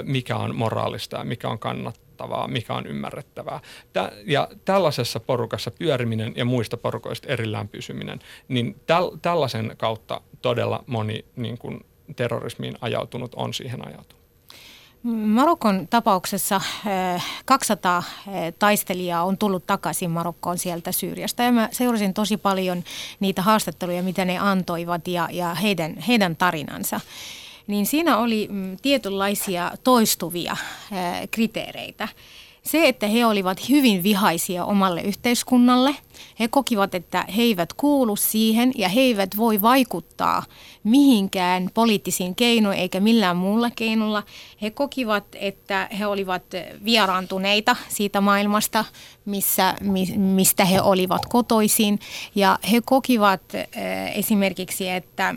mikä 0.03 0.35
on 0.35 0.55
moraalista 0.55 1.17
ja 1.17 1.23
mikä 1.23 1.49
on 1.49 1.59
kannattavaa 1.59 2.10
kannattavaa, 2.21 2.47
mikä 2.47 2.73
on 2.73 2.87
ymmärrettävää. 2.87 3.59
Tä, 3.93 4.11
ja 4.25 4.47
tällaisessa 4.65 5.19
porukassa 5.19 5.71
pyöriminen 5.71 6.33
ja 6.35 6.45
muista 6.45 6.77
porukoista 6.77 7.27
erillään 7.27 7.67
pysyminen, 7.67 8.19
niin 8.47 8.75
täl, 8.85 9.11
tällaisen 9.21 9.75
kautta 9.77 10.21
todella 10.41 10.83
moni 10.87 11.25
niin 11.35 11.57
kuin 11.57 11.85
terrorismiin 12.15 12.77
ajautunut 12.81 13.35
on 13.35 13.53
siihen 13.53 13.87
ajautunut. 13.87 14.21
Marokon 15.03 15.87
tapauksessa 15.87 16.61
200 17.45 17.97
eh, 18.27 18.47
eh, 18.47 18.53
taistelijaa 18.59 19.23
on 19.23 19.37
tullut 19.37 19.65
takaisin 19.67 20.11
Marokkoon 20.11 20.57
sieltä 20.57 20.91
Syyriasta 20.91 21.43
ja 21.43 21.51
mä 21.51 21.69
seurasin 21.71 22.13
tosi 22.13 22.37
paljon 22.37 22.83
niitä 23.19 23.41
haastatteluja, 23.41 24.03
mitä 24.03 24.25
ne 24.25 24.37
antoivat 24.37 25.07
ja, 25.07 25.29
ja 25.31 25.55
heidän, 25.55 25.97
heidän 25.97 26.35
tarinansa 26.35 26.99
niin 27.71 27.85
siinä 27.85 28.17
oli 28.17 28.47
mm, 28.51 28.77
tietynlaisia 28.81 29.71
toistuvia 29.83 30.57
ää, 30.91 31.27
kriteereitä. 31.27 32.07
Se, 32.63 32.87
että 32.87 33.07
he 33.07 33.25
olivat 33.25 33.69
hyvin 33.69 34.03
vihaisia 34.03 34.65
omalle 34.65 35.01
yhteiskunnalle, 35.01 35.95
he 36.39 36.47
kokivat, 36.47 36.95
että 36.95 37.25
he 37.37 37.41
eivät 37.41 37.73
kuulu 37.73 38.15
siihen 38.15 38.71
ja 38.75 38.89
he 38.89 39.01
eivät 39.01 39.37
voi 39.37 39.61
vaikuttaa 39.61 40.43
mihinkään 40.83 41.69
poliittisiin 41.73 42.35
keinoin 42.35 42.77
eikä 42.79 42.99
millään 42.99 43.37
muulla 43.37 43.69
keinolla. 43.75 44.23
He 44.61 44.69
kokivat, 44.69 45.23
että 45.35 45.89
he 45.99 46.05
olivat 46.05 46.43
vieraantuneita 46.85 47.75
siitä 47.89 48.21
maailmasta, 48.21 48.85
missä, 49.25 49.75
mistä 50.17 50.65
he 50.65 50.81
olivat 50.81 51.25
kotoisin 51.25 51.99
ja 52.35 52.59
he 52.71 52.81
kokivat 52.85 53.41
esimerkiksi, 54.15 54.89
että, 54.89 55.35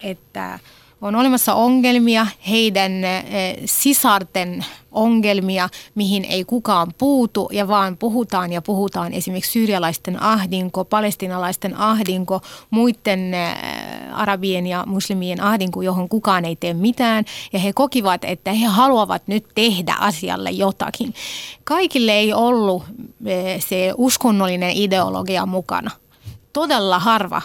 että 0.00 0.58
on 1.04 1.16
olemassa 1.16 1.54
ongelmia, 1.54 2.26
heidän 2.48 3.04
eh, 3.04 3.56
sisarten 3.64 4.64
ongelmia, 4.92 5.68
mihin 5.94 6.24
ei 6.24 6.44
kukaan 6.44 6.94
puutu 6.98 7.48
ja 7.52 7.68
vaan 7.68 7.96
puhutaan 7.96 8.52
ja 8.52 8.62
puhutaan 8.62 9.12
esimerkiksi 9.12 9.52
syyrialaisten 9.52 10.22
ahdinko, 10.22 10.84
palestinalaisten 10.84 11.76
ahdinko, 11.76 12.40
muiden 12.70 13.34
eh, 13.34 13.56
arabien 14.12 14.66
ja 14.66 14.84
muslimien 14.86 15.40
ahdinko, 15.40 15.82
johon 15.82 16.08
kukaan 16.08 16.44
ei 16.44 16.56
tee 16.56 16.74
mitään 16.74 17.24
ja 17.52 17.58
he 17.58 17.72
kokivat, 17.72 18.24
että 18.24 18.52
he 18.52 18.66
haluavat 18.66 19.22
nyt 19.26 19.46
tehdä 19.54 19.96
asialle 20.00 20.50
jotakin. 20.50 21.14
Kaikille 21.64 22.12
ei 22.12 22.32
ollut 22.32 22.82
eh, 23.26 23.64
se 23.64 23.92
uskonnollinen 23.96 24.70
ideologia 24.70 25.46
mukana. 25.46 25.90
Todella 26.52 26.98
harva 26.98 27.42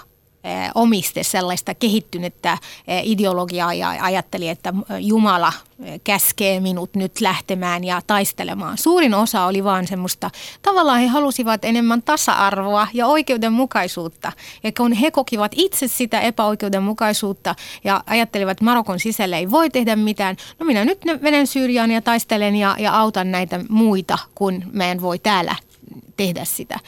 omiste 0.75 1.23
sellaista 1.23 1.75
kehittynyttä 1.75 2.57
ideologiaa 3.03 3.73
ja 3.73 3.89
ajatteli, 3.89 4.49
että 4.49 4.73
Jumala 4.99 5.53
käskee 6.03 6.59
minut 6.59 6.95
nyt 6.95 7.21
lähtemään 7.21 7.83
ja 7.83 8.01
taistelemaan. 8.07 8.77
Suurin 8.77 9.13
osa 9.13 9.45
oli 9.45 9.63
vaan 9.63 9.87
semmoista, 9.87 10.29
tavallaan 10.61 10.99
he 10.99 11.07
halusivat 11.07 11.65
enemmän 11.65 12.01
tasa-arvoa 12.01 12.87
ja 12.93 13.07
oikeudenmukaisuutta. 13.07 14.31
Ja 14.63 14.71
kun 14.77 14.93
he 14.93 15.11
kokivat 15.11 15.51
itse 15.55 15.87
sitä 15.87 16.19
epäoikeudenmukaisuutta 16.19 17.55
ja 17.83 18.03
ajattelivat, 18.05 18.51
että 18.51 18.65
Marokon 18.65 18.99
sisällä 18.99 19.37
ei 19.37 19.51
voi 19.51 19.69
tehdä 19.69 19.95
mitään, 19.95 20.37
no 20.59 20.65
minä 20.65 20.85
nyt 20.85 21.01
menen 21.21 21.47
Syyriaan 21.47 21.91
ja 21.91 22.01
taistelen 22.01 22.55
ja, 22.55 22.75
ja 22.79 22.99
autan 22.99 23.31
näitä 23.31 23.59
muita, 23.69 24.17
kun 24.35 24.63
mä 24.71 24.91
en 24.91 25.01
voi 25.01 25.19
täällä 25.19 25.55
tehdä 26.17 26.45
sitä. 26.45 26.79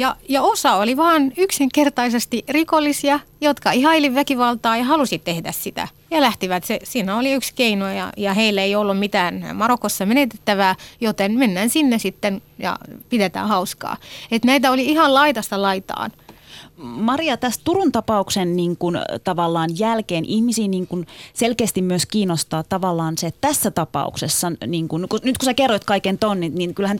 Ja, 0.00 0.16
ja 0.28 0.42
osa 0.42 0.74
oli 0.74 0.96
vaan 0.96 1.32
yksinkertaisesti 1.36 2.44
rikollisia, 2.48 3.20
jotka 3.40 3.72
ihaili 3.72 4.14
väkivaltaa 4.14 4.76
ja 4.76 4.84
halusi 4.84 5.18
tehdä 5.18 5.52
sitä. 5.52 5.88
Ja 6.10 6.20
lähtivät, 6.20 6.64
se, 6.64 6.78
siinä 6.84 7.16
oli 7.16 7.32
yksi 7.32 7.52
keino 7.54 7.88
ja, 7.88 8.12
ja 8.16 8.34
heille 8.34 8.62
ei 8.62 8.74
ollut 8.74 8.98
mitään 8.98 9.44
Marokossa 9.54 10.06
menetettävää, 10.06 10.76
joten 11.00 11.32
mennään 11.32 11.70
sinne 11.70 11.98
sitten 11.98 12.42
ja 12.58 12.78
pidetään 13.08 13.48
hauskaa. 13.48 13.96
Et 14.30 14.44
näitä 14.44 14.70
oli 14.70 14.84
ihan 14.84 15.14
laitasta 15.14 15.62
laitaan. 15.62 16.10
Maria, 16.82 17.36
tässä 17.36 17.60
Turun 17.64 17.92
tapauksen 17.92 18.56
niin 18.56 18.76
kuin, 18.76 18.98
tavallaan 19.24 19.70
jälkeen 19.78 20.24
ihmisiä 20.24 20.68
niin 20.68 20.86
kuin, 20.86 21.06
selkeästi 21.34 21.82
myös 21.82 22.06
kiinnostaa 22.06 22.62
tavallaan 22.62 23.18
se, 23.18 23.26
että 23.26 23.48
tässä 23.48 23.70
tapauksessa, 23.70 24.52
niin 24.66 24.88
kuin, 24.88 25.08
kun, 25.08 25.20
nyt 25.24 25.38
kun 25.38 25.44
sä 25.44 25.54
kerroit 25.54 25.84
kaiken 25.84 26.18
ton, 26.18 26.40
niin, 26.40 26.54
niin 26.54 26.74
kyllähän 26.74 26.98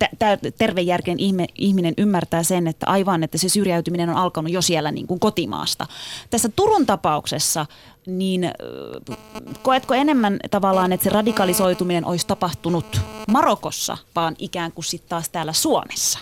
tervejärkeen 0.59 1.21
ihme, 1.21 1.47
ihminen 1.59 1.95
ymmärtää 1.99 2.43
sen, 2.43 2.67
että 2.67 2.87
aivan, 2.87 3.23
että 3.23 3.39
se 3.39 3.49
syrjäytyminen 3.49 4.11
on 4.11 4.17
alkanut 4.17 4.53
jo 4.53 4.63
siellä 4.63 4.93
niin 4.93 5.07
kuin 5.07 5.21
kotimaasta. 5.21 5.87
Tässä 6.31 6.49
Turun 6.57 6.87
tapauksessa, 6.87 7.67
niin 8.07 8.51
koetko 9.63 9.95
enemmän 9.95 10.41
tavallaan, 10.51 10.93
että 10.93 11.05
se 11.05 11.11
radikalisoituminen 11.11 12.05
olisi 12.05 12.27
tapahtunut 12.27 13.01
Marokossa, 13.29 13.97
vaan 14.17 14.37
ikään 14.39 14.73
kuin 14.73 14.85
sitten 14.85 15.09
taas 15.09 15.29
täällä 15.29 15.53
Suomessa? 15.53 16.19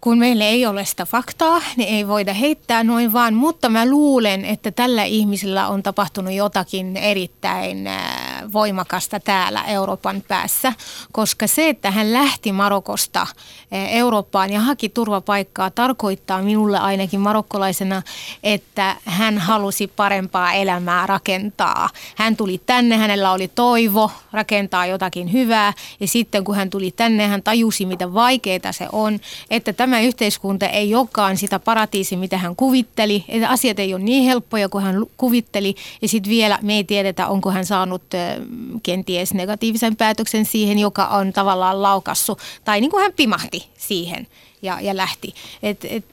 Kun 0.00 0.18
meillä 0.18 0.44
ei 0.44 0.66
ole 0.66 0.84
sitä 0.84 1.06
faktaa, 1.06 1.62
niin 1.76 1.88
ei 1.88 2.08
voida 2.08 2.32
heittää 2.32 2.84
noin 2.84 3.12
vaan, 3.12 3.34
mutta 3.34 3.68
mä 3.68 3.90
luulen, 3.90 4.44
että 4.44 4.70
tällä 4.70 5.04
ihmisellä 5.04 5.68
on 5.68 5.82
tapahtunut 5.82 6.32
jotakin 6.32 6.96
erittäin 6.96 7.86
äh, 7.86 8.29
voimakasta 8.52 9.20
täällä 9.20 9.64
Euroopan 9.64 10.22
päässä, 10.28 10.72
koska 11.12 11.46
se, 11.46 11.68
että 11.68 11.90
hän 11.90 12.12
lähti 12.12 12.52
Marokosta 12.52 13.20
äh, 13.20 13.28
Eurooppaan 13.70 14.52
ja 14.52 14.60
haki 14.60 14.88
turvapaikkaa, 14.88 15.70
tarkoittaa 15.70 16.42
minulle 16.42 16.78
ainakin 16.78 17.20
marokkolaisena, 17.20 18.02
että 18.42 18.96
hän 19.04 19.38
halusi 19.38 19.86
parempaa 19.86 20.52
elämää 20.52 21.06
rakentaa. 21.06 21.88
Hän 22.16 22.36
tuli 22.36 22.60
tänne, 22.66 22.96
hänellä 22.96 23.32
oli 23.32 23.48
toivo 23.48 24.10
rakentaa 24.32 24.86
jotakin 24.86 25.32
hyvää 25.32 25.72
ja 26.00 26.08
sitten 26.08 26.44
kun 26.44 26.54
hän 26.54 26.70
tuli 26.70 26.90
tänne, 26.90 27.26
hän 27.26 27.42
tajusi, 27.42 27.86
mitä 27.86 28.14
vaikeaa 28.14 28.72
se 28.72 28.86
on, 28.92 29.20
että 29.50 29.72
tämä 29.72 30.00
yhteiskunta 30.00 30.68
ei 30.68 30.94
olekaan 30.94 31.36
sitä 31.36 31.58
paratiisi, 31.58 32.16
mitä 32.16 32.38
hän 32.38 32.56
kuvitteli. 32.56 33.24
Että 33.28 33.48
asiat 33.48 33.78
ei 33.78 33.94
ole 33.94 34.02
niin 34.02 34.24
helppoja 34.24 34.68
kuin 34.68 34.84
hän 34.84 35.06
kuvitteli. 35.16 35.74
Ja 36.02 36.08
sitten 36.08 36.30
vielä 36.30 36.58
me 36.62 36.74
ei 36.74 36.84
tiedetä, 36.84 37.28
onko 37.28 37.50
hän 37.50 37.66
saanut 37.66 38.02
kenties 38.82 39.34
negatiivisen 39.34 39.96
päätöksen 39.96 40.44
siihen, 40.44 40.78
joka 40.78 41.06
on 41.06 41.32
tavallaan 41.32 41.82
laukassu. 41.82 42.38
Tai 42.64 42.80
niin 42.80 42.90
kuin 42.90 43.02
hän 43.02 43.12
pimahti 43.12 43.68
siihen 43.78 44.26
ja, 44.62 44.80
ja 44.80 44.96
lähti. 44.96 45.34
Et, 45.62 45.84
et, 45.84 46.04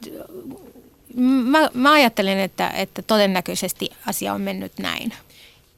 mä, 1.16 1.70
mä 1.74 1.92
ajattelen, 1.92 2.40
että, 2.40 2.70
että 2.70 3.02
todennäköisesti 3.02 3.90
asia 4.06 4.34
on 4.34 4.42
mennyt 4.42 4.72
näin. 4.80 5.14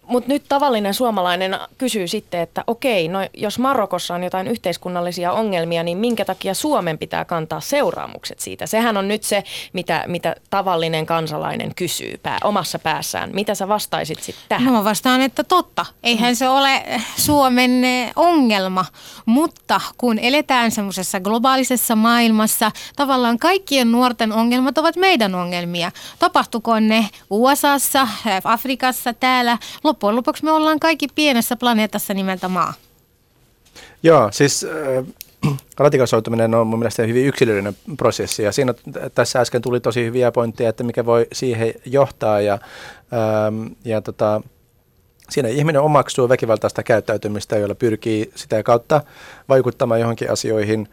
Mutta 0.09 0.27
nyt 0.27 0.43
tavallinen 0.49 0.93
suomalainen 0.93 1.59
kysyy 1.77 2.07
sitten, 2.07 2.39
että 2.39 2.63
okei, 2.67 3.07
no 3.07 3.19
jos 3.33 3.59
Marokossa 3.59 4.15
on 4.15 4.23
jotain 4.23 4.47
yhteiskunnallisia 4.47 5.31
ongelmia, 5.31 5.83
niin 5.83 5.97
minkä 5.97 6.25
takia 6.25 6.53
Suomen 6.53 6.97
pitää 6.97 7.25
kantaa 7.25 7.59
seuraamukset 7.59 8.39
siitä? 8.39 8.65
Sehän 8.65 8.97
on 8.97 9.07
nyt 9.07 9.23
se, 9.23 9.43
mitä, 9.73 10.03
mitä 10.07 10.35
tavallinen 10.49 11.05
kansalainen 11.05 11.75
kysyy 11.75 12.17
pää, 12.23 12.37
omassa 12.43 12.79
päässään. 12.79 13.29
Mitä 13.33 13.55
sä 13.55 13.67
vastaisit 13.67 14.23
sitten 14.23 14.45
tähän? 14.49 14.65
No 14.65 14.71
mä 14.71 14.83
vastaan, 14.83 15.21
että 15.21 15.43
totta. 15.43 15.85
Eihän 16.03 16.35
se 16.35 16.49
ole 16.49 16.83
Suomen 17.17 17.83
eh, 17.83 18.11
ongelma, 18.15 18.85
mutta 19.25 19.81
kun 19.97 20.19
eletään 20.19 20.71
semmoisessa 20.71 21.19
globaalisessa 21.19 21.95
maailmassa, 21.95 22.71
tavallaan 22.95 23.39
kaikkien 23.39 23.91
nuorten 23.91 24.33
ongelmat 24.33 24.77
ovat 24.77 24.95
meidän 24.95 25.35
ongelmia. 25.35 25.91
Tapahtuko 26.19 26.79
ne 26.79 27.09
USAssa, 27.29 28.01
eh, 28.25 28.41
Afrikassa, 28.43 29.13
täällä, 29.13 29.57
loppujen 29.99 30.15
lopuksi 30.15 30.43
me 30.43 30.51
ollaan 30.51 30.79
kaikki 30.79 31.07
pienessä 31.15 31.55
planeetassa 31.55 32.13
nimeltä 32.13 32.47
maa. 32.47 32.73
Joo, 34.03 34.29
siis 34.31 34.63
äh, 34.63 35.55
radikalisoituminen 35.77 36.55
on 36.55 36.67
mun 36.67 36.79
mielestä 36.79 37.03
hyvin 37.03 37.25
yksilöllinen 37.25 37.75
prosessi. 37.97 38.43
Ja 38.43 38.51
siinä 38.51 38.73
tässä 39.15 39.39
äsken 39.39 39.61
tuli 39.61 39.79
tosi 39.79 40.05
hyviä 40.05 40.31
pointteja, 40.31 40.69
että 40.69 40.83
mikä 40.83 41.05
voi 41.05 41.27
siihen 41.33 41.73
johtaa. 41.85 42.41
Ja, 42.41 42.53
ähm, 43.13 43.65
ja 43.85 44.01
tota, 44.01 44.41
Siinä 45.29 45.49
ihminen 45.49 45.81
omaksuu 45.81 46.29
väkivaltaista 46.29 46.83
käyttäytymistä, 46.83 47.57
jolla 47.57 47.75
pyrkii 47.75 48.31
sitä 48.35 48.63
kautta 48.63 49.01
vaikuttamaan 49.49 49.99
johonkin 49.99 50.31
asioihin, 50.31 50.89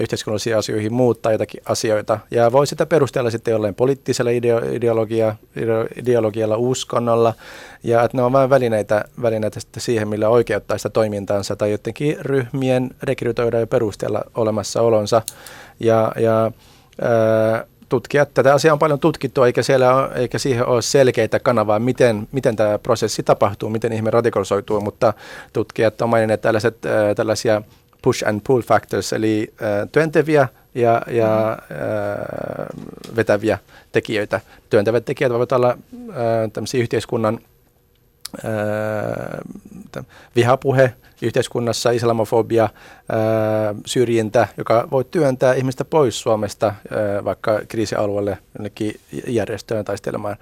yhteiskunnallisiin 0.00 0.56
asioihin, 0.56 0.92
muuttaa 0.92 1.32
jotakin 1.32 1.62
asioita. 1.64 2.18
Ja 2.30 2.52
voi 2.52 2.66
sitä 2.66 2.86
perustella 2.86 3.30
sitten 3.30 3.52
jollain 3.52 3.74
poliittisella 3.74 4.30
ideologia, 4.72 5.36
ideologialla, 5.96 6.56
uskonnolla. 6.56 7.34
Ja 7.82 8.02
että 8.02 8.16
ne 8.16 8.22
on 8.22 8.32
vain 8.32 8.50
välineitä, 8.50 9.04
välineitä 9.22 9.60
sitten 9.60 9.82
siihen, 9.82 10.08
millä 10.08 10.28
oikeuttaa 10.28 10.78
sitä 10.78 10.90
toimintaansa 10.90 11.56
tai 11.56 11.70
jotenkin 11.70 12.16
ryhmien 12.20 12.90
rekrytoida 13.02 13.60
ja 13.60 13.66
perustella 13.66 14.22
olemassaolonsa. 14.34 15.22
Ja, 15.80 16.12
ja 16.16 16.52
tutkijat, 17.88 18.34
tätä 18.34 18.54
asiaa 18.54 18.72
on 18.72 18.78
paljon 18.78 19.00
tutkittu, 19.00 19.42
eikä, 19.42 19.62
siellä 19.62 19.94
ole, 19.94 20.08
eikä 20.14 20.38
siihen 20.38 20.66
ole 20.66 20.82
selkeitä 20.82 21.40
kanavaa, 21.40 21.78
miten, 21.78 22.28
miten 22.32 22.56
tämä 22.56 22.78
prosessi 22.78 23.22
tapahtuu, 23.22 23.70
miten 23.70 23.92
ihminen 23.92 24.12
radikalisoituu, 24.12 24.80
mutta 24.80 25.12
tutkijat 25.52 26.02
on 26.02 26.08
maininneet 26.08 26.40
tällaiset, 26.40 26.76
tällaisia 27.16 27.62
push 28.02 28.28
and 28.28 28.40
pull 28.46 28.62
factors, 28.62 29.12
eli 29.12 29.52
äh, 29.62 29.88
työntäviä 29.92 30.48
ja, 30.74 31.02
ja 31.06 31.50
äh, 31.50 31.58
vetäviä 33.16 33.58
tekijöitä. 33.92 34.40
Työntävät 34.70 35.04
tekijät 35.04 35.32
voivat 35.32 35.52
olla 35.52 35.70
äh, 35.70 36.78
yhteiskunnan 36.80 37.34
äh, 37.34 37.49
vihapuhe, 40.36 40.94
yhteiskunnassa 41.22 41.90
islamofobia, 41.90 42.68
syrjintä, 43.86 44.48
joka 44.56 44.88
voi 44.90 45.04
työntää 45.04 45.54
ihmistä 45.54 45.84
pois 45.84 46.20
Suomesta 46.20 46.74
vaikka 47.24 47.60
kriisialueelle 47.68 48.38
jonnekin 48.58 48.94
järjestöön 49.26 49.84
taistelemaan. 49.84 50.36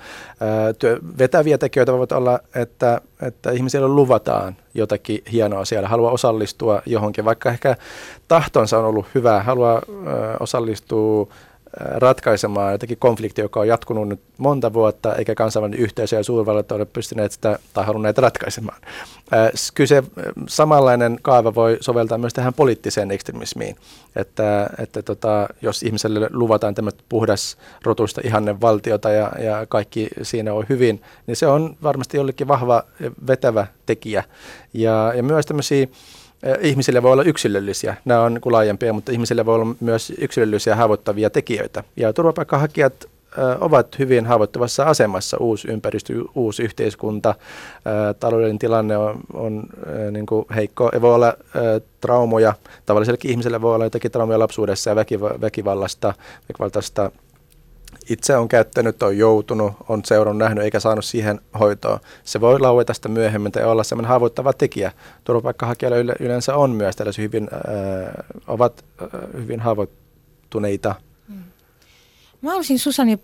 Vetäviä 1.19 1.59
tekijöitä 1.59 1.93
voivat 1.93 2.13
olla, 2.13 2.41
että, 2.55 3.01
että 3.23 3.51
ihmisille 3.51 3.89
luvataan 3.89 4.57
jotakin 4.75 5.23
hienoa 5.33 5.65
siellä, 5.65 5.89
haluaa 5.89 6.13
osallistua 6.13 6.83
johonkin, 6.87 7.25
vaikka 7.25 7.51
ehkä 7.51 7.77
tahtonsa 8.29 8.79
on 8.79 8.85
ollut 8.85 9.07
hyvä, 9.15 9.43
haluaa 9.43 9.83
osallistua 10.41 11.29
ratkaisemaan 11.77 12.73
jotakin 12.73 12.99
konfliktia, 12.99 13.45
joka 13.45 13.61
on 13.61 13.69
jatkunut 13.69 14.09
nyt 14.09 14.21
monta 14.39 14.73
vuotta, 14.73 15.15
eikä 15.15 15.35
kansainvälinen 15.35 15.81
yhteisö 15.81 16.17
ja 16.17 16.25
suurvallat 16.25 16.73
ole 16.73 16.85
pystyneet 16.85 17.33
sitä 17.33 17.59
tai 17.75 17.85
halunneet 17.85 18.19
ratkaisemaan. 18.19 18.79
Kyllä 19.75 19.89
se 19.89 20.03
samanlainen 20.49 21.19
kaava 21.23 21.55
voi 21.55 21.79
soveltaa 21.81 22.19
myös 22.19 22.35
tähän 22.35 22.55
poliittiseen 22.55 23.11
ekstremismiin, 23.11 23.77
että, 24.17 24.71
että 24.79 25.03
tota, 25.03 25.49
jos 25.63 25.83
ihmiselle 25.83 26.29
luvataan 26.33 26.75
tämmöistä 26.75 27.03
puhdas 27.09 27.57
rotuista 27.83 28.21
ihanne 28.25 28.61
valtiota 28.61 29.11
ja, 29.11 29.33
ja 29.39 29.67
kaikki 29.67 30.09
siinä 30.23 30.55
on 30.55 30.67
hyvin, 30.69 31.03
niin 31.27 31.37
se 31.37 31.47
on 31.47 31.77
varmasti 31.83 32.17
jollekin 32.17 32.49
vahva 32.49 32.83
vetävä 33.27 33.67
tekijä. 33.87 34.25
Ja, 34.75 35.13
ja 35.17 35.23
myös 35.23 35.47
tämmöisiä 35.47 35.87
ihmisille 36.61 37.03
voi 37.03 37.13
olla 37.13 37.23
yksilöllisiä, 37.23 37.97
nämä 38.05 38.23
on 38.23 38.35
niin 38.35 38.53
laajempia, 38.53 38.93
mutta 38.93 39.13
ihmisille 39.13 39.47
voi 39.47 39.55
olla 39.55 39.77
myös 39.81 40.13
yksilöllisiä 40.19 40.77
haavoittavia 40.77 41.31
tekijöitä. 41.31 41.85
Ja 41.97 42.13
turvapaikkahakijat 42.13 43.09
ovat 43.61 43.99
hyvin 43.99 44.27
haavoittuvassa 44.27 44.85
asemassa, 44.85 45.37
uusi 45.37 45.69
ympäristö, 45.69 46.13
uusi 46.35 46.63
yhteiskunta, 46.63 47.35
taloudellinen 48.21 48.59
tilanne 48.59 48.97
on, 48.97 49.21
on 49.33 49.63
niin 50.11 50.27
kuin 50.27 50.47
heikko, 50.55 50.91
ei 50.93 51.01
voi 51.01 51.15
olla 51.15 51.35
traumoja, 52.01 52.55
tavallisellekin 52.87 53.31
ihmiselle 53.31 53.63
voi 53.63 53.75
olla 53.75 53.85
jotakin 53.85 54.11
traumoja 54.11 54.39
lapsuudessa 54.39 54.91
ja 54.91 54.97
väkivallasta, 55.41 56.15
väkivaltaista 56.49 57.11
itse 58.11 58.37
on 58.37 58.49
käyttänyt, 58.49 59.03
on 59.03 59.19
joutunut, 59.19 59.73
on 59.89 60.05
seurannut, 60.05 60.39
nähnyt 60.39 60.65
eikä 60.65 60.81
saanut 60.81 61.05
siihen 61.05 61.41
hoitoa. 61.59 62.01
Se 62.25 62.41
voi 62.41 62.61
laueta 62.61 62.95
sitä 62.95 63.09
myöhemmin 63.09 63.53
tai 63.53 63.65
olla 63.65 63.85
sellainen 63.85 64.09
haavoittava 64.09 64.53
tekijä. 64.53 64.93
Turvapaikkahakijoilla 65.25 66.15
yleensä 66.21 66.55
on 66.55 66.71
myös 66.71 66.97
tällaisia 66.97 67.23
hyvin, 67.23 67.49
äh, 67.53 68.13
ovat 68.47 68.85
äh, 69.03 69.09
hyvin 69.43 69.61
haavoittuneita 69.61 70.95
Mä 72.43 72.51
haluaisin 72.51 72.79
Susani 72.79 73.19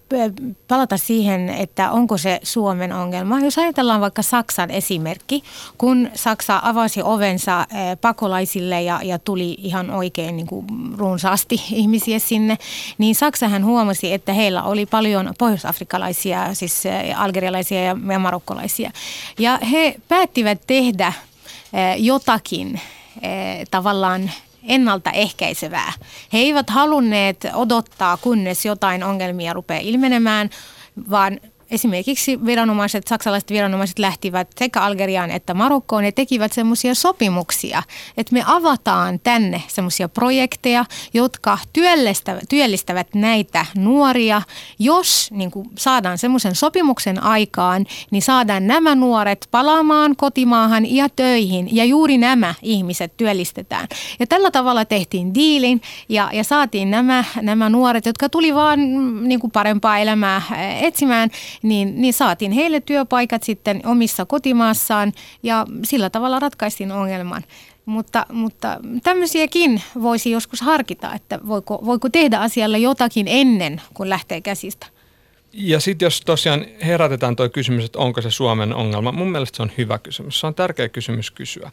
palata 0.68 0.96
siihen, 0.96 1.48
että 1.48 1.90
onko 1.90 2.18
se 2.18 2.40
Suomen 2.42 2.92
ongelma. 2.92 3.40
Jos 3.40 3.58
ajatellaan 3.58 4.00
vaikka 4.00 4.22
Saksan 4.22 4.70
esimerkki, 4.70 5.42
kun 5.78 6.10
Saksa 6.14 6.60
avasi 6.62 7.00
ovensa 7.02 7.66
pakolaisille 8.00 8.82
ja, 8.82 9.00
ja 9.02 9.18
tuli 9.18 9.56
ihan 9.58 9.90
oikein 9.90 10.36
niin 10.36 10.46
kuin 10.46 10.66
runsaasti 10.96 11.54
ihmisiä 11.72 12.18
sinne, 12.18 12.58
niin 12.98 13.14
Saksahan 13.14 13.64
huomasi, 13.64 14.12
että 14.12 14.32
heillä 14.32 14.62
oli 14.62 14.86
paljon 14.86 15.34
pohjoisafrikkalaisia, 15.38 16.54
siis 16.54 16.82
algerialaisia 17.16 17.84
ja 17.84 18.18
marokkolaisia. 18.18 18.90
Ja 19.38 19.58
he 19.70 19.94
päättivät 20.08 20.60
tehdä 20.66 21.12
jotakin 21.96 22.80
tavallaan 23.70 24.30
ennaltaehkäisevää. 24.68 25.92
He 26.32 26.38
eivät 26.38 26.70
halunneet 26.70 27.46
odottaa, 27.54 28.16
kunnes 28.16 28.64
jotain 28.64 29.04
ongelmia 29.04 29.52
rupeaa 29.52 29.80
ilmenemään, 29.80 30.50
vaan 31.10 31.40
esimerkiksi 31.70 32.44
viranomaiset, 32.46 33.06
saksalaiset 33.08 33.50
viranomaiset 33.50 33.98
lähtivät 33.98 34.48
sekä 34.58 34.80
Algeriaan 34.80 35.30
että 35.30 35.54
Marokkoon 35.54 36.04
ja 36.04 36.12
tekivät 36.12 36.52
semmoisia 36.52 36.94
sopimuksia, 36.94 37.82
että 38.16 38.32
me 38.32 38.42
avataan 38.46 39.20
tänne 39.20 39.62
semmoisia 39.68 40.08
projekteja, 40.08 40.84
jotka 41.14 41.58
työllistävät, 41.72 42.44
työllistävät 42.48 43.14
näitä 43.14 43.66
nuoria. 43.76 44.42
Jos 44.78 45.30
niin 45.30 45.50
kuin 45.50 45.70
saadaan 45.78 46.18
semmoisen 46.18 46.54
sopimuksen 46.54 47.22
aikaan, 47.22 47.86
niin 48.10 48.22
saadaan 48.22 48.66
nämä 48.66 48.94
nuoret 48.94 49.48
palaamaan 49.50 50.16
kotimaahan 50.16 50.94
ja 50.94 51.08
töihin 51.08 51.76
ja 51.76 51.84
juuri 51.84 52.18
nämä 52.18 52.54
ihmiset 52.62 53.16
työllistetään. 53.16 53.88
Ja 54.18 54.26
tällä 54.26 54.50
tavalla 54.50 54.84
tehtiin 54.84 55.34
diilin 55.34 55.80
ja, 56.08 56.30
ja 56.32 56.44
saatiin 56.44 56.90
nämä, 56.90 57.24
nämä 57.42 57.68
nuoret, 57.68 58.06
jotka 58.06 58.28
tuli 58.28 58.54
vaan 58.54 58.80
mm, 58.80 59.28
niin 59.28 59.40
kuin 59.40 59.50
parempaa 59.50 59.98
elämää 59.98 60.42
etsimään, 60.80 61.30
niin, 61.62 62.00
niin 62.00 62.14
saatiin 62.14 62.52
heille 62.52 62.80
työpaikat 62.80 63.42
sitten 63.42 63.86
omissa 63.86 64.24
kotimaassaan 64.24 65.12
ja 65.42 65.66
sillä 65.84 66.10
tavalla 66.10 66.38
ratkaistiin 66.38 66.92
ongelman. 66.92 67.44
Mutta, 67.86 68.26
mutta 68.32 68.80
tämmöisiäkin 69.02 69.82
voisi 70.02 70.30
joskus 70.30 70.60
harkita, 70.60 71.14
että 71.14 71.38
voiko, 71.48 71.82
voiko 71.84 72.08
tehdä 72.08 72.38
asialle 72.38 72.78
jotakin 72.78 73.26
ennen 73.28 73.80
kuin 73.94 74.08
lähtee 74.08 74.40
käsistä. 74.40 74.86
Ja 75.52 75.80
sitten 75.80 76.06
jos 76.06 76.20
tosiaan 76.20 76.66
herätetään 76.84 77.36
tuo 77.36 77.48
kysymys, 77.48 77.84
että 77.84 77.98
onko 77.98 78.22
se 78.22 78.30
Suomen 78.30 78.74
ongelma, 78.74 79.12
mun 79.12 79.30
mielestä 79.30 79.56
se 79.56 79.62
on 79.62 79.72
hyvä 79.78 79.98
kysymys. 79.98 80.40
Se 80.40 80.46
on 80.46 80.54
tärkeä 80.54 80.88
kysymys 80.88 81.30
kysyä. 81.30 81.70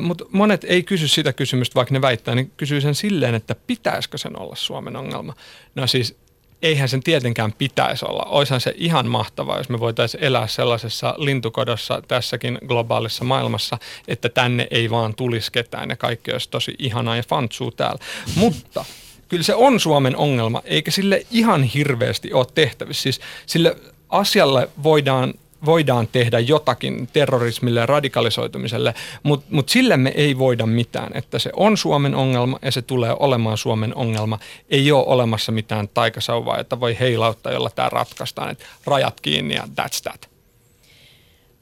Mutta 0.00 0.24
monet 0.32 0.64
ei 0.64 0.82
kysy 0.82 1.08
sitä 1.08 1.32
kysymystä, 1.32 1.74
vaikka 1.74 1.94
ne 1.94 2.02
väittää, 2.02 2.34
niin 2.34 2.52
kysyy 2.56 2.80
sen 2.80 2.94
silleen, 2.94 3.34
että 3.34 3.56
pitäisikö 3.66 4.18
sen 4.18 4.40
olla 4.40 4.56
Suomen 4.56 4.96
ongelma. 4.96 5.34
No 5.74 5.86
siis 5.86 6.16
eihän 6.62 6.88
sen 6.88 7.02
tietenkään 7.02 7.52
pitäisi 7.52 8.04
olla. 8.08 8.22
Oishan 8.22 8.60
se 8.60 8.74
ihan 8.76 9.06
mahtavaa, 9.06 9.58
jos 9.58 9.68
me 9.68 9.80
voitaisiin 9.80 10.24
elää 10.24 10.46
sellaisessa 10.46 11.14
lintukodossa 11.16 12.02
tässäkin 12.08 12.58
globaalissa 12.66 13.24
maailmassa, 13.24 13.78
että 14.08 14.28
tänne 14.28 14.66
ei 14.70 14.90
vaan 14.90 15.14
tulisi 15.14 15.52
ketään 15.52 15.90
ja 15.90 15.96
kaikki 15.96 16.32
olisi 16.32 16.50
tosi 16.50 16.74
ihanaa 16.78 17.16
ja 17.16 17.22
fantsuu 17.28 17.70
täällä. 17.70 17.98
Mutta 18.34 18.84
kyllä 19.28 19.42
se 19.42 19.54
on 19.54 19.80
Suomen 19.80 20.16
ongelma, 20.16 20.62
eikä 20.64 20.90
sille 20.90 21.26
ihan 21.30 21.62
hirveästi 21.62 22.32
ole 22.32 22.46
tehtävissä. 22.54 23.02
Siis 23.02 23.20
sille 23.46 23.76
asialle 24.08 24.68
voidaan 24.82 25.34
voidaan 25.64 26.08
tehdä 26.12 26.38
jotakin 26.38 27.08
terrorismille 27.12 27.80
ja 27.80 27.86
radikalisoitumiselle, 27.86 28.94
mutta 29.22 29.46
mut 29.50 29.68
sille 29.68 29.96
me 29.96 30.12
ei 30.16 30.38
voida 30.38 30.66
mitään. 30.66 31.12
Että 31.14 31.38
se 31.38 31.50
on 31.56 31.76
Suomen 31.76 32.14
ongelma 32.14 32.58
ja 32.62 32.72
se 32.72 32.82
tulee 32.82 33.16
olemaan 33.20 33.58
Suomen 33.58 33.96
ongelma. 33.96 34.38
Ei 34.70 34.92
ole 34.92 35.04
olemassa 35.06 35.52
mitään 35.52 35.88
taikasauvaa, 35.88 36.58
että 36.58 36.80
voi 36.80 36.96
heilauttaa, 37.00 37.52
jolla 37.52 37.70
tämä 37.70 37.88
ratkaistaan. 37.88 38.50
Että 38.50 38.64
rajat 38.86 39.20
kiinni 39.20 39.54
ja 39.54 39.62
that's 39.62 40.02
that. 40.02 40.28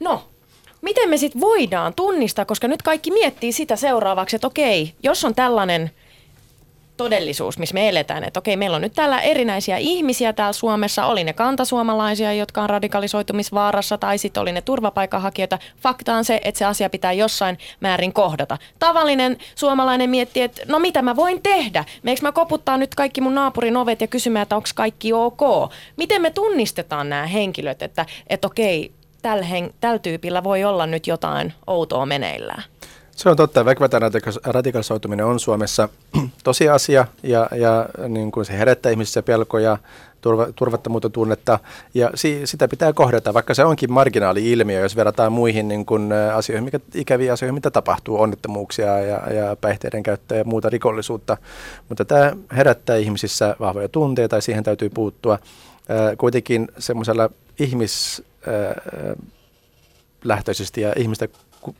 No, 0.01 0.29
miten 0.83 1.11
me 1.11 1.17
sitten 1.17 1.41
voidaan 1.41 1.95
tunnistaa, 1.95 2.45
koska 2.45 2.69
nyt 2.69 2.83
kaikki 2.83 3.11
miettii 3.11 3.53
sitä 3.53 3.77
seuraavaksi, 3.77 4.37
että 4.37 4.47
okei, 4.47 4.95
jos 5.03 5.25
on 5.25 5.35
tällainen– 5.35 5.91
todellisuus, 6.97 7.59
missä 7.59 7.75
me 7.75 7.89
eletään. 7.89 8.25
Että 8.25 8.39
okei, 8.39 8.57
meillä 8.57 8.75
on 8.75 8.83
nyt 8.83 8.93
täällä 8.93 9.21
erinäisiä 9.21 9.77
ihmisiä 9.77 10.33
täällä 10.33 10.53
Suomessa. 10.53 11.07
Oli 11.07 11.25
ne 11.25 11.33
kantasuomalaisia, 11.33 12.33
jotka 12.33 12.63
on 12.63 12.71
radikalisoitumisvaarassa, 12.71 13.99
tai 13.99 14.19
sitten 14.19 14.41
oli 14.41 14.53
ne 14.53 14.61
turvapaikanhakijoita. 14.61 15.59
Fakta 15.81 16.15
on 16.15 16.25
se, 16.25 16.41
että 16.45 16.59
se 16.59 16.65
asia 16.65 16.91
pitää 16.91 17.13
jossain 17.13 17.59
määrin 17.81 18.13
kohdata. 18.13 18.59
Tavallinen 18.79 19.37
suomalainen 19.55 20.11
miettii, 20.11 20.43
että 20.43 20.63
no 20.69 20.79
mitä 20.79 21.03
mä 21.03 21.17
voin 21.17 21.43
tehdä? 21.43 21.85
Meikö 22.03 22.23
mä 22.23 22.33
koputtaa 22.33 22.77
nyt 22.77 22.95
kaikki 22.95 23.21
mun 23.21 23.35
naapurin 23.35 23.77
ovet 23.77 24.01
ja 24.01 24.07
kysymään, 24.07 24.43
että 24.43 24.57
onko 24.57 24.69
kaikki 24.75 25.13
ok? 25.13 25.41
Miten 25.97 26.23
me 26.23 26.31
tunnistetaan 26.31 27.09
nämä 27.09 27.27
henkilöt, 27.27 27.83
että, 27.83 28.07
että 28.27 28.47
okei, 28.47 28.93
tällä, 29.23 29.45
hen, 29.45 29.75
tällä 29.81 29.99
tyypillä 29.99 30.45
voi 30.45 30.65
olla 30.65 30.87
nyt 30.87 31.07
jotain 31.07 31.53
outoa 31.67 32.07
meneillään? 32.07 32.63
Se 33.17 33.29
on 33.29 33.37
totta. 33.37 33.65
Väkivaltainen 33.65 34.11
radikalisoituminen 34.45 35.27
on 35.27 35.41
Suomessa 35.41 35.89
tosiasia 36.45 37.07
ja, 37.23 37.49
ja 37.57 37.89
niin 38.09 38.33
kuin 38.33 38.47
se 38.47 38.59
herättää 38.59 38.93
ihmisissä 38.93 39.23
pelkoja, 39.23 39.79
turva, 40.21 40.47
turvattomuutta 40.57 41.11
tunnetta 41.11 41.59
ja 41.95 42.11
si, 42.15 42.41
sitä 42.45 42.69
pitää 42.69 42.93
kohdata, 42.93 43.35
vaikka 43.35 43.55
se 43.55 43.65
onkin 43.65 43.93
marginaali-ilmiö, 43.93 44.81
jos 44.81 44.97
verrataan 44.97 45.33
muihin 45.33 45.69
niin 45.69 45.87
kuin, 45.87 46.13
asioihin, 46.35 46.65
mikä, 46.65 46.81
ikäviä 46.95 47.33
asioihin, 47.33 47.55
mitä 47.55 47.71
tapahtuu, 47.71 48.21
onnettomuuksia 48.21 49.01
ja, 49.01 49.33
ja 49.33 49.57
päihteiden 49.61 50.03
käyttöä 50.03 50.39
ja 50.39 50.45
muuta 50.45 50.71
rikollisuutta. 50.71 51.37
Mutta 51.89 52.05
tämä 52.05 52.33
herättää 52.57 52.97
ihmisissä 52.97 53.57
vahvoja 53.61 53.89
tunteita 53.89 54.37
ja 54.37 54.43
siihen 54.43 54.65
täytyy 54.65 54.89
puuttua. 54.89 55.39
kuitenkin 56.19 56.69
semmoisella 56.79 57.31
ihmis 57.59 58.23
lähtöisesti 60.25 60.81
ja 60.81 60.93
ihmistä 60.97 61.29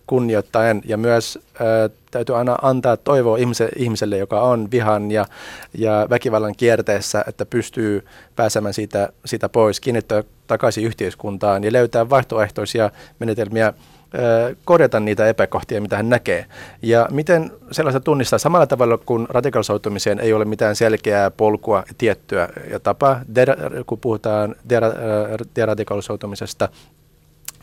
kunnioittaen 0.07 0.83
ja 0.85 0.97
myös 0.97 1.39
ää, 1.61 1.67
täytyy 2.11 2.37
aina 2.37 2.57
antaa 2.63 2.97
toivoa 2.97 3.39
ihmiselle, 3.39 3.73
ihmiselle 3.77 4.19
joka 4.19 4.41
on 4.41 4.71
vihan 4.71 5.11
ja, 5.11 5.27
ja 5.75 6.07
väkivallan 6.11 6.55
kierteessä, 6.57 7.25
että 7.29 7.47
pystyy 7.47 8.05
pääsemään 8.37 8.75
siitä, 8.75 9.09
siitä 9.25 9.49
pois, 9.49 9.81
kiinnittää 9.81 10.25
takaisin 10.47 10.85
yhteiskuntaan 10.85 11.65
ja 11.65 11.73
löytää 11.73 12.11
vaihtoehtoisia 12.11 12.91
menetelmiä 13.19 13.73
korjata 14.65 15.01
niitä 15.01 15.29
epäkohtia, 15.29 15.81
mitä 15.81 15.97
hän 15.97 16.09
näkee. 16.09 16.47
Ja 16.83 17.09
miten 17.11 17.51
sellaista 17.71 18.01
tunnistaa 18.01 18.39
samalla 18.39 18.67
tavalla 18.67 18.99
kuin 18.99 19.27
radikalisoitumiseen 19.31 20.21
ei 20.21 20.33
ole 20.33 20.45
mitään 20.45 20.77
selkeää 20.77 21.31
polkua 21.31 21.85
tiettyä 21.99 22.49
ja 22.71 22.81
tapaa, 22.81 23.21
kun 23.87 23.99
puhutaan 24.01 24.55
deradikalisoitumisesta, 25.57 26.69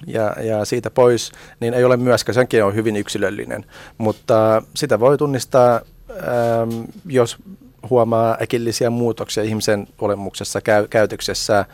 ja, 0.08 0.36
ja 0.42 0.66
siitä 0.66 0.90
pois, 0.90 1.32
niin 1.60 1.74
ei 1.74 1.84
ole 1.84 1.98
myöskään, 1.98 2.34
senkin 2.34 2.64
on 2.64 2.76
hyvin 2.76 2.96
yksilöllinen, 2.96 3.66
mutta 3.98 4.64
sitä 4.76 5.00
voi 5.00 5.18
tunnistaa, 5.18 5.82
ähm, 6.12 6.84
jos 7.06 7.38
huomaa 7.90 8.38
äkillisiä 8.42 8.90
muutoksia 8.90 9.44
ihmisen 9.44 9.88
olemuksessa, 10.02 10.62
käy, 10.62 10.88
käytöksessä, 10.88 11.60
äh, 11.60 11.66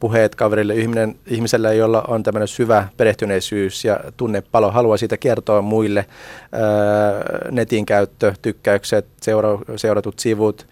puheet 0.00 0.34
kaverille, 0.34 0.74
ihminen, 0.74 1.16
ihmisellä, 1.26 1.72
jolla 1.72 2.02
on 2.08 2.22
tämmöinen 2.22 2.48
syvä 2.48 2.88
perehtyneisyys 2.96 3.84
ja 3.84 4.00
tunnepalo, 4.16 4.70
haluaa 4.70 4.96
siitä 4.96 5.16
kertoa 5.16 5.62
muille, 5.62 6.06
ää, 6.52 7.08
äh, 7.08 7.22
netin 7.50 7.86
käyttö, 7.86 8.34
tykkäykset, 8.42 9.06
seura, 9.22 9.58
seuratut 9.76 10.18
sivut, 10.18 10.66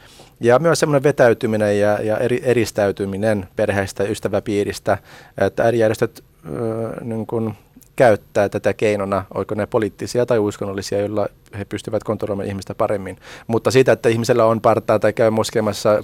ja 0.45 0.59
myös 0.59 0.81
semmoinen 0.81 1.03
vetäytyminen 1.03 1.81
ja, 1.81 1.99
ja 2.03 2.19
eri, 2.19 2.41
eristäytyminen 2.45 3.49
perheestä 3.57 4.03
ja 4.03 4.11
ystäväpiiristä, 4.11 4.99
että 5.39 5.65
eri 5.65 5.79
järjestöt 5.79 6.25
äh, 6.47 6.53
niin 7.01 7.27
kun 7.27 7.55
käyttää 7.97 8.49
tätä 8.49 8.73
keinona, 8.73 9.25
oiko 9.35 9.55
ne 9.55 9.67
poliittisia 9.67 10.27
tai 10.27 10.39
uskonnollisia, 10.39 11.01
joilla 11.01 11.29
he 11.59 11.65
pystyvät 11.65 12.05
kontrolloimaan 12.05 12.49
ihmistä 12.49 12.75
paremmin. 12.75 13.19
Mutta 13.47 13.71
siitä, 13.71 13.93
että 13.93 14.09
ihmisellä 14.09 14.45
on 14.45 14.61
partaa 14.61 14.99
tai 14.99 15.13
käy 15.13 15.31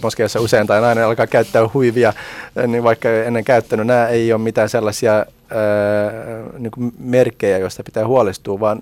moskeassa 0.02 0.40
usein 0.40 0.66
tai 0.66 0.80
nainen 0.80 1.04
alkaa 1.04 1.26
käyttää 1.26 1.68
huivia, 1.74 2.12
niin 2.66 2.84
vaikka 2.84 3.08
ennen 3.08 3.44
käyttänyt, 3.44 3.86
nämä 3.86 4.08
ei 4.08 4.32
ole 4.32 4.42
mitään 4.42 4.68
sellaisia 4.68 5.12
ää, 5.14 5.26
niin 6.58 6.70
kuin 6.70 6.92
merkkejä, 6.98 7.58
joista 7.58 7.82
pitää 7.82 8.06
huolestua, 8.06 8.60
vaan 8.60 8.80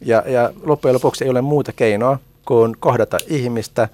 ja, 0.00 0.22
ja 0.26 0.50
loppujen 0.62 0.94
lopuksi 0.94 1.24
ei 1.24 1.30
ole 1.30 1.40
muuta 1.40 1.72
keinoa 1.72 2.18
kuin 2.44 2.76
kohdata 2.80 3.18
ihmistä, 3.26 3.88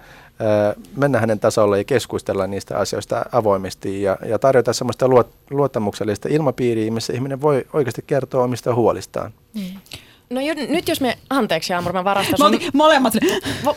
mennä 0.96 1.20
hänen 1.20 1.40
tasolle 1.40 1.78
ja 1.78 1.84
keskustella 1.84 2.46
niistä 2.46 2.78
asioista 2.78 3.24
avoimesti 3.32 4.02
ja, 4.02 4.16
ja 4.26 4.38
tarjota 4.38 4.72
sellaista 4.72 5.08
luot, 5.08 5.30
luottamuksellista 5.50 6.28
ilmapiiriä, 6.28 6.90
missä 6.90 7.12
ihminen 7.12 7.40
voi 7.40 7.66
oikeasti 7.72 8.04
kertoa 8.06 8.44
omista 8.44 8.74
huolistaan. 8.74 9.32
Mm. 9.54 9.62
No 10.30 10.40
jo, 10.40 10.54
nyt 10.54 10.88
jos 10.88 11.00
me, 11.00 11.18
anteeksi 11.30 11.74
Amur, 11.74 11.92
mä 11.92 12.04
varastan 12.04 12.38
sun 12.38 12.60
molemmat 12.72 13.12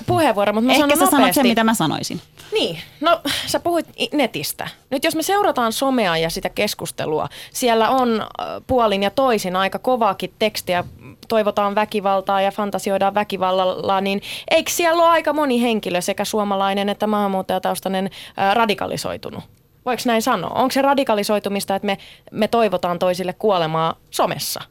puheenvuoro, 0.07 0.53
mutta 0.53 0.65
mä 0.65 0.73
Ehkä 0.73 0.95
sanon 0.95 1.07
sä 1.07 1.11
sanot 1.11 1.33
sen, 1.33 1.47
mitä 1.47 1.63
mä 1.63 1.73
sanoisin. 1.73 2.21
Niin, 2.51 2.79
no 3.01 3.21
sä 3.45 3.59
puhuit 3.59 3.85
netistä. 4.13 4.67
Nyt 4.89 5.03
jos 5.03 5.15
me 5.15 5.23
seurataan 5.23 5.73
somea 5.73 6.17
ja 6.17 6.29
sitä 6.29 6.49
keskustelua, 6.49 7.29
siellä 7.53 7.89
on 7.89 8.27
puolin 8.67 9.03
ja 9.03 9.09
toisin 9.09 9.55
aika 9.55 9.79
kovaakin 9.79 10.33
tekstiä, 10.39 10.83
toivotaan 11.31 11.75
väkivaltaa 11.75 12.41
ja 12.41 12.51
fantasioidaan 12.51 13.13
väkivallalla, 13.13 14.01
niin 14.01 14.21
eikö 14.51 14.71
siellä 14.71 15.03
ole 15.03 15.09
aika 15.11 15.33
moni 15.33 15.61
henkilö, 15.61 16.01
sekä 16.01 16.25
suomalainen 16.25 16.89
että 16.89 17.07
maahanmuuttajataustainen, 17.07 18.09
radikalisoitunut? 18.53 19.43
Voiko 19.85 20.01
näin 20.05 20.21
sanoa? 20.21 20.49
Onko 20.49 20.71
se 20.71 20.81
radikalisoitumista, 20.81 21.75
että 21.75 21.85
me, 21.85 21.97
me 22.31 22.47
toivotaan 22.47 22.99
toisille 22.99 23.33
kuolemaa 23.33 23.95
somessa? 24.09 24.61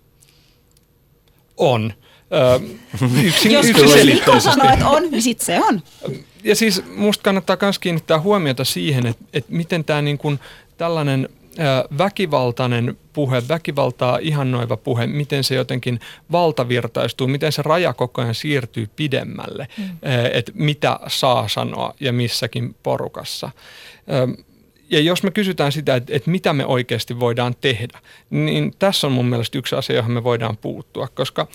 On. 1.56 1.92
Ö, 2.32 2.60
yksin, 3.26 3.52
Jos 3.52 3.66
Niko 4.06 4.40
sanoo, 4.40 4.72
että 4.72 4.88
on, 4.88 5.10
niin 5.10 5.22
sitten 5.22 5.46
se 5.46 5.60
on. 5.64 5.82
Ja 6.44 6.56
siis 6.56 6.82
musta 6.96 7.22
kannattaa 7.22 7.56
myös 7.62 7.78
kiinnittää 7.78 8.20
huomiota 8.20 8.64
siihen, 8.64 9.06
että, 9.06 9.24
että 9.32 9.52
miten 9.52 9.84
tämä 9.84 10.02
niin 10.02 10.18
kuin 10.18 10.40
tällainen 10.76 11.28
väkivaltainen 11.98 12.98
puhe, 13.12 13.42
väkivaltaa 13.48 14.18
ihannoiva 14.18 14.76
puhe, 14.76 15.06
miten 15.06 15.44
se 15.44 15.54
jotenkin 15.54 16.00
valtavirtaistuu, 16.32 17.26
miten 17.26 17.52
se 17.52 17.62
raja 17.62 17.92
koko 17.92 18.22
ajan 18.22 18.34
siirtyy 18.34 18.88
pidemmälle, 18.96 19.68
mm. 19.78 19.84
että 20.32 20.52
mitä 20.54 21.00
saa 21.06 21.48
sanoa 21.48 21.94
ja 22.00 22.12
missäkin 22.12 22.76
porukassa 22.82 23.50
ja 24.90 25.00
jos 25.00 25.22
me 25.22 25.30
kysytään 25.30 25.72
sitä, 25.72 25.94
että, 25.94 26.16
että 26.16 26.30
mitä 26.30 26.52
me 26.52 26.66
oikeasti 26.66 27.20
voidaan 27.20 27.54
tehdä, 27.60 27.98
niin 28.30 28.72
tässä 28.78 29.06
on 29.06 29.12
mun 29.12 29.26
mielestä 29.26 29.58
yksi 29.58 29.76
asia, 29.76 29.96
johon 29.96 30.12
me 30.12 30.24
voidaan 30.24 30.56
puuttua, 30.56 31.08
koska, 31.08 31.46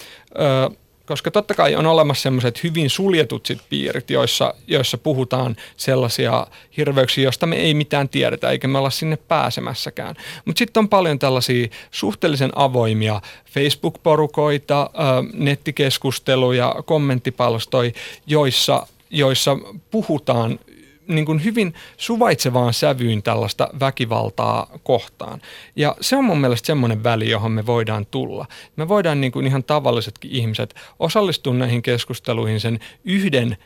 koska 1.06 1.32
totta 1.32 1.54
kai 1.54 1.76
on 1.76 1.86
olemassa 1.86 2.24
sellaiset 2.24 2.64
hyvin 2.64 2.90
suljetut 2.90 3.46
sit 3.46 3.60
piirit, 3.70 4.10
joissa, 4.10 4.54
joissa 4.68 4.98
puhutaan 4.98 5.56
sellaisia 5.78 6.48
hirveyksiä, 6.78 7.24
joista 7.24 7.46
me 7.46 7.56
ei 7.56 7.74
mitään 7.74 8.10
tiedetä, 8.10 8.50
eikä 8.50 8.68
me 8.68 8.78
olla 8.78 8.90
sinne 8.90 9.18
pääsemässäkään. 9.18 10.16
Mutta 10.46 10.60
sitten 10.60 10.82
on 10.82 10.90
paljon 10.90 11.20
tällaisia 11.20 11.68
suhteellisen 11.92 12.52
avoimia 12.56 13.22
Facebook-porukoita, 13.46 14.90
nettikeskusteluja, 15.34 16.76
kommenttipalstoja, 16.86 17.92
joissa 18.28 18.88
joissa 19.10 19.58
puhutaan 19.92 20.60
niin 21.08 21.26
kuin 21.26 21.44
hyvin 21.44 21.74
suvaitsevaan 21.98 22.74
sävyyn 22.74 23.24
tällaista 23.24 23.70
väkivaltaa 23.80 24.68
kohtaan. 24.84 25.42
Ja 25.76 25.96
se 26.02 26.16
on 26.16 26.26
mun 26.26 26.42
mielestä 26.42 26.68
semmoinen 26.68 27.04
väli, 27.04 27.30
johon 27.30 27.52
me 27.52 27.66
voidaan 27.66 28.06
tulla. 28.06 28.46
Me 28.76 28.88
voidaan 28.88 29.22
niin 29.22 29.32
kuin 29.32 29.48
ihan 29.48 29.64
tavallisetkin 29.64 30.32
ihmiset 30.32 30.76
osallistua 31.00 31.54
näihin 31.54 31.82
keskusteluihin 31.82 32.60
sen 32.60 32.80
yhden 33.04 33.58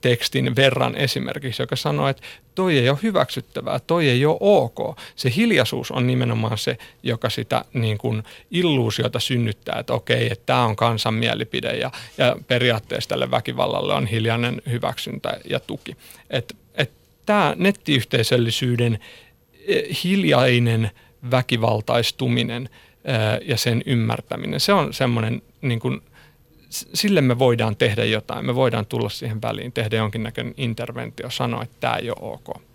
tekstin 0.00 0.56
verran 0.56 0.96
esimerkiksi, 0.96 1.62
joka 1.62 1.76
sanoo, 1.76 2.08
että 2.08 2.22
toi 2.54 2.78
ei 2.78 2.90
ole 2.90 2.98
hyväksyttävää, 3.02 3.80
toi 3.80 4.08
ei 4.08 4.26
ole 4.26 4.36
ok. 4.40 4.98
Se 5.16 5.32
hiljaisuus 5.36 5.90
on 5.90 6.06
nimenomaan 6.06 6.58
se, 6.58 6.78
joka 7.02 7.30
sitä 7.30 7.64
niin 7.72 7.98
kuin 7.98 8.22
illuusiota 8.50 9.20
synnyttää, 9.20 9.78
että 9.78 9.92
okei, 9.92 10.32
että 10.32 10.46
tämä 10.46 10.64
on 10.64 10.76
kansan 10.76 11.14
mielipide 11.14 11.76
ja, 11.76 11.90
ja 12.18 12.36
periaatteessa 12.46 13.08
tälle 13.08 13.30
väkivallalle 13.30 13.94
on 13.94 14.06
hiljainen 14.06 14.62
hyväksyntä 14.70 15.40
ja 15.50 15.60
tuki. 15.60 15.96
Että 16.30 16.54
et 16.74 16.90
tämä 17.26 17.54
nettiyhteisöllisyyden 17.56 18.98
e, 19.66 19.80
hiljainen 20.04 20.90
väkivaltaistuminen 21.30 22.68
ja 23.44 23.56
sen 23.56 23.82
ymmärtäminen, 23.86 24.60
se 24.60 24.72
on 24.72 24.92
semmoinen 24.92 25.42
niin 25.60 25.80
kuin 25.80 26.00
sille 26.70 27.20
me 27.20 27.38
voidaan 27.38 27.76
tehdä 27.76 28.04
jotain. 28.04 28.46
Me 28.46 28.54
voidaan 28.54 28.86
tulla 28.86 29.08
siihen 29.08 29.42
väliin, 29.42 29.72
tehdä 29.72 29.96
jonkinnäköinen 29.96 30.54
interventio, 30.56 31.30
sanoa, 31.30 31.62
että 31.62 31.76
tämä 31.80 31.94
ei 31.94 32.10
ole 32.10 32.32
ok. 32.32 32.69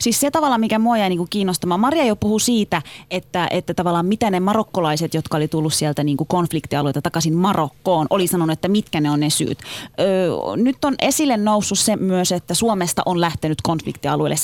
Siis 0.00 0.20
se 0.20 0.30
tavalla, 0.30 0.58
mikä 0.58 0.78
mua 0.78 0.98
jäi 0.98 1.08
niinku 1.08 1.26
kiinnostamaan. 1.30 1.80
Maria 1.80 2.04
jo 2.04 2.16
puhuu 2.16 2.38
siitä, 2.38 2.82
että, 3.10 3.48
että 3.50 3.74
tavallaan 3.74 4.06
mitä 4.06 4.30
ne 4.30 4.40
marokkolaiset, 4.40 5.14
jotka 5.14 5.36
oli 5.36 5.48
tullut 5.48 5.74
sieltä 5.74 6.04
niinku 6.04 6.24
konfliktialueelta 6.24 7.02
takaisin 7.02 7.34
Marokkoon, 7.34 8.06
oli 8.10 8.26
sanonut, 8.26 8.52
että 8.52 8.68
mitkä 8.68 9.00
ne 9.00 9.10
on 9.10 9.20
ne 9.20 9.30
syyt. 9.30 9.58
Öö, 10.00 10.30
nyt 10.56 10.84
on 10.84 10.94
esille 10.98 11.36
noussut 11.36 11.78
se 11.78 11.96
myös, 11.96 12.32
että 12.32 12.54
Suomesta 12.54 13.02
on 13.06 13.20
lähtenyt 13.20 13.62
konfliktialueelle 13.62 14.36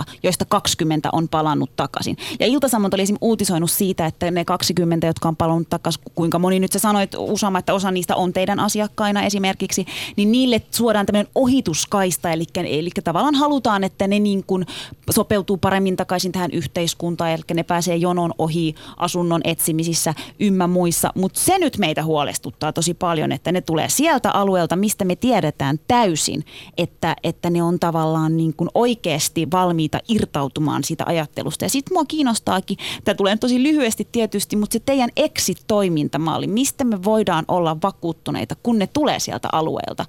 70-100, 0.00 0.04
joista 0.22 0.44
20 0.44 1.08
on 1.12 1.28
palannut 1.28 1.70
takaisin. 1.76 2.16
Ja 2.40 2.46
Ilta-Sanomat 2.46 2.94
oli 2.94 3.02
esimerkiksi 3.02 3.26
uutisoinut 3.26 3.70
siitä, 3.70 4.06
että 4.06 4.30
ne 4.30 4.44
20, 4.44 5.06
jotka 5.06 5.28
on 5.28 5.36
palannut 5.36 5.68
takaisin, 5.70 6.02
kuinka 6.14 6.38
moni 6.38 6.60
nyt 6.60 6.72
sä 6.72 6.78
sanoit 6.78 7.14
Usama, 7.18 7.58
että 7.58 7.74
osa 7.74 7.90
niistä 7.90 8.16
on 8.16 8.32
teidän 8.32 8.60
asiakkaina 8.60 9.22
esimerkiksi, 9.22 9.86
niin 10.16 10.32
niille 10.32 10.62
suodaan 10.70 11.06
tämmöinen 11.06 11.32
ohituskaista, 11.34 12.32
eli, 12.32 12.44
eli 12.56 12.90
tavallaan 13.04 13.34
halutaan, 13.34 13.84
että 13.84 14.06
ne 14.06 14.18
niin 14.20 14.44
kuin 14.44 14.66
sopeutuu 15.10 15.56
paremmin 15.56 15.96
takaisin 15.96 16.32
tähän 16.32 16.50
yhteiskuntaan, 16.52 17.30
eli 17.30 17.42
ne 17.54 17.62
pääsee 17.62 17.96
jonon 17.96 18.32
ohi 18.38 18.74
asunnon 18.96 19.40
etsimisissä 19.44 20.14
ymmä 20.40 20.66
muissa. 20.66 21.12
Mutta 21.14 21.40
se 21.40 21.58
nyt 21.58 21.78
meitä 21.78 22.04
huolestuttaa 22.04 22.72
tosi 22.72 22.94
paljon, 22.94 23.32
että 23.32 23.52
ne 23.52 23.60
tulee 23.60 23.88
sieltä 23.88 24.30
alueelta, 24.30 24.76
mistä 24.76 25.04
me 25.04 25.16
tiedetään 25.16 25.80
täysin, 25.88 26.44
että, 26.78 27.16
että 27.22 27.50
ne 27.50 27.62
on 27.62 27.80
tavallaan 27.80 28.36
niin 28.36 28.54
kuin 28.54 28.70
oikeasti 28.74 29.48
valmiita 29.52 29.98
irtautumaan 30.08 30.84
siitä 30.84 31.04
ajattelusta. 31.06 31.64
Ja 31.64 31.68
sitten 31.68 31.94
mua 31.94 32.04
kiinnostaakin, 32.04 32.76
tämä 33.04 33.14
tulee 33.14 33.36
tosi 33.36 33.62
lyhyesti 33.62 34.08
tietysti, 34.12 34.56
mutta 34.56 34.72
se 34.72 34.80
teidän 34.80 35.10
exit-toimintamalli, 35.16 36.46
mistä 36.46 36.84
me 36.84 37.04
voidaan 37.04 37.44
olla 37.48 37.76
vakuuttuneita, 37.82 38.56
kun 38.62 38.78
ne 38.78 38.86
tulee 38.86 39.20
sieltä 39.20 39.48
alueelta, 39.52 40.06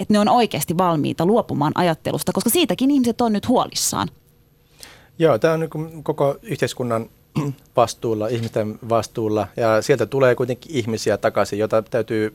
että 0.00 0.14
ne 0.14 0.18
on 0.18 0.28
oikeasti 0.28 0.78
valmiita 0.78 1.26
luopumaan 1.26 1.72
ajattelusta, 1.74 2.32
koska 2.32 2.50
siitäkin 2.50 2.90
ihmiset 2.90 3.20
on 3.20 3.32
nyt 3.32 3.48
huolissaan. 3.48 4.08
Joo, 5.18 5.38
tämä 5.38 5.54
on 5.54 5.60
niin 5.60 6.02
koko 6.02 6.36
yhteiskunnan 6.42 7.06
vastuulla, 7.76 8.28
ihmisten 8.28 8.78
vastuulla 8.88 9.46
ja 9.56 9.82
sieltä 9.82 10.06
tulee 10.06 10.34
kuitenkin 10.34 10.76
ihmisiä 10.76 11.16
takaisin, 11.16 11.58
joita 11.58 11.82
täytyy 11.82 12.34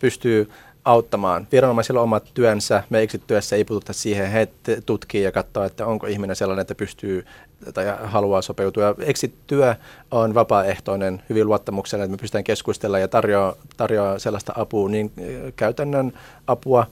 pystyä 0.00 0.46
auttamaan. 0.84 1.48
Viranomaisilla 1.52 2.00
on 2.00 2.04
omat 2.04 2.30
työnsä, 2.34 2.82
me 2.90 3.02
exit-työssä 3.02 3.56
ei 3.56 3.64
puututa 3.64 3.92
siihen, 3.92 4.30
he 4.30 4.48
tutkii 4.86 5.22
ja 5.22 5.32
katsoo, 5.32 5.64
että 5.64 5.86
onko 5.86 6.06
ihminen 6.06 6.36
sellainen, 6.36 6.60
että 6.60 6.74
pystyy 6.74 7.26
tai 7.74 7.84
haluaa 8.02 8.42
sopeutua. 8.42 8.94
Exit-työ 8.98 9.74
on 10.10 10.34
vapaaehtoinen, 10.34 11.22
hyvin 11.28 11.46
luottamuksella, 11.46 12.04
että 12.04 12.16
me 12.16 12.20
pystytään 12.20 12.44
keskustella 12.44 12.98
ja 12.98 13.08
tarjoaa, 13.08 13.54
tarjoaa 13.76 14.18
sellaista 14.18 14.52
apua, 14.56 14.88
niin 14.88 15.12
käytännön 15.56 16.12
apua 16.46 16.86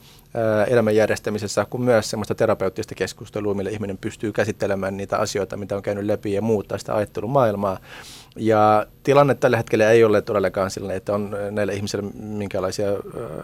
elämän 0.66 0.96
järjestämisessä 0.96 1.66
kuin 1.70 1.82
myös 1.82 2.10
sellaista 2.10 2.34
terapeuttista 2.34 2.94
keskustelua, 2.94 3.54
millä 3.54 3.70
ihminen 3.70 3.98
pystyy 3.98 4.32
käsittelemään 4.32 4.96
niitä 4.96 5.16
asioita, 5.16 5.56
mitä 5.56 5.76
on 5.76 5.82
käynyt 5.82 6.04
läpi 6.04 6.32
ja 6.32 6.42
muuttaa 6.42 6.78
sitä 6.78 6.94
ajattelumaailmaa. 6.94 7.78
Ja 8.38 8.86
tilanne 9.02 9.34
tällä 9.34 9.56
hetkellä 9.56 9.90
ei 9.90 10.04
ole 10.04 10.22
todellakaan 10.22 10.70
sellainen, 10.70 10.96
että 10.96 11.14
on 11.14 11.36
näillä 11.50 11.72
ihmisillä 11.72 12.10
minkälaisia 12.14 12.88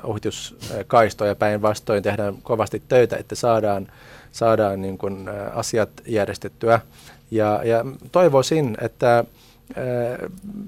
ohituskaistoja 0.03 1.35
päinvastoin. 1.35 2.03
Tehdään 2.03 2.35
kovasti 2.43 2.83
töitä, 2.89 3.17
että 3.17 3.35
saadaan, 3.35 3.89
saadaan 4.33 4.83
niin 4.83 4.99
kuin 4.99 5.29
asiat 5.55 5.91
järjestettyä. 6.07 6.81
Ja, 7.31 7.61
ja 7.65 7.85
toivoisin, 8.13 8.77
että 8.81 9.25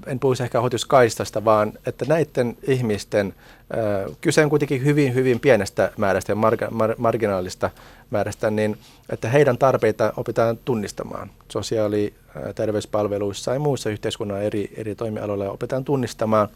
en 0.07 0.19
puhuisi 0.19 0.43
ehkä 0.43 0.59
ohituskaistasta, 0.59 1.45
vaan 1.45 1.73
että 1.85 2.05
näiden 2.07 2.57
ihmisten, 2.63 3.33
kyse 4.21 4.43
on 4.43 4.49
kuitenkin 4.49 4.85
hyvin, 4.85 5.13
hyvin 5.13 5.39
pienestä 5.39 5.91
määrästä 5.97 6.31
ja 6.31 6.35
marga, 6.35 6.67
mar, 6.71 6.95
marginaalista 6.97 7.69
määrästä, 8.09 8.51
niin 8.51 8.77
että 9.09 9.29
heidän 9.29 9.57
tarpeita 9.57 10.13
opitaan 10.17 10.57
tunnistamaan. 10.65 11.31
Sosiaali- 11.51 12.13
ja 12.45 12.53
terveyspalveluissa 12.53 13.53
ja 13.53 13.59
muissa 13.59 13.89
yhteiskunnan 13.89 14.43
eri, 14.43 14.73
eri 14.77 14.95
toimialoilla 14.95 15.49
opitaan 15.49 15.85
tunnistamaan 15.85 16.49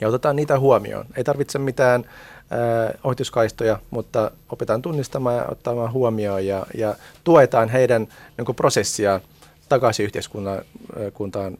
ja 0.00 0.08
otetaan 0.08 0.36
niitä 0.36 0.58
huomioon. 0.58 1.06
Ei 1.16 1.24
tarvitse 1.24 1.58
mitään 1.58 2.04
äh, 2.04 3.00
ohituskaistoja, 3.04 3.78
mutta 3.90 4.30
opitaan 4.48 4.82
tunnistamaan 4.82 5.36
ja 5.36 5.46
ottamaan 5.48 5.92
huomioon 5.92 6.46
ja, 6.46 6.66
ja 6.74 6.94
tuetaan 7.24 7.68
heidän 7.68 8.08
niin 8.38 8.56
prosessiaan 8.56 9.20
takaisin 9.68 10.04
yhteiskuntaan 10.04 11.58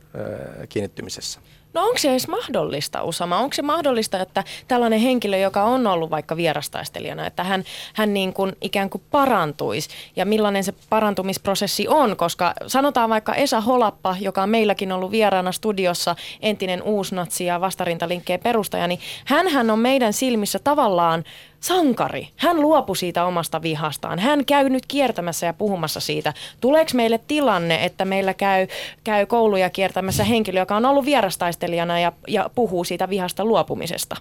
kiinnittymisessä. 0.69 1.41
No 1.75 1.83
onko 1.83 1.99
se 1.99 2.11
edes 2.11 2.29
mahdollista, 2.29 3.03
Usama? 3.03 3.39
Onko 3.39 3.55
se 3.55 3.63
mahdollista, 3.63 4.21
että 4.21 4.45
tällainen 4.69 5.01
henkilö, 5.01 5.37
joka 5.37 5.63
on 5.63 5.87
ollut 5.87 6.11
vaikka 6.11 6.37
vierastaistelijana, 6.37 7.27
että 7.27 7.45
hän, 7.45 7.65
hän 7.95 8.15
niin 8.15 8.33
kuin 8.33 8.53
ikään 8.61 8.91
kuin 8.91 9.03
parantuisi 9.11 9.89
ja 10.17 10.27
millainen 10.27 10.65
se 10.65 10.75
parantumisprosessi 10.89 11.89
on? 11.89 12.17
Koska 12.17 12.55
sanotaan 12.67 13.11
vaikka 13.11 13.35
Esa 13.35 13.61
Holappa, 13.61 14.17
joka 14.21 14.43
on 14.43 14.51
meilläkin 14.51 14.93
ollut 14.93 15.11
vieraana 15.11 15.53
studiossa, 15.53 16.17
entinen 16.43 16.83
uusnatsi 16.83 17.45
ja 17.45 17.61
vastarintalinkkeen 17.61 18.41
perustaja, 18.41 18.87
niin 18.87 19.01
hän 19.25 19.71
on 19.71 19.79
meidän 19.79 20.13
silmissä 20.13 20.59
tavallaan 20.59 21.25
sankari. 21.61 22.29
Hän 22.37 22.61
luopui 22.61 22.97
siitä 22.97 23.25
omasta 23.25 23.63
vihastaan. 23.63 24.19
Hän 24.19 24.45
käy 24.45 24.69
nyt 24.69 24.87
kiertämässä 24.89 25.47
ja 25.47 25.53
puhumassa 25.53 26.01
siitä. 26.01 26.35
Tuleeko 26.61 26.91
meille 26.95 27.21
tilanne, 27.29 27.85
että 27.85 28.05
meillä 28.05 28.35
käy, 28.35 28.67
käy 29.05 29.27
kouluja 29.27 29.71
kiertämässä 29.71 30.25
henkilö, 30.25 30.61
joka 30.61 30.77
on 30.77 30.85
ollut 30.85 31.05
vierastaistelijana 31.05 32.01
ja, 32.01 32.13
ja 32.29 32.51
puhuu 32.55 32.85
siitä 32.85 33.09
vihasta 33.09 33.45
luopumisesta? 33.45 34.17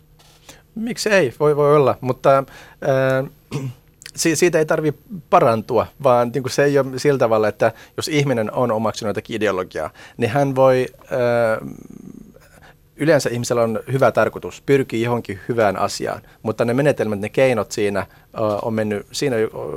Miksi 0.76 1.10
ei? 1.10 1.34
Voi, 1.40 1.56
voi 1.56 1.76
olla, 1.76 1.98
mutta... 2.02 2.38
Äh, 2.38 3.62
siitä 4.16 4.60
ei 4.60 4.66
tarvitse 4.66 5.02
parantua, 5.30 5.88
vaan 6.04 6.32
niin 6.34 6.44
kuin 6.44 6.52
se 6.52 6.64
ei 6.64 6.80
ole 6.80 7.00
sillä 7.00 7.20
tavalla, 7.20 7.48
että 7.48 7.72
jos 7.98 8.08
ihminen 8.08 8.52
on 8.52 8.72
omaksunut 8.72 9.10
jotakin 9.10 9.36
ideologiaa, 9.36 9.90
niin 10.18 10.32
hän 10.32 10.56
voi 10.56 10.86
äh, 10.94 11.68
yleensä 13.00 13.30
ihmisellä 13.30 13.62
on 13.62 13.80
hyvä 13.92 14.12
tarkoitus, 14.12 14.62
pyrkii 14.66 15.02
johonkin 15.02 15.40
hyvään 15.50 15.78
asiaan, 15.78 16.22
mutta 16.44 16.66
ne 16.66 16.74
menetelmät, 16.74 17.20
ne 17.20 17.30
keinot 17.30 17.72
siinä 17.72 18.06
on 18.62 18.74
mennyt, 18.74 19.08
siinä 19.12 19.36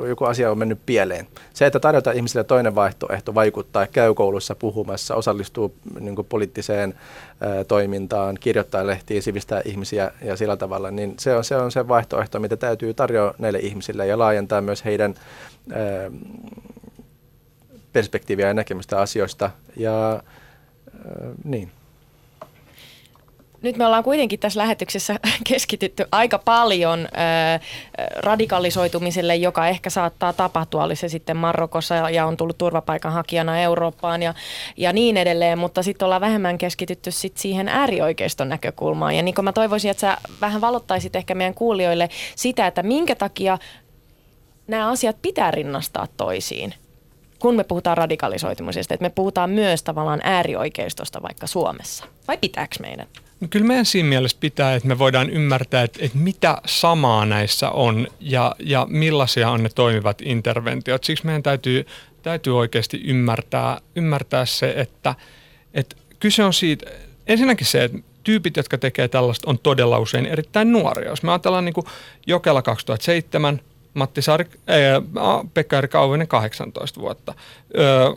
joku 0.09 0.25
asia 0.25 0.51
on 0.51 0.59
mennyt 0.59 0.79
pieleen. 0.87 1.27
Se, 1.55 1.66
että 1.66 1.81
tarjota 1.81 2.12
ihmisille 2.12 2.45
toinen 2.45 2.75
vaihtoehto 2.75 3.35
vaikuttaa, 3.35 3.87
käy 3.87 4.14
koulussa 4.14 4.55
puhumassa, 4.55 5.14
osallistuu 5.14 5.75
niin 6.01 6.16
poliittiseen 6.29 6.95
ää, 7.41 7.64
toimintaan, 7.64 8.37
kirjoittaa 8.41 8.87
lehtiä, 8.87 9.20
sivistää 9.20 9.62
ihmisiä 9.64 10.11
ja 10.25 10.37
sillä 10.37 10.57
tavalla, 10.57 10.91
niin 10.91 11.14
se 11.18 11.37
on 11.37 11.45
se, 11.45 11.57
on 11.57 11.73
se 11.73 11.89
vaihtoehto, 11.89 12.41
mitä 12.41 12.57
täytyy 12.57 12.95
tarjoa 12.95 13.35
näille 13.39 13.59
ihmisille 13.59 14.07
ja 14.07 14.18
laajentaa 14.18 14.61
myös 14.61 14.85
heidän 14.85 15.14
perspektiiviä 17.93 18.49
ja 18.49 18.55
näkemystä 18.55 19.01
asioista. 19.01 19.51
Ja 19.77 20.23
niin 21.45 21.70
nyt 23.63 23.77
me 23.77 23.87
ollaan 23.87 24.05
kuitenkin 24.05 24.39
tässä 24.39 24.61
lähetyksessä 24.61 25.21
keskitytty 25.49 26.05
aika 26.13 26.39
paljon 26.39 27.09
radikalisoitumiselle, 28.17 29.37
joka 29.37 29.69
ehkä 29.69 29.91
saattaa 29.91 30.33
tapahtua, 30.33 30.85
oli 30.85 30.97
se 30.97 31.09
sitten 31.09 31.37
Marokossa 31.37 31.95
ja 31.95 32.27
on 32.27 32.37
tullut 32.37 32.59
turvapaikanhakijana 32.59 33.61
Eurooppaan 33.61 34.23
ja, 34.23 34.35
ja 34.77 34.93
niin 34.93 35.17
edelleen, 35.17 35.59
mutta 35.59 35.83
sitten 35.83 36.07
ollaan 36.07 36.21
vähemmän 36.21 36.59
keskitytty 36.59 37.11
sit 37.11 37.37
siihen 37.37 37.69
äärioikeiston 37.69 38.49
näkökulmaan. 38.49 39.17
Ja 39.17 39.23
niin 39.23 39.35
kuin 39.35 39.45
mä 39.45 39.53
toivoisin, 39.53 39.91
että 39.91 40.01
sä 40.01 40.17
vähän 40.41 40.61
valottaisit 40.61 41.17
ehkä 41.17 41.35
meidän 41.35 41.55
kuulijoille 41.55 42.09
sitä, 42.37 42.67
että 42.67 42.83
minkä 42.83 43.15
takia 43.15 43.59
nämä 44.67 44.89
asiat 44.89 45.17
pitää 45.23 45.51
rinnastaa 45.51 46.07
toisiin 46.17 46.75
kun 47.39 47.57
me 47.57 47.65
puhutaan 47.65 47.97
radikalisoitumisesta, 47.97 48.95
että 48.95 49.05
me 49.05 49.11
puhutaan 49.11 49.51
myös 49.51 49.83
tavallaan 49.83 50.21
äärioikeistosta 50.25 51.23
vaikka 51.23 51.47
Suomessa. 51.47 52.05
Vai 52.29 52.39
pitääkö 52.39 52.77
meidän? 52.81 53.07
No 53.43 53.49
kyllä 53.51 53.66
meidän 53.66 53.86
siinä 53.86 54.09
mielessä 54.09 54.36
pitää, 54.40 54.74
että 54.74 54.88
me 54.88 54.99
voidaan 54.99 55.30
ymmärtää, 55.30 55.82
että, 55.82 55.99
että 56.03 56.18
mitä 56.18 56.59
samaa 56.66 57.26
näissä 57.26 57.70
on 57.70 58.07
ja, 58.20 58.55
ja 58.59 58.86
millaisia 58.90 59.51
on 59.51 59.62
ne 59.62 59.68
toimivat 59.74 60.22
interventiot. 60.22 61.05
Siksi 61.05 61.26
meidän 61.26 61.43
täytyy, 61.43 61.86
täytyy 62.22 62.59
oikeasti 62.59 63.01
ymmärtää, 63.05 63.80
ymmärtää 63.97 64.47
se, 64.47 64.74
että, 64.76 65.14
että 65.74 65.97
kyse 66.20 66.45
on 66.45 66.53
siitä, 66.53 66.90
ensinnäkin 67.26 67.66
se, 67.66 67.84
että 67.84 67.99
tyypit, 68.24 68.57
jotka 68.57 68.78
tekee 68.78 69.09
tällaista, 69.09 69.51
on 69.51 69.59
todella 69.59 69.99
usein 69.99 70.26
erittäin 70.26 70.72
nuoria. 70.72 71.09
Jos 71.09 71.22
me 71.22 71.30
ajatellaan 71.30 71.64
niin 71.64 71.74
kuin 71.74 71.86
Jokela 72.26 72.62
2007, 72.62 73.61
Matti 73.95 74.22
Saari, 74.22 74.45
äh, 74.45 75.51
Pekka 75.55 75.78
Eri 75.78 75.88
Kauvinen 75.88 76.28
18 76.28 77.01
vuotta, 77.01 77.34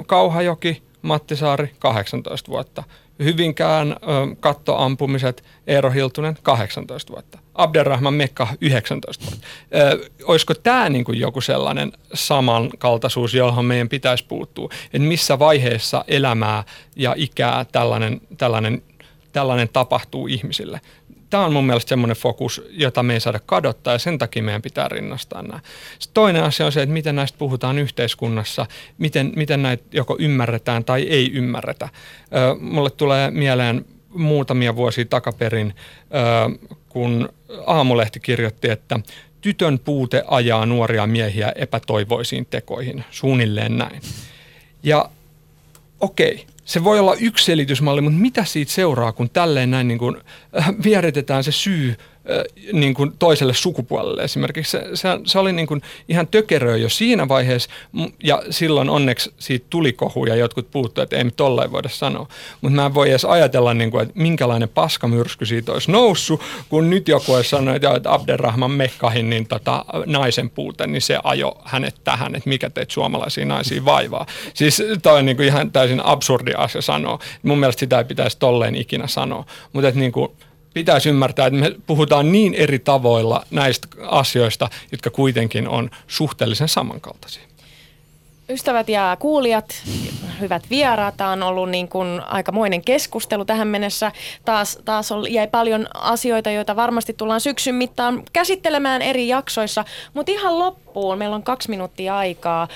Kauhajoki, 0.06 0.82
Matti 1.02 1.36
Saari 1.36 1.72
18 1.80 2.52
vuotta, 2.52 2.84
Hyvinkään 3.20 3.96
kattoampumiset, 4.40 5.44
Eero 5.68 5.92
Hiltunen 5.92 6.38
18 6.44 7.14
vuotta, 7.14 7.40
Abderrahman 7.54 8.14
Mekka 8.14 8.48
19 8.62 9.26
vuotta. 9.26 9.48
Ö, 9.76 10.10
olisiko 10.24 10.54
tämä 10.54 10.90
niin 10.90 11.06
kuin 11.06 11.20
joku 11.20 11.42
sellainen 11.42 11.92
samankaltaisuus, 12.14 13.34
johon 13.34 13.66
meidän 13.66 13.90
pitäisi 13.90 14.26
puuttua? 14.28 14.70
Että 14.86 15.08
missä 15.08 15.40
vaiheessa 15.40 16.06
elämää 16.08 16.64
ja 16.96 17.14
ikää 17.18 17.66
tällainen, 17.72 18.22
tällainen, 18.38 18.84
tällainen 19.32 19.70
tapahtuu 19.74 20.28
ihmisille? 20.28 20.82
Tämä 21.30 21.46
on 21.46 21.54
mun 21.54 21.66
mielestä 21.66 21.90
semmoinen 21.90 22.18
fokus, 22.18 22.62
jota 22.70 23.04
me 23.04 23.14
ei 23.14 23.20
saada 23.20 23.40
kadottaa 23.46 23.94
ja 23.94 24.00
sen 24.00 24.18
takia 24.18 24.44
meidän 24.44 24.62
pitää 24.62 24.88
rinnastaa 24.88 25.42
nämä. 25.42 25.60
Sitten 26.00 26.14
toinen 26.14 26.44
asia 26.44 26.66
on 26.66 26.72
se, 26.72 26.82
että 26.82 26.94
miten 26.94 27.16
näistä 27.16 27.38
puhutaan 27.38 27.80
yhteiskunnassa, 27.80 28.66
miten, 28.98 29.34
miten 29.36 29.62
näitä 29.62 29.84
joko 29.92 30.16
ymmärretään 30.20 30.86
tai 30.86 31.02
ei 31.02 31.32
ymmärretä. 31.34 31.90
Ö, 32.36 32.56
mulle 32.60 32.90
tulee 32.90 33.32
mieleen 33.32 33.86
muutamia 34.14 34.76
vuosia 34.76 35.06
takaperin, 35.06 35.74
ö, 35.76 36.76
kun 36.90 37.30
Aamulehti 37.68 38.20
kirjoitti, 38.20 38.70
että 38.70 39.00
tytön 39.42 39.80
puute 39.80 40.24
ajaa 40.28 40.66
nuoria 40.66 41.08
miehiä 41.08 41.54
epätoivoisiin 41.56 42.46
tekoihin, 42.46 43.04
suunnilleen 43.12 43.78
näin. 43.78 44.02
Ja 44.84 45.10
okei, 46.00 46.46
se 46.66 46.84
voi 46.84 47.00
olla 47.00 47.16
yksi 47.16 47.46
selitysmalli, 47.46 48.02
mutta 48.02 48.20
mitä 48.20 48.46
siitä 48.46 48.72
seuraa, 48.72 49.12
kun 49.12 49.30
tälleen 49.30 49.72
näin 49.72 49.88
niin 49.88 49.98
kuin, 49.98 50.18
äh, 50.60 50.74
vieritetään 50.84 51.44
se 51.44 51.52
syy 51.52 51.96
niin 52.74 52.94
kuin 52.94 53.12
toiselle 53.20 53.54
sukupuolelle 53.54 54.24
esimerkiksi. 54.24 54.72
Se, 54.72 54.84
se, 54.94 55.10
se 55.26 55.40
oli 55.40 55.54
niin 55.54 55.68
kuin 55.68 55.82
ihan 56.10 56.28
tökeröä 56.28 56.78
jo 56.78 56.90
siinä 56.90 57.28
vaiheessa 57.28 57.70
ja 58.24 58.44
silloin 58.50 58.90
onneksi 58.90 59.34
siitä 59.40 59.66
tuli 59.70 59.94
kohu 59.94 60.26
ja 60.26 60.36
jotkut 60.36 60.72
puuttu, 60.72 61.02
että 61.02 61.18
ei 61.18 61.24
me 61.24 61.32
tolleen 61.32 61.72
voida 61.72 61.90
sanoa. 61.90 62.28
Mutta 62.62 62.76
mä 62.76 62.86
en 62.86 62.94
voi 62.94 63.10
edes 63.10 63.26
ajatella, 63.26 63.74
niin 63.74 63.92
kuin, 63.92 64.04
että 64.04 64.14
minkälainen 64.20 64.70
paskamyrsky 64.70 65.46
siitä 65.46 65.72
olisi 65.72 65.92
noussut, 65.92 66.42
kun 66.70 66.90
nyt 66.90 67.08
joku 67.08 67.34
olisi 67.34 67.50
sanonut, 67.50 67.76
että 67.76 68.14
Abderrahman 68.14 68.72
Mekkahin 68.72 69.30
niin 69.30 69.48
tota, 69.48 69.86
naisen 70.06 70.50
puute, 70.50 70.88
niin 70.88 71.02
se 71.02 71.20
ajo 71.24 71.58
hänet 71.64 71.96
tähän, 72.04 72.36
että 72.36 72.50
mikä 72.50 72.70
teitä 72.70 72.94
suomalaisia 72.94 73.46
naisia 73.46 73.86
vaivaa. 73.86 74.26
Siis 74.54 74.84
toi 75.02 75.20
on 75.20 75.26
niin 75.26 75.38
kuin 75.38 75.48
ihan 75.48 75.72
täysin 75.72 76.06
absurdi 76.06 76.52
asia 76.58 76.82
sanoa. 76.82 77.20
Mun 77.44 77.60
mielestä 77.60 77.80
sitä 77.80 77.98
ei 77.98 78.06
pitäisi 78.06 78.38
tolleen 78.40 78.76
ikinä 78.76 79.08
sanoa. 79.08 79.46
Mutta 79.74 79.92
niin 79.92 80.12
kuin, 80.12 80.32
pitäisi 80.76 81.10
ymmärtää, 81.10 81.48
että 81.48 81.60
me 81.60 81.76
puhutaan 81.88 82.32
niin 82.32 82.54
eri 82.54 82.80
tavoilla 82.80 83.44
näistä 83.52 83.88
asioista, 84.08 84.70
jotka 84.92 85.10
kuitenkin 85.10 85.68
on 85.68 85.90
suhteellisen 86.08 86.68
samankaltaisia. 86.68 87.44
Ystävät 88.50 88.90
ja 88.90 89.18
kuulijat, 89.20 89.84
hyvät 90.40 90.64
vieraat, 90.70 91.18
tämä 91.18 91.32
on 91.32 91.44
ollut 91.44 91.70
niin 91.70 91.88
kuin 91.88 92.22
aikamoinen 92.26 92.82
keskustelu 92.82 93.46
tähän 93.46 93.68
mennessä. 93.68 94.12
Taas, 94.46 94.80
taas 94.86 95.10
jäi 95.30 95.48
paljon 95.48 95.88
asioita, 95.94 96.52
joita 96.52 96.76
varmasti 96.76 97.14
tullaan 97.14 97.42
syksyn 97.42 97.76
mittaan 97.76 98.24
käsittelemään 98.34 99.02
eri 99.02 99.28
jaksoissa, 99.28 99.86
mutta 100.14 100.32
ihan 100.32 100.60
loppuun, 100.60 101.18
meillä 101.18 101.36
on 101.36 101.44
kaksi 101.44 101.70
minuuttia 101.70 102.18
aikaa. 102.18 102.68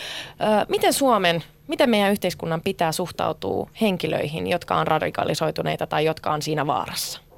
Miten 0.68 0.94
Suomen, 0.94 1.44
miten 1.68 1.90
meidän 1.90 2.12
yhteiskunnan 2.12 2.62
pitää 2.62 2.92
suhtautua 2.92 3.70
henkilöihin, 3.82 4.48
jotka 4.48 4.76
on 4.76 4.88
radikalisoituneita 4.88 5.88
tai 5.88 6.06
jotka 6.06 6.32
on 6.32 6.42
siinä 6.42 6.68
vaarassa? 6.68 7.29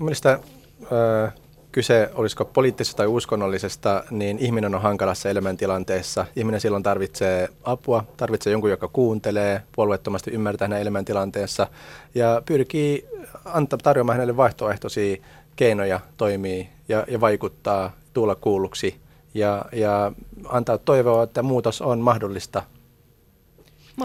Mielestäni 0.00 0.42
äh, 0.82 1.32
kyse 1.72 2.10
olisiko 2.14 2.44
poliittisesta 2.44 2.96
tai 2.96 3.06
uskonnollisesta, 3.06 4.04
niin 4.10 4.38
ihminen 4.38 4.74
on 4.74 4.82
hankalassa 4.82 5.28
elämäntilanteessa. 5.28 6.26
Ihminen 6.36 6.60
silloin 6.60 6.82
tarvitsee 6.82 7.48
apua, 7.64 8.04
tarvitsee 8.16 8.50
jonkun, 8.50 8.70
joka 8.70 8.88
kuuntelee, 8.88 9.62
puolueettomasti 9.72 10.30
ymmärtää 10.30 10.68
hänen 10.68 10.80
elämäntilanteensa 10.80 11.66
ja 12.14 12.42
pyrkii 12.46 13.08
anta, 13.44 13.78
tarjoamaan 13.78 14.16
hänelle 14.16 14.36
vaihtoehtoisia 14.36 15.16
keinoja 15.56 16.00
toimii 16.16 16.68
ja, 16.88 17.04
ja 17.08 17.20
vaikuttaa, 17.20 17.92
tulla 18.12 18.34
kuulluksi 18.34 19.00
ja, 19.34 19.64
ja 19.72 20.12
antaa 20.48 20.78
toivoa, 20.78 21.22
että 21.22 21.42
muutos 21.42 21.82
on 21.82 22.00
mahdollista 22.00 22.62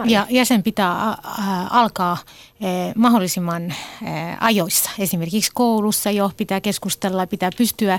ja, 0.04 0.26
ja 0.30 0.44
sen 0.44 0.62
pitää 0.62 1.16
alkaa 1.70 2.18
mahdollisimman 2.96 3.74
ajoissa. 4.40 4.90
Esimerkiksi 4.98 5.50
koulussa 5.54 6.10
jo 6.10 6.30
pitää 6.36 6.60
keskustella, 6.60 7.26
pitää 7.26 7.50
pystyä 7.56 7.98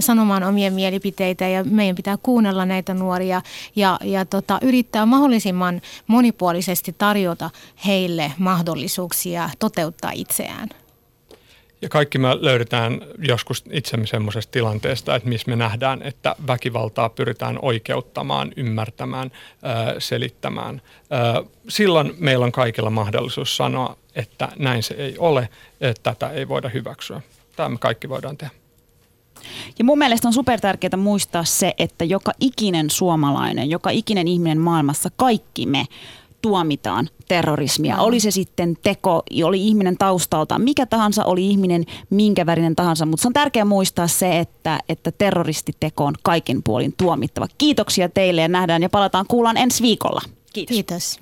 sanomaan 0.00 0.44
omia 0.44 0.70
mielipiteitä 0.70 1.48
ja 1.48 1.64
meidän 1.64 1.96
pitää 1.96 2.16
kuunnella 2.16 2.64
näitä 2.66 2.94
nuoria 2.94 3.42
ja, 3.76 3.98
ja 4.04 4.24
tota, 4.24 4.58
yrittää 4.62 5.06
mahdollisimman 5.06 5.80
monipuolisesti 6.06 6.94
tarjota 6.98 7.50
heille 7.86 8.32
mahdollisuuksia 8.38 9.50
toteuttaa 9.58 10.10
itseään. 10.10 10.68
Ja 11.82 11.88
kaikki 11.88 12.18
me 12.18 12.28
löydetään 12.40 13.00
joskus 13.18 13.64
itsemme 13.70 14.06
semmoisesta 14.06 14.50
tilanteesta, 14.50 15.16
että 15.16 15.28
missä 15.28 15.50
me 15.50 15.56
nähdään, 15.56 16.02
että 16.02 16.36
väkivaltaa 16.46 17.08
pyritään 17.08 17.58
oikeuttamaan, 17.62 18.52
ymmärtämään, 18.56 19.30
selittämään. 19.98 20.82
Silloin 21.68 22.14
meillä 22.18 22.44
on 22.44 22.52
kaikilla 22.52 22.90
mahdollisuus 22.90 23.56
sanoa, 23.56 23.96
että 24.14 24.48
näin 24.58 24.82
se 24.82 24.94
ei 24.94 25.18
ole, 25.18 25.48
että 25.80 26.14
tätä 26.14 26.30
ei 26.30 26.48
voida 26.48 26.68
hyväksyä. 26.68 27.20
Tämä 27.56 27.68
me 27.68 27.78
kaikki 27.78 28.08
voidaan 28.08 28.36
tehdä. 28.36 28.54
Ja 29.78 29.84
mun 29.84 29.98
mielestä 29.98 30.28
on 30.28 30.34
super 30.34 30.60
tärkeää 30.60 30.96
muistaa 30.96 31.44
se, 31.44 31.74
että 31.78 32.04
joka 32.04 32.32
ikinen 32.40 32.90
suomalainen, 32.90 33.70
joka 33.70 33.90
ikinen 33.90 34.28
ihminen 34.28 34.58
maailmassa, 34.58 35.10
kaikki 35.16 35.66
me 35.66 35.84
tuomitaan 36.42 37.08
terrorismia. 37.28 37.96
No. 37.96 38.04
Oli 38.04 38.20
se 38.20 38.30
sitten 38.30 38.76
teko, 38.82 39.22
oli 39.44 39.66
ihminen 39.66 39.98
taustalta, 39.98 40.58
mikä 40.58 40.86
tahansa, 40.86 41.24
oli 41.24 41.46
ihminen 41.46 41.84
minkä 42.10 42.46
värinen 42.46 42.76
tahansa, 42.76 43.06
mutta 43.06 43.22
se 43.22 43.28
on 43.28 43.32
tärkeää 43.32 43.64
muistaa 43.64 44.06
se, 44.08 44.38
että, 44.38 44.80
että 44.88 45.12
terroristiteko 45.12 46.04
on 46.04 46.14
kaiken 46.22 46.62
puolin 46.62 46.94
tuomittava. 46.96 47.48
Kiitoksia 47.58 48.08
teille 48.08 48.40
ja 48.40 48.48
nähdään 48.48 48.82
ja 48.82 48.88
palataan 48.88 49.26
kuullaan 49.28 49.56
ensi 49.56 49.82
viikolla. 49.82 50.20
Kiitos. 50.52 50.74
Kiitos. 50.74 51.18